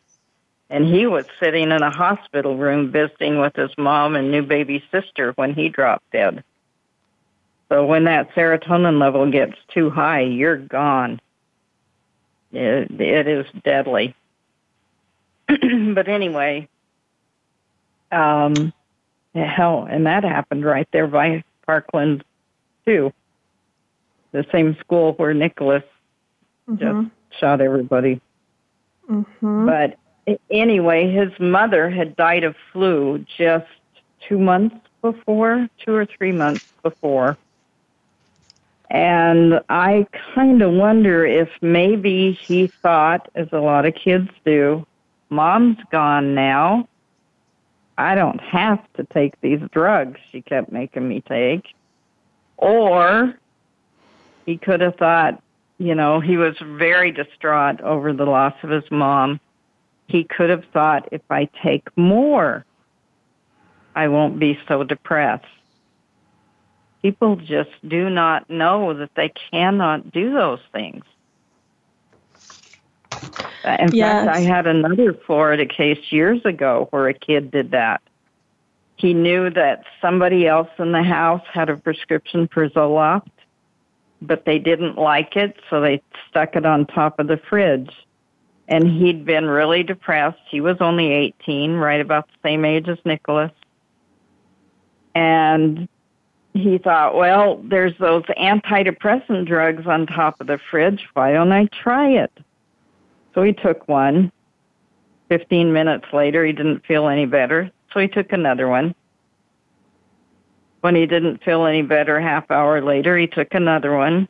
And 0.71 0.87
he 0.87 1.05
was 1.05 1.25
sitting 1.39 1.71
in 1.71 1.83
a 1.83 1.91
hospital 1.91 2.57
room 2.57 2.91
visiting 2.91 3.39
with 3.39 3.55
his 3.55 3.71
mom 3.77 4.15
and 4.15 4.31
new 4.31 4.43
baby 4.43 4.83
sister 4.91 5.33
when 5.33 5.53
he 5.53 5.69
dropped 5.69 6.09
dead. 6.11 6.43
So 7.69 7.85
when 7.85 8.05
that 8.05 8.33
serotonin 8.33 8.99
level 8.99 9.29
gets 9.29 9.57
too 9.67 9.89
high, 9.89 10.21
you're 10.21 10.57
gone. 10.57 11.19
It, 12.51 12.99
it 12.99 13.27
is 13.27 13.45
deadly. 13.63 14.15
but 15.93 16.07
anyway, 16.07 16.67
um, 18.11 18.73
hell, 19.33 19.87
and 19.89 20.05
that 20.05 20.23
happened 20.23 20.65
right 20.65 20.87
there 20.91 21.07
by 21.07 21.43
Parkland, 21.65 22.23
too. 22.85 23.13
The 24.31 24.45
same 24.51 24.77
school 24.79 25.13
where 25.13 25.33
Nikolas 25.33 25.83
mm-hmm. 26.69 27.03
just 27.03 27.39
shot 27.39 27.61
everybody. 27.61 28.21
Mm-hmm. 29.09 29.65
But 29.65 29.97
anyway, 30.51 31.11
his 31.11 31.31
mother 31.39 31.89
had 31.89 32.15
died 32.15 32.43
of 32.43 32.55
flu 32.71 33.25
just 33.37 33.65
two 34.27 34.37
months 34.37 34.75
before, 35.01 35.67
two 35.83 35.95
or 35.95 36.05
three 36.05 36.31
months 36.31 36.71
before. 36.83 37.37
And 38.91 39.61
I 39.69 40.07
kind 40.33 40.61
of 40.61 40.71
wonder 40.71 41.25
if 41.25 41.49
maybe 41.61 42.31
he 42.33 42.67
thought, 42.67 43.29
as 43.35 43.47
a 43.51 43.59
lot 43.59 43.85
of 43.85 43.93
kids 43.93 44.29
do, 44.45 44.85
Mom's 45.29 45.77
gone 45.91 46.33
now. 46.33 46.87
I 47.97 48.15
don't 48.15 48.39
have 48.39 48.79
to 48.93 49.05
take 49.13 49.39
these 49.41 49.59
drugs 49.71 50.19
she 50.31 50.41
kept 50.41 50.71
making 50.71 51.07
me 51.07 51.21
take. 51.21 51.65
Or 52.57 53.37
he 54.45 54.57
could 54.57 54.81
have 54.81 54.95
thought, 54.95 55.41
you 55.77 55.95
know, 55.95 56.19
he 56.19 56.37
was 56.37 56.55
very 56.61 57.11
distraught 57.11 57.81
over 57.81 58.13
the 58.13 58.25
loss 58.25 58.53
of 58.63 58.69
his 58.69 58.89
mom. 58.89 59.39
He 60.07 60.23
could 60.23 60.49
have 60.49 60.63
thought, 60.73 61.09
if 61.11 61.21
I 61.29 61.49
take 61.63 61.87
more, 61.97 62.65
I 63.95 64.07
won't 64.07 64.39
be 64.39 64.57
so 64.67 64.83
depressed. 64.83 65.45
People 67.01 67.35
just 67.35 67.69
do 67.87 68.09
not 68.09 68.49
know 68.49 68.93
that 68.93 69.11
they 69.15 69.31
cannot 69.51 70.11
do 70.11 70.33
those 70.33 70.59
things. 70.71 71.03
In 73.11 73.91
yes. 73.93 74.25
fact, 74.25 74.37
I 74.37 74.39
had 74.41 74.67
another 74.67 75.13
Florida 75.13 75.65
case 75.65 75.99
years 76.11 76.43
ago 76.45 76.87
where 76.91 77.07
a 77.07 77.13
kid 77.13 77.51
did 77.51 77.71
that. 77.71 78.01
He 78.95 79.13
knew 79.13 79.49
that 79.51 79.83
somebody 80.01 80.47
else 80.47 80.69
in 80.77 80.91
the 80.91 81.03
house 81.03 81.43
had 81.51 81.69
a 81.69 81.77
prescription 81.77 82.49
for 82.51 82.67
Zoloft, 82.69 83.29
but 84.21 84.45
they 84.45 84.59
didn't 84.59 84.97
like 84.97 85.35
it, 85.35 85.57
so 85.69 85.81
they 85.81 86.01
stuck 86.29 86.55
it 86.55 86.65
on 86.65 86.85
top 86.85 87.19
of 87.19 87.27
the 87.27 87.37
fridge. 87.37 87.91
And 88.67 88.87
he'd 88.87 89.25
been 89.25 89.45
really 89.45 89.83
depressed. 89.83 90.39
He 90.49 90.61
was 90.61 90.77
only 90.79 91.11
18, 91.11 91.73
right 91.73 92.01
about 92.01 92.27
the 92.27 92.49
same 92.49 92.65
age 92.65 92.87
as 92.87 92.97
Nikolas. 93.03 93.51
And 95.15 95.87
he 96.53 96.77
thought, 96.77 97.15
well, 97.15 97.61
there's 97.63 97.97
those 97.99 98.23
antidepressant 98.23 99.47
drugs 99.47 99.87
on 99.87 100.07
top 100.07 100.39
of 100.41 100.47
the 100.47 100.59
fridge. 100.69 101.07
Why 101.13 101.31
don't 101.31 101.51
I 101.51 101.65
try 101.67 102.09
it? 102.09 102.31
So 103.33 103.43
he 103.43 103.53
took 103.53 103.87
one. 103.87 104.31
Fifteen 105.27 105.71
minutes 105.71 106.05
later, 106.11 106.45
he 106.45 106.51
didn't 106.51 106.85
feel 106.85 107.07
any 107.07 107.25
better, 107.25 107.71
so 107.93 107.99
he 107.99 108.07
took 108.07 108.31
another 108.31 108.67
one. 108.67 108.95
When 110.81 110.95
he 110.95 111.05
didn't 111.05 111.43
feel 111.43 111.65
any 111.65 111.81
better, 111.81 112.19
half 112.19 112.49
hour 112.49 112.81
later, 112.81 113.17
he 113.17 113.27
took 113.27 113.53
another 113.53 113.95
one. 113.95 114.27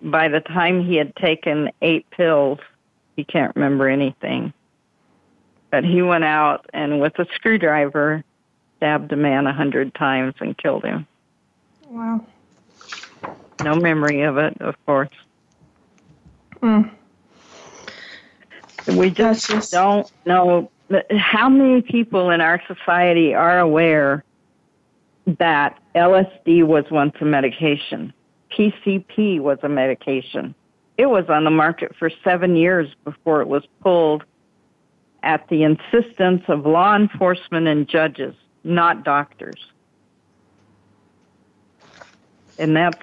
By 0.00 0.28
the 0.28 0.40
time 0.40 0.82
he 0.84 0.96
had 0.96 1.14
taken 1.16 1.70
eight 1.82 2.08
pills, 2.10 2.58
he 3.16 3.24
can't 3.24 3.54
remember 3.54 3.88
anything. 3.88 4.52
But 5.70 5.84
he 5.84 6.02
went 6.02 6.24
out 6.24 6.66
and 6.72 7.00
with 7.00 7.18
a 7.18 7.26
screwdriver 7.34 8.24
stabbed 8.76 9.12
a 9.12 9.16
man 9.16 9.46
a 9.46 9.52
hundred 9.52 9.94
times 9.94 10.34
and 10.40 10.56
killed 10.56 10.84
him. 10.84 11.06
Wow. 11.88 12.26
No 13.62 13.76
memory 13.76 14.22
of 14.22 14.38
it, 14.38 14.60
of 14.60 14.74
course. 14.86 15.10
Mm. 16.60 16.90
We 18.88 19.10
just, 19.10 19.48
just 19.48 19.72
don't 19.72 20.10
know 20.26 20.70
how 21.16 21.48
many 21.48 21.82
people 21.82 22.30
in 22.30 22.40
our 22.40 22.60
society 22.66 23.34
are 23.34 23.58
aware 23.58 24.24
that 25.26 25.78
LSD 25.94 26.64
was 26.66 26.84
once 26.90 27.14
a 27.20 27.24
medication. 27.24 28.12
PCP 28.50 29.40
was 29.40 29.58
a 29.62 29.68
medication. 29.68 30.54
It 30.98 31.06
was 31.06 31.28
on 31.28 31.44
the 31.44 31.50
market 31.50 31.94
for 31.96 32.10
seven 32.22 32.56
years 32.56 32.88
before 33.04 33.40
it 33.40 33.48
was 33.48 33.64
pulled 33.80 34.24
at 35.22 35.48
the 35.48 35.62
insistence 35.62 36.42
of 36.48 36.66
law 36.66 36.96
enforcement 36.96 37.68
and 37.68 37.88
judges, 37.88 38.34
not 38.64 39.04
doctors. 39.04 39.64
And 42.58 42.76
that's 42.76 42.98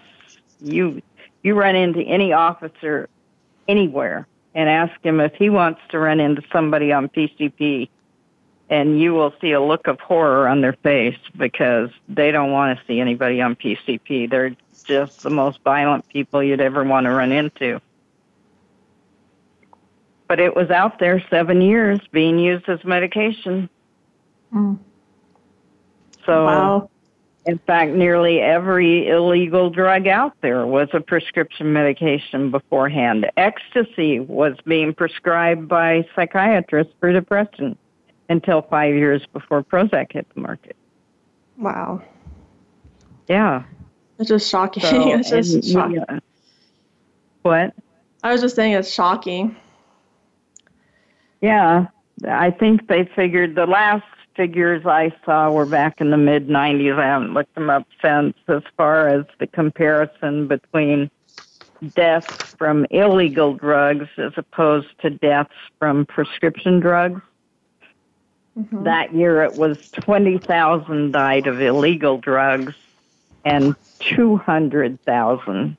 you 0.61 1.01
you 1.41 1.55
run 1.55 1.75
into 1.75 2.01
any 2.01 2.33
officer 2.33 3.07
anywhere 3.67 4.27
and 4.55 4.69
ask 4.69 4.93
him 5.03 5.19
if 5.19 5.33
he 5.35 5.49
wants 5.49 5.79
to 5.89 5.99
run 5.99 6.19
into 6.19 6.41
somebody 6.51 6.91
on 6.91 7.09
PCP, 7.09 7.89
and 8.69 8.99
you 8.99 9.13
will 9.13 9.33
see 9.41 9.51
a 9.51 9.61
look 9.61 9.87
of 9.87 9.99
horror 9.99 10.47
on 10.47 10.61
their 10.61 10.73
face 10.73 11.17
because 11.37 11.89
they 12.07 12.31
don't 12.31 12.51
want 12.51 12.77
to 12.77 12.85
see 12.85 12.99
anybody 12.99 13.41
on 13.41 13.55
PCP. 13.55 14.29
They're 14.29 14.55
just 14.85 15.23
the 15.23 15.29
most 15.29 15.59
violent 15.63 16.07
people 16.09 16.43
you'd 16.43 16.61
ever 16.61 16.83
want 16.83 17.05
to 17.05 17.11
run 17.11 17.31
into. 17.31 17.81
But 20.27 20.39
it 20.39 20.55
was 20.55 20.69
out 20.69 20.99
there 20.99 21.23
seven 21.29 21.61
years 21.61 21.99
being 22.11 22.37
used 22.37 22.69
as 22.69 22.83
medication. 22.83 23.69
Mm. 24.53 24.77
So 26.25 26.45
wow. 26.45 26.89
In 27.49 27.57
fact, 27.65 27.93
nearly 27.93 28.39
every 28.39 29.07
illegal 29.07 29.71
drug 29.71 30.05
out 30.05 30.35
there 30.41 30.67
was 30.67 30.87
a 30.93 30.99
prescription 30.99 31.73
medication 31.73 32.51
beforehand. 32.51 33.25
Ecstasy 33.37 34.19
was 34.19 34.55
being 34.67 34.93
prescribed 34.93 35.67
by 35.67 36.05
psychiatrists 36.15 36.93
for 36.99 37.11
depression 37.11 37.75
until 38.29 38.61
five 38.61 38.93
years 38.93 39.25
before 39.33 39.63
Prozac 39.63 40.11
hit 40.11 40.27
the 40.35 40.41
market. 40.41 40.75
Wow. 41.57 42.03
Yeah. 43.27 43.63
It's 44.19 44.29
just 44.29 44.47
shocking. 44.47 44.83
So, 44.83 45.11
it's 45.15 45.31
just 45.31 45.73
shocking. 45.73 46.05
Yeah. 46.07 46.19
What? 47.41 47.73
I 48.21 48.31
was 48.31 48.41
just 48.41 48.55
saying 48.55 48.73
it's 48.73 48.93
shocking. 48.93 49.55
Yeah. 51.41 51.87
I 52.27 52.51
think 52.51 52.87
they 52.87 53.09
figured 53.15 53.55
the 53.55 53.65
last 53.65 54.05
figures 54.39 54.85
I 54.85 55.11
saw 55.25 55.51
were 55.51 55.65
back 55.65 55.99
in 55.99 56.11
the 56.11 56.17
mid 56.17 56.47
90s. 56.47 56.97
I 56.97 57.07
haven't 57.07 57.33
looked 57.33 57.53
them 57.55 57.69
up 57.69 57.85
since 58.01 58.37
as 58.47 58.61
far 58.77 59.09
as 59.09 59.25
the 59.37 59.47
comparison 59.47 60.47
between 60.47 61.11
deaths 61.93 62.55
from 62.57 62.85
illegal 62.89 63.53
drugs 63.53 64.07
as 64.17 64.31
opposed 64.37 64.87
to 65.01 65.09
deaths 65.09 65.51
from 65.77 66.05
prescription 66.05 66.79
drugs. 66.79 67.21
Mm-hmm. 68.57 68.83
That 68.85 69.13
year 69.13 69.43
it 69.43 69.55
was 69.55 69.77
20,000 69.91 71.11
died 71.11 71.45
of 71.47 71.59
illegal 71.59 72.17
drugs 72.17 72.75
and 73.43 73.75
200,000 73.99 75.75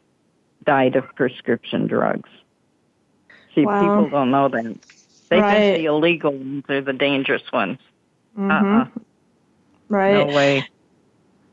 died 0.66 0.96
of 0.96 1.04
prescription 1.14 1.86
drugs. 1.86 2.28
See, 3.54 3.64
Wow. 3.64 3.80
people 3.80 4.10
don't 4.10 4.30
know 4.30 4.48
that. 4.48 4.76
They 5.30 5.40
Right. 5.40 5.54
think 5.54 5.78
the 5.78 5.84
illegal 5.86 6.32
ones 6.32 6.64
are 6.68 6.82
the 6.82 6.92
dangerous 6.92 7.50
ones. 7.52 7.78
Mhm. 8.40 8.80
Uh-uh. 8.80 9.00
Right. 9.88 10.28
No 10.28 10.34
way. 10.34 10.68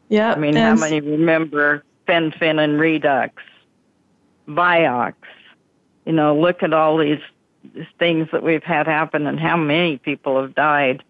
Yeah. 0.10 0.34
I 0.34 0.36
mean, 0.38 0.56
how 0.56 0.76
many 0.76 1.02
remember 1.02 1.84
Fen-Phen 2.06 2.64
and 2.64 2.80
Redux, 2.80 3.34
Vioxx? 4.48 5.16
You 6.06 6.14
know, 6.14 6.38
look 6.40 6.64
at 6.64 6.74
all 6.74 6.98
these 6.98 7.20
these 7.74 7.86
things 8.00 8.30
that 8.32 8.44
we've 8.44 8.64
had 8.64 8.88
happen 8.88 9.28
and 9.28 9.40
how 9.40 9.58
many 9.58 9.98
people 9.98 10.42
have 10.42 10.56
died 10.56 11.04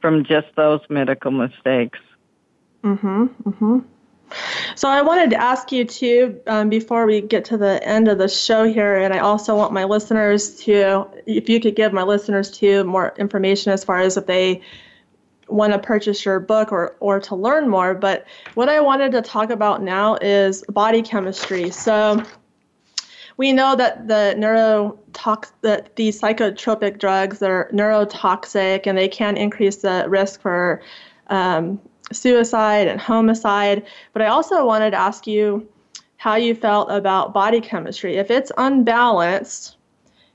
from 0.00 0.24
just 0.24 0.48
those 0.56 0.80
medical 0.90 1.30
mistakes. 1.30 1.98
Mm-hmm. 2.82 3.24
Mm-hmm. 3.24 3.78
So 4.76 4.88
I 4.88 5.02
wanted 5.02 5.30
to 5.30 5.40
ask 5.40 5.72
you 5.72 5.84
too, 5.84 6.40
um, 6.46 6.68
before 6.68 7.06
we 7.06 7.20
get 7.20 7.44
to 7.46 7.56
the 7.56 7.82
end 7.86 8.08
of 8.08 8.18
the 8.18 8.28
show 8.28 8.64
here, 8.64 8.96
and 8.96 9.12
I 9.12 9.18
also 9.18 9.56
want 9.56 9.72
my 9.72 9.84
listeners 9.84 10.56
to, 10.60 11.06
if 11.26 11.48
you 11.48 11.60
could 11.60 11.76
give 11.76 11.92
my 11.92 12.02
listeners 12.02 12.50
too 12.50 12.84
more 12.84 13.14
information 13.18 13.72
as 13.72 13.84
far 13.84 14.00
as 14.00 14.16
if 14.16 14.26
they 14.26 14.62
want 15.48 15.72
to 15.72 15.78
purchase 15.78 16.24
your 16.24 16.38
book 16.38 16.72
or 16.72 16.96
or 17.00 17.20
to 17.20 17.34
learn 17.34 17.68
more. 17.68 17.94
But 17.94 18.24
what 18.54 18.68
I 18.68 18.80
wanted 18.80 19.12
to 19.12 19.22
talk 19.22 19.50
about 19.50 19.82
now 19.82 20.16
is 20.16 20.62
body 20.68 21.02
chemistry. 21.02 21.70
So 21.70 22.22
we 23.36 23.52
know 23.52 23.74
that 23.74 24.06
the 24.06 24.34
neurotox 24.36 25.50
that 25.62 25.96
these 25.96 26.20
psychotropic 26.20 26.98
drugs 26.98 27.42
are 27.42 27.70
neurotoxic 27.72 28.86
and 28.86 28.96
they 28.96 29.08
can 29.08 29.36
increase 29.36 29.76
the 29.76 30.04
risk 30.08 30.40
for 30.40 30.82
um, 31.28 31.80
suicide 32.12 32.88
and 32.88 33.00
homicide. 33.00 33.86
But 34.12 34.22
I 34.22 34.26
also 34.26 34.64
wanted 34.64 34.90
to 34.92 34.98
ask 34.98 35.26
you 35.26 35.68
how 36.16 36.36
you 36.36 36.54
felt 36.54 36.90
about 36.90 37.32
body 37.32 37.60
chemistry. 37.60 38.16
If 38.16 38.30
it's 38.30 38.52
unbalanced, 38.58 39.76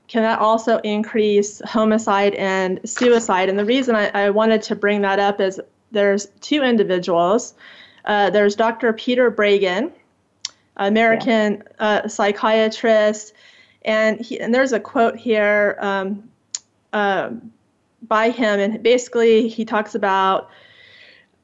can 0.08 0.22
that 0.22 0.38
also 0.38 0.78
increase 0.78 1.60
homicide 1.64 2.34
and 2.34 2.80
suicide? 2.88 3.48
And 3.48 3.58
the 3.58 3.64
reason 3.64 3.94
I, 3.94 4.08
I 4.08 4.30
wanted 4.30 4.62
to 4.62 4.76
bring 4.76 5.02
that 5.02 5.18
up 5.18 5.40
is 5.40 5.60
there's 5.90 6.26
two 6.40 6.62
individuals. 6.62 7.54
Uh, 8.04 8.30
there's 8.30 8.54
Dr. 8.54 8.92
Peter 8.92 9.30
Breggin, 9.30 9.92
American 10.76 11.62
uh, 11.78 12.06
psychiatrist, 12.06 13.32
and 13.84 14.20
he, 14.20 14.40
and 14.40 14.54
there's 14.54 14.72
a 14.72 14.80
quote 14.80 15.16
here 15.16 15.76
um, 15.80 16.28
uh, 16.92 17.30
by 18.02 18.30
him, 18.30 18.60
and 18.60 18.82
basically 18.82 19.48
he 19.48 19.64
talks 19.64 19.94
about 19.94 20.50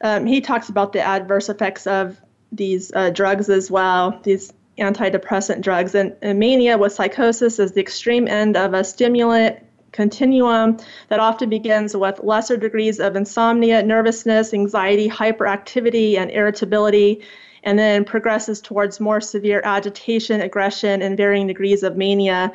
um, 0.03 0.27
he 0.27 0.41
talks 0.41 0.69
about 0.69 0.93
the 0.93 1.01
adverse 1.01 1.49
effects 1.49 1.87
of 1.87 2.21
these 2.51 2.93
uh, 2.95 3.11
drugs 3.11 3.49
as 3.49 3.71
well, 3.71 4.21
these 4.23 4.53
antidepressant 4.79 5.61
drugs. 5.61 5.95
And, 5.95 6.15
and 6.23 6.39
mania 6.39 6.79
with 6.79 6.93
psychosis 6.93 7.59
is 7.59 7.73
the 7.73 7.81
extreme 7.81 8.29
end 8.29 8.57
of 8.57 8.75
a 8.75 8.85
stimulant 8.85 9.59
continuum 9.93 10.79
that 11.09 11.21
often 11.21 11.51
begins 11.51 11.95
with 11.95 12.21
lesser 12.23 12.57
degrees 12.57 12.99
of 12.99 13.15
insomnia, 13.15 13.83
nervousness, 13.83 14.55
anxiety, 14.55 15.09
hyperactivity, 15.09 16.17
and 16.17 16.31
irritability, 16.31 17.23
and 17.63 17.79
then 17.79 18.05
progresses 18.05 18.61
towards 18.61 18.99
more 19.01 19.21
severe 19.21 19.61
agitation, 19.65 20.41
aggression, 20.41 21.03
and 21.03 21.17
varying 21.17 21.47
degrees 21.47 21.83
of 21.83 21.97
mania. 21.97 22.53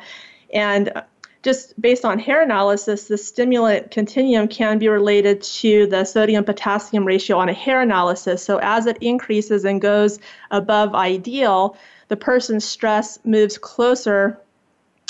And 0.52 0.92
just 1.42 1.80
based 1.80 2.04
on 2.04 2.18
hair 2.18 2.42
analysis, 2.42 3.04
the 3.04 3.16
stimulant 3.16 3.90
continuum 3.90 4.48
can 4.48 4.78
be 4.78 4.88
related 4.88 5.42
to 5.42 5.86
the 5.86 6.04
sodium 6.04 6.44
potassium 6.44 7.06
ratio 7.06 7.38
on 7.38 7.48
a 7.48 7.52
hair 7.52 7.80
analysis. 7.80 8.42
So 8.42 8.58
as 8.58 8.86
it 8.86 8.98
increases 9.00 9.64
and 9.64 9.80
goes 9.80 10.18
above 10.50 10.94
ideal, 10.94 11.76
the 12.08 12.16
person's 12.16 12.64
stress 12.64 13.18
moves 13.24 13.56
closer 13.56 14.40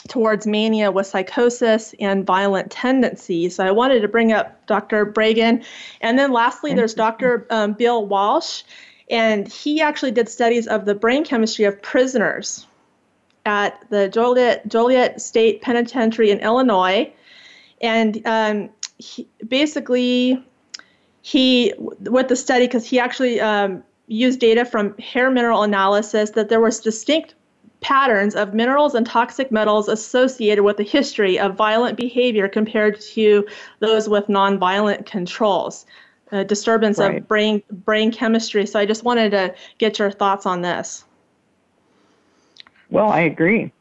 towards 0.06 0.46
mania 0.46 0.92
with 0.92 1.06
psychosis 1.06 1.94
and 1.98 2.26
violent 2.26 2.70
tendencies. 2.70 3.56
So 3.56 3.66
I 3.66 3.70
wanted 3.70 4.00
to 4.00 4.08
bring 4.08 4.32
up 4.32 4.66
Dr. 4.66 5.06
Breggin. 5.06 5.64
And 6.00 6.18
then 6.18 6.32
lastly, 6.32 6.74
there's 6.74 6.94
Dr. 6.94 7.46
Um, 7.50 7.72
Bill 7.72 8.06
Walsh, 8.06 8.62
and 9.10 9.48
he 9.48 9.80
actually 9.80 10.12
did 10.12 10.28
studies 10.28 10.66
of 10.66 10.84
the 10.84 10.94
brain 10.94 11.24
chemistry 11.24 11.64
of 11.64 11.80
prisoners 11.82 12.67
at 13.47 13.82
the 13.91 14.09
Joliet, 14.09 14.68
Joliet 14.68 15.20
State 15.20 15.62
Penitentiary 15.62 16.30
in 16.30 16.39
Illinois. 16.41 17.12
And 17.80 18.26
um, 18.26 18.70
he, 18.99 19.28
basically, 19.47 20.45
he, 21.22 21.72
with 21.78 22.28
the 22.28 22.36
study, 22.36 22.66
because 22.66 22.84
he 22.84 22.99
actually 22.99 23.41
um, 23.41 23.82
used 24.07 24.41
data 24.41 24.64
from 24.64 24.97
hair 24.99 25.30
mineral 25.30 25.62
analysis, 25.62 26.30
that 26.30 26.49
there 26.49 26.61
was 26.61 26.80
distinct 26.80 27.34
patterns 27.80 28.34
of 28.34 28.55
minerals 28.55 28.95
and 28.95 29.07
toxic 29.07 29.53
metals 29.53 29.89
associated 29.89 30.64
with 30.64 30.76
the 30.76 30.82
history 30.82 31.39
of 31.39 31.55
violent 31.55 31.97
behavior 31.97 32.49
compared 32.49 33.01
to 33.01 33.47
those 33.78 34.09
with 34.09 34.26
nonviolent 34.26 35.07
controls. 35.07 35.86
A 36.32 36.45
disturbance 36.45 36.99
Right. 36.99 37.18
of 37.18 37.28
brain 37.28 37.62
brain 37.70 38.11
chemistry. 38.11 38.66
So 38.66 38.78
I 38.78 38.84
just 38.84 39.05
wanted 39.05 39.30
to 39.30 39.55
get 39.78 39.99
your 39.99 40.11
thoughts 40.11 40.45
on 40.45 40.61
this. 40.61 41.05
Well, 42.91 43.09
I 43.09 43.20
agree. 43.20 43.72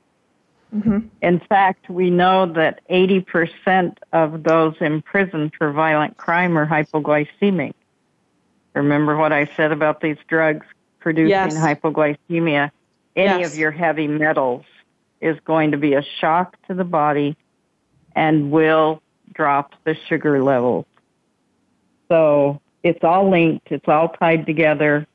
Mm-hmm. 0.76 1.08
In 1.22 1.40
fact, 1.48 1.90
we 1.90 2.10
know 2.10 2.46
that 2.54 2.82
80% 2.90 3.98
of 4.12 4.44
those 4.44 4.76
in 4.82 5.02
prison 5.02 5.52
for 5.58 5.72
violent 5.72 6.18
crime 6.18 6.58
are 6.58 6.68
hypoglycemic. 6.68 7.74
Remember 8.76 9.16
what 9.18 9.32
I 9.32 9.50
said 9.56 9.72
about 9.72 10.02
these 10.02 10.18
drugs 10.28 10.66
producing 11.00 11.30
Yes. 11.30 11.54
hypoglycemia? 11.54 12.72
Any 13.16 13.42
Yes. 13.42 13.52
of 13.54 13.58
your 13.58 13.72
heavy 13.72 14.08
metals 14.08 14.66
is 15.22 15.40
going 15.46 15.72
to 15.72 15.78
be 15.78 15.94
a 15.94 16.04
shock 16.20 16.56
to 16.68 16.74
the 16.74 16.84
body 16.84 17.36
and 18.16 18.52
will 18.52 19.02
drop 19.34 19.74
the 19.86 19.96
sugar 20.08 20.44
levels. 20.44 20.86
So 22.10 22.60
it's 22.84 23.04
all 23.04 23.30
linked, 23.30 23.72
it's 23.72 23.88
all 23.88 24.10
tied 24.10 24.46
together. 24.46 25.08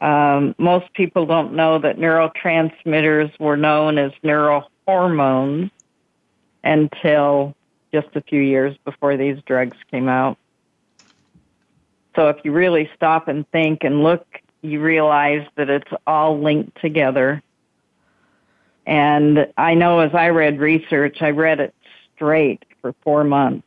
Um, 0.00 0.54
most 0.58 0.92
people 0.92 1.26
don't 1.26 1.54
know 1.54 1.78
that 1.78 1.96
neurotransmitters 1.96 3.38
were 3.40 3.56
known 3.56 3.98
as 3.98 4.12
neurohormones 4.22 5.70
until 6.62 7.54
just 7.92 8.08
a 8.14 8.20
few 8.20 8.40
years 8.40 8.76
before 8.84 9.16
these 9.16 9.38
drugs 9.46 9.76
came 9.90 10.08
out. 10.08 10.36
So 12.14 12.28
if 12.28 12.36
you 12.44 12.52
really 12.52 12.90
stop 12.94 13.28
and 13.28 13.48
think 13.50 13.84
and 13.84 14.02
look, 14.02 14.26
you 14.62 14.80
realize 14.80 15.46
that 15.56 15.70
it's 15.70 15.90
all 16.06 16.40
linked 16.40 16.80
together. 16.80 17.42
And 18.86 19.48
I 19.56 19.74
know 19.74 20.00
as 20.00 20.14
I 20.14 20.28
read 20.28 20.58
research, 20.58 21.18
I 21.20 21.30
read 21.30 21.60
it 21.60 21.74
straight 22.14 22.64
for 22.80 22.94
four 23.02 23.24
months. 23.24 23.66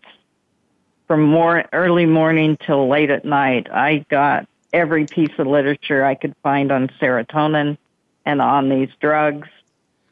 From 1.07 1.23
more 1.23 1.65
early 1.73 2.05
morning 2.05 2.57
till 2.65 2.87
late 2.87 3.09
at 3.09 3.25
night, 3.25 3.67
I 3.71 4.05
got 4.09 4.47
every 4.73 5.05
piece 5.07 5.31
of 5.37 5.47
literature 5.47 6.03
I 6.05 6.15
could 6.15 6.35
find 6.43 6.71
on 6.71 6.89
serotonin 7.01 7.77
and 8.25 8.41
on 8.41 8.69
these 8.69 8.89
drugs. 8.99 9.47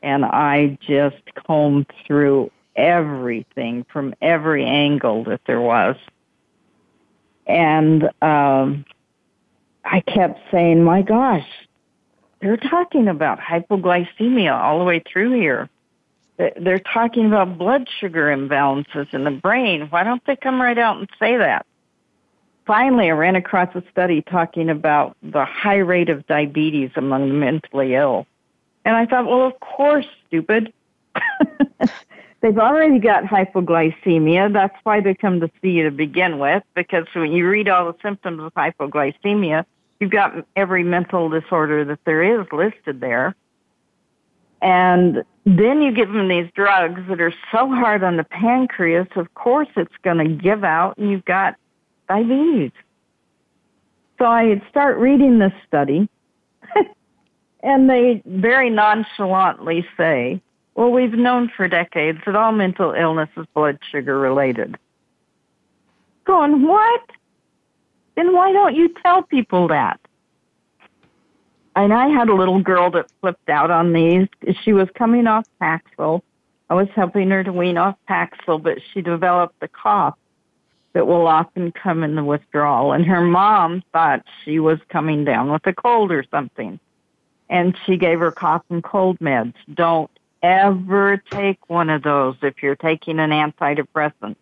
And 0.01 0.23
I 0.25 0.77
just 0.81 1.17
combed 1.45 1.87
through 2.05 2.51
everything 2.75 3.85
from 3.91 4.13
every 4.21 4.65
angle 4.65 5.23
that 5.25 5.41
there 5.45 5.61
was. 5.61 5.95
And 7.47 8.09
um, 8.21 8.85
I 9.83 10.01
kept 10.01 10.39
saying, 10.51 10.83
my 10.83 11.01
gosh, 11.01 11.47
they're 12.41 12.57
talking 12.57 13.07
about 13.07 13.39
hypoglycemia 13.39 14.53
all 14.53 14.79
the 14.79 14.85
way 14.85 14.99
through 15.11 15.33
here. 15.33 15.69
They- 16.37 16.53
They're 16.55 16.79
talking 16.79 17.25
about 17.25 17.57
blood 17.57 17.87
sugar 17.99 18.27
imbalances 18.27 19.11
in 19.13 19.23
the 19.23 19.31
brain. 19.31 19.87
Why 19.89 20.03
don't 20.03 20.23
they 20.25 20.35
come 20.35 20.61
right 20.61 20.77
out 20.77 20.97
and 20.97 21.09
say 21.19 21.37
that? 21.37 21.65
Finally, 22.67 23.07
I 23.07 23.11
ran 23.11 23.37
across 23.37 23.73
a 23.75 23.83
study 23.89 24.21
talking 24.21 24.69
about 24.69 25.15
the 25.23 25.45
high 25.45 25.77
rate 25.77 26.09
of 26.09 26.27
diabetes 26.27 26.91
among 26.97 27.29
the 27.29 27.33
mentally 27.33 27.95
ill. 27.95 28.27
And 28.83 28.93
I 28.95 29.05
thought, 29.05 29.25
well, 29.25 29.47
of 29.47 29.57
course, 29.61 30.05
stupid. 30.27 30.73
They've 32.41 32.57
already 32.57 32.99
got 32.99 33.23
hypoglycemia. 33.23 34.51
That's 34.51 34.75
why 34.83 34.99
they 34.99 35.15
come 35.15 35.39
to 35.39 35.49
see 35.61 35.69
you 35.69 35.85
to 35.85 35.91
begin 35.91 36.39
with, 36.39 36.61
because 36.75 37.05
when 37.13 37.31
you 37.31 37.49
read 37.49 37.69
all 37.69 37.91
the 37.91 37.97
symptoms 38.03 38.41
of 38.41 38.53
hypoglycemia, 38.53 39.65
you've 40.01 40.11
got 40.11 40.45
every 40.57 40.83
mental 40.83 41.29
disorder 41.29 41.85
that 41.85 41.99
there 42.05 42.41
is 42.41 42.45
listed 42.51 42.99
there. 42.99 43.33
And 44.61 45.23
then 45.45 45.81
you 45.81 45.93
give 45.93 46.11
them 46.11 46.27
these 46.27 46.49
drugs 46.53 47.01
that 47.07 47.21
are 47.21 47.33
so 47.51 47.69
hard 47.69 48.03
on 48.03 48.17
the 48.17 48.23
pancreas, 48.25 49.07
of 49.15 49.33
course 49.35 49.69
it's 49.77 49.95
going 50.03 50.17
to 50.17 50.27
give 50.27 50.63
out 50.63 50.97
and 50.97 51.09
you've 51.09 51.25
got 51.25 51.55
diabetes. 52.07 52.71
So 54.17 54.25
I 54.25 54.61
start 54.69 54.97
reading 54.97 55.39
this 55.39 55.53
study, 55.67 56.09
and 57.63 57.89
they 57.89 58.21
very 58.25 58.69
nonchalantly 58.69 59.85
say, 59.95 60.41
well, 60.75 60.91
we've 60.91 61.13
known 61.13 61.51
for 61.55 61.67
decades 61.67 62.19
that 62.25 62.35
all 62.35 62.51
mental 62.51 62.93
illness 62.93 63.29
is 63.37 63.45
blood 63.53 63.79
sugar 63.91 64.19
related. 64.19 64.77
Going, 66.25 66.67
what? 66.67 67.01
Then 68.15 68.33
why 68.33 68.51
don't 68.51 68.75
you 68.75 68.93
tell 69.03 69.23
people 69.23 69.67
that? 69.69 69.99
and 71.77 71.93
I 71.93 72.07
had 72.07 72.27
a 72.27 72.33
little 72.33 72.59
girl 72.59 72.89
that 72.91 73.11
flipped 73.21 73.49
out 73.49 73.69
on 73.69 73.93
these. 73.93 74.27
She 74.63 74.73
was 74.73 74.87
coming 74.95 75.27
off 75.27 75.45
Paxil. 75.61 76.21
I 76.71 76.73
was 76.73 76.87
helping 76.95 77.29
her 77.29 77.43
to 77.43 77.53
wean 77.53 77.77
off 77.77 77.95
Paxil, 78.09 78.61
but 78.61 78.79
she 78.91 79.01
developed 79.01 79.55
a 79.61 79.67
cough 79.67 80.17
that 80.97 81.05
will 81.05 81.27
often 81.27 81.71
come 81.71 82.03
in 82.03 82.15
the 82.15 82.23
withdrawal. 82.23 82.91
And 82.91 83.05
her 83.05 83.21
mom 83.21 83.83
thought 83.93 84.25
she 84.43 84.57
was 84.57 84.79
coming 84.89 85.25
down 85.25 85.51
with 85.51 85.61
a 85.67 85.73
cold 85.73 86.11
or 86.11 86.25
something. 86.31 86.79
And 87.49 87.77
she 87.85 87.97
gave 87.97 88.17
her 88.17 88.31
cough 88.31 88.63
and 88.71 88.83
cold 88.83 89.19
meds. 89.19 89.53
Don't 89.71 90.09
ever 90.41 91.21
take 91.29 91.59
one 91.69 91.91
of 91.91 92.01
those 92.01 92.35
if 92.41 92.63
you're 92.63 92.75
taking 92.75 93.19
an 93.19 93.29
antidepressant. 93.29 94.37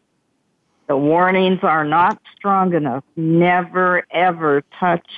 The 0.87 0.95
warnings 0.95 1.59
are 1.61 1.83
not 1.83 2.21
strong 2.37 2.73
enough. 2.73 3.03
Never 3.17 4.07
ever 4.09 4.63
touch 4.79 5.09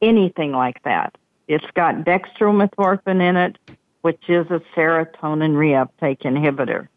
anything 0.00 0.52
like 0.52 0.82
that. 0.84 1.18
It's 1.48 1.70
got 1.74 1.96
dextromethorphan 1.96 3.20
in 3.20 3.36
it, 3.36 3.58
which 4.00 4.22
is 4.26 4.46
a 4.46 4.62
serotonin 4.74 5.52
reuptake 5.52 6.22
inhibitor. 6.22 6.88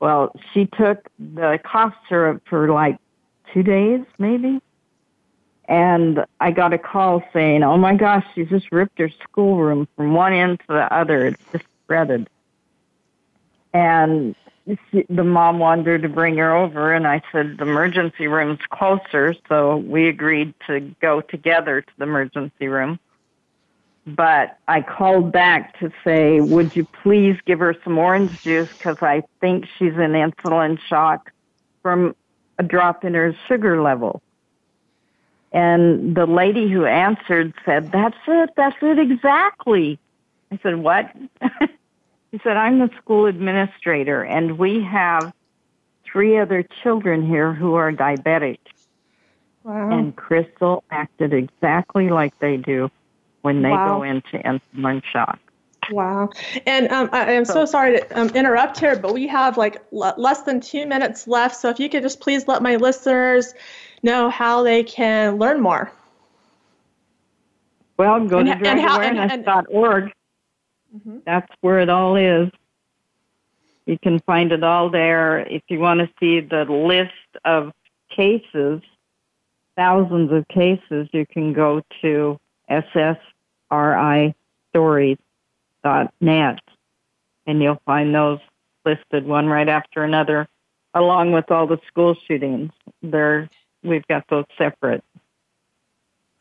Well, 0.00 0.34
she 0.52 0.66
took 0.66 1.08
the 1.18 1.60
cough 1.62 1.94
for 2.08 2.68
like 2.70 2.98
two 3.52 3.62
days, 3.62 4.04
maybe. 4.18 4.60
And 5.66 6.24
I 6.40 6.50
got 6.50 6.72
a 6.72 6.78
call 6.78 7.22
saying, 7.32 7.62
oh 7.62 7.76
my 7.76 7.94
gosh, 7.94 8.24
she 8.34 8.44
just 8.44 8.72
ripped 8.72 8.98
her 8.98 9.10
schoolroom 9.22 9.86
from 9.94 10.14
one 10.14 10.32
end 10.32 10.60
to 10.60 10.66
the 10.68 10.92
other. 10.92 11.26
It's 11.26 11.42
just 11.52 11.64
shredded. 11.86 12.28
And 13.72 14.34
she, 14.90 15.04
the 15.08 15.22
mom 15.22 15.58
wanted 15.58 16.02
to 16.02 16.08
bring 16.08 16.36
her 16.38 16.56
over, 16.56 16.92
and 16.92 17.06
I 17.06 17.22
said 17.30 17.58
the 17.58 17.62
emergency 17.62 18.26
room's 18.26 18.60
closer, 18.70 19.34
so 19.48 19.76
we 19.76 20.08
agreed 20.08 20.54
to 20.66 20.80
go 21.00 21.20
together 21.20 21.82
to 21.82 21.92
the 21.98 22.04
emergency 22.04 22.66
room. 22.66 22.98
But 24.06 24.58
I 24.66 24.80
called 24.80 25.30
back 25.30 25.78
to 25.80 25.92
say, 26.04 26.40
would 26.40 26.74
you 26.74 26.86
please 27.02 27.36
give 27.44 27.58
her 27.58 27.76
some 27.84 27.98
orange 27.98 28.42
juice 28.42 28.72
because 28.72 29.02
I 29.02 29.22
think 29.40 29.66
she's 29.78 29.92
in 29.92 30.12
insulin 30.12 30.78
shock 30.80 31.30
from 31.82 32.16
a 32.58 32.62
drop 32.62 33.04
in 33.04 33.14
her 33.14 33.36
sugar 33.46 33.82
level. 33.82 34.22
And 35.52 36.14
the 36.14 36.26
lady 36.26 36.70
who 36.70 36.84
answered 36.86 37.54
said, 37.64 37.90
That's 37.92 38.16
it, 38.26 38.50
that's 38.56 38.76
it 38.80 38.98
exactly. 38.98 39.98
I 40.50 40.58
said, 40.62 40.76
What? 40.76 41.10
He 42.30 42.38
said, 42.44 42.56
I'm 42.56 42.78
the 42.78 42.90
school 42.98 43.26
administrator, 43.26 44.22
and 44.22 44.56
we 44.56 44.82
have 44.84 45.32
three 46.04 46.38
other 46.38 46.64
children 46.82 47.26
here 47.26 47.52
who 47.52 47.74
are 47.74 47.92
diabetic. 47.92 48.58
Wow. 49.64 49.90
And 49.90 50.14
Crystal 50.14 50.84
acted 50.90 51.32
exactly 51.32 52.08
like 52.08 52.38
they 52.38 52.56
do 52.56 52.90
when 53.42 53.62
they 53.62 53.70
Wow. 53.70 53.98
go 53.98 54.02
into 54.02 54.38
insulin 54.38 55.02
shock. 55.04 55.38
Wow. 55.90 56.30
And 56.66 56.88
um, 56.92 57.08
I 57.12 57.32
am 57.32 57.44
so 57.44 57.64
sorry 57.64 57.98
to 57.98 58.20
um, 58.20 58.28
interrupt 58.30 58.78
here, 58.78 58.96
but 58.98 59.12
we 59.14 59.26
have 59.26 59.56
like 59.56 59.82
l- 59.92 60.14
less 60.16 60.42
than 60.42 60.60
two 60.60 60.86
minutes 60.86 61.26
left. 61.26 61.56
So 61.56 61.68
if 61.70 61.80
you 61.80 61.88
could 61.88 62.02
just 62.02 62.20
please 62.20 62.46
let 62.46 62.62
my 62.62 62.76
listeners 62.76 63.54
know 64.02 64.28
how 64.30 64.62
they 64.62 64.84
can 64.84 65.36
learn 65.38 65.60
more. 65.60 65.90
Well, 67.96 68.26
go 68.26 68.38
And 68.38 68.48
to 68.48 68.54
ha- 68.54 68.60
and 68.64 68.80
how- 68.80 69.00
and- 69.00 69.18
and- 69.18 69.44
drugawareness.org. 69.44 70.12
Mhm. 70.96 71.24
That's 71.24 71.50
where 71.60 71.80
it 71.80 71.88
all 71.88 72.16
is. 72.16 72.50
You 73.86 73.98
can 73.98 74.20
find 74.20 74.52
it 74.52 74.62
all 74.62 74.90
there. 74.90 75.40
If 75.40 75.62
you 75.68 75.78
want 75.80 76.00
to 76.00 76.08
see 76.20 76.40
the 76.40 76.64
list 76.64 77.12
of 77.44 77.72
cases, 78.10 78.82
thousands 79.76 80.30
of 80.32 80.46
cases, 80.48 81.08
you 81.12 81.26
can 81.26 81.52
go 81.52 81.82
to 82.02 82.38
ssristories.net 83.70 85.18
and 87.46 87.62
you'll 87.62 87.80
find 87.86 88.14
those 88.14 88.38
listed 88.84 89.26
one 89.26 89.46
right 89.46 89.68
after 89.68 90.04
another, 90.04 90.48
along 90.94 91.32
with 91.32 91.50
all 91.50 91.66
the 91.66 91.78
school 91.88 92.14
shootings. 92.26 92.70
They're, 93.02 93.48
we've 93.82 94.06
got 94.06 94.24
those 94.28 94.44
separate. 94.56 95.02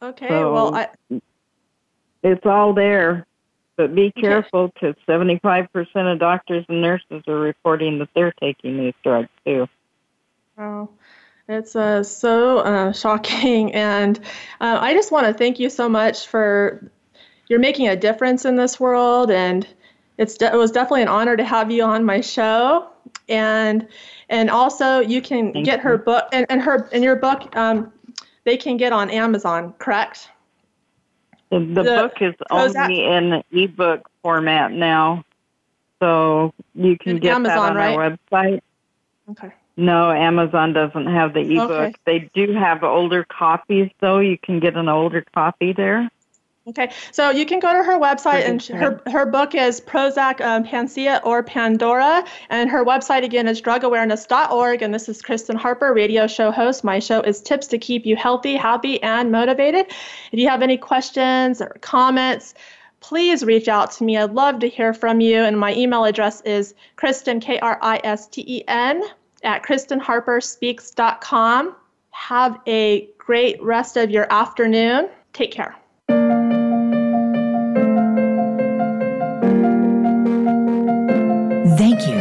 Okay. 0.01 0.27
So- 0.27 0.53
well, 0.53 0.75
I, 0.75 0.87
It's 2.23 2.45
all 2.45 2.73
there. 2.73 3.25
But 3.77 3.95
be 3.95 4.11
careful 4.11 4.67
because 4.73 4.95
75% 5.07 5.69
of 6.11 6.19
doctors 6.19 6.65
and 6.67 6.81
nurses 6.81 7.23
are 7.29 7.39
reporting 7.39 7.99
that 7.99 8.09
they're 8.13 8.33
taking 8.33 8.77
these 8.77 8.93
drugs 9.03 9.29
too. 9.45 9.69
Wow. 10.57 10.89
It's 11.47 11.77
uh, 11.77 12.03
so 12.03 12.57
uh, 12.59 12.91
shocking. 13.03 13.73
And 13.73 14.19
uh, 14.59 14.79
I 14.81 14.93
just 14.93 15.13
want 15.13 15.27
to 15.27 15.33
thank 15.33 15.61
you 15.61 15.69
so 15.69 15.87
much 15.87 16.27
for 16.27 16.91
you're 17.49 17.59
making 17.59 17.87
a 17.87 17.95
difference 17.95 18.45
in 18.45 18.55
this 18.55 18.79
world. 18.79 19.29
And 19.29 19.67
it's 20.17 20.37
de- 20.37 20.53
it 20.53 20.57
was 20.57 20.71
definitely 20.71 21.01
an 21.01 21.07
honor 21.09 21.35
to 21.35 21.43
have 21.43 21.69
you 21.69 21.83
on 21.83 22.05
my 22.05 22.21
show. 22.21 22.87
And 23.27 23.87
and 24.29 24.49
also 24.49 24.99
you 24.99 25.21
can 25.21 25.51
Thank 25.51 25.65
get 25.65 25.79
her 25.81 25.97
book 25.97 26.29
and, 26.31 26.45
and 26.49 26.61
her 26.61 26.87
and 26.93 27.03
your 27.03 27.15
book 27.15 27.55
um, 27.55 27.91
they 28.45 28.55
can 28.55 28.77
get 28.77 28.93
on 28.93 29.09
Amazon, 29.09 29.73
correct? 29.79 30.29
The, 31.51 31.59
the, 31.59 31.83
book 31.83 32.13
is 32.21 32.35
Prozac- 32.51 32.83
only 32.83 33.03
in 33.03 33.43
ebook 33.51 34.09
format 34.21 34.71
now. 34.71 35.23
So 35.99 36.53
you 36.75 36.97
can 36.97 37.17
get 37.17 37.33
Amazon, 37.33 37.75
that 37.75 37.87
on 37.87 37.99
our 37.99 38.17
website. 38.31 38.61
Okay. 39.31 39.51
No, 39.75 40.11
Amazon 40.11 40.73
doesn't 40.73 41.07
have 41.07 41.33
the 41.33 41.41
ebook. 41.41 41.71
Okay. 41.71 41.93
They 42.05 42.29
do 42.33 42.53
have 42.53 42.83
older 42.83 43.23
copies 43.23 43.89
though. 43.99 44.19
You 44.19 44.37
can 44.37 44.59
get 44.59 44.75
an 44.75 44.89
older 44.89 45.25
copy 45.33 45.73
there. 45.73 46.09
Okay, 46.69 46.91
so 47.11 47.31
you 47.31 47.47
can 47.47 47.59
go 47.59 47.73
to 47.73 47.83
her 47.83 47.99
website, 47.99 48.47
and 48.47 48.61
her 48.63 49.01
her 49.07 49.25
book 49.25 49.55
is 49.55 49.81
Prozac, 49.81 50.39
um, 50.39 50.63
Panacea, 50.63 51.19
or 51.23 51.41
Pandora, 51.41 52.23
and 52.51 52.69
her 52.69 52.85
website 52.85 53.23
again 53.23 53.47
is 53.47 53.59
drugawareness.org. 53.59 54.83
And 54.83 54.93
this 54.93 55.09
is 55.09 55.23
Kristen 55.23 55.55
Harper, 55.55 55.93
radio 55.93 56.27
show 56.27 56.51
host. 56.51 56.83
My 56.83 56.99
show 56.99 57.21
is 57.21 57.41
Tips 57.41 57.65
to 57.67 57.79
Keep 57.79 58.05
You 58.05 58.15
Healthy, 58.15 58.55
Happy, 58.55 59.01
and 59.01 59.31
Motivated. 59.31 59.87
If 60.31 60.39
you 60.39 60.47
have 60.47 60.61
any 60.61 60.77
questions 60.77 61.59
or 61.59 61.75
comments, 61.81 62.53
please 62.99 63.43
reach 63.43 63.67
out 63.67 63.91
to 63.93 64.03
me. 64.03 64.15
I'd 64.17 64.33
love 64.33 64.59
to 64.59 64.69
hear 64.69 64.93
from 64.93 65.21
you. 65.21 65.37
And 65.37 65.59
my 65.59 65.73
email 65.73 66.05
address 66.05 66.41
is 66.41 66.75
Kristen 66.97 67.39
K 67.39 67.57
R 67.59 67.79
I 67.81 67.99
S 68.03 68.27
T 68.27 68.43
E 68.45 68.63
N 68.67 69.01
at 69.43 69.63
KristenHarperSpeaks.com. 69.63 71.75
Have 72.11 72.59
a 72.67 73.09
great 73.17 73.59
rest 73.63 73.97
of 73.97 74.11
your 74.11 74.31
afternoon. 74.31 75.09
Take 75.33 75.51
care. 75.51 75.75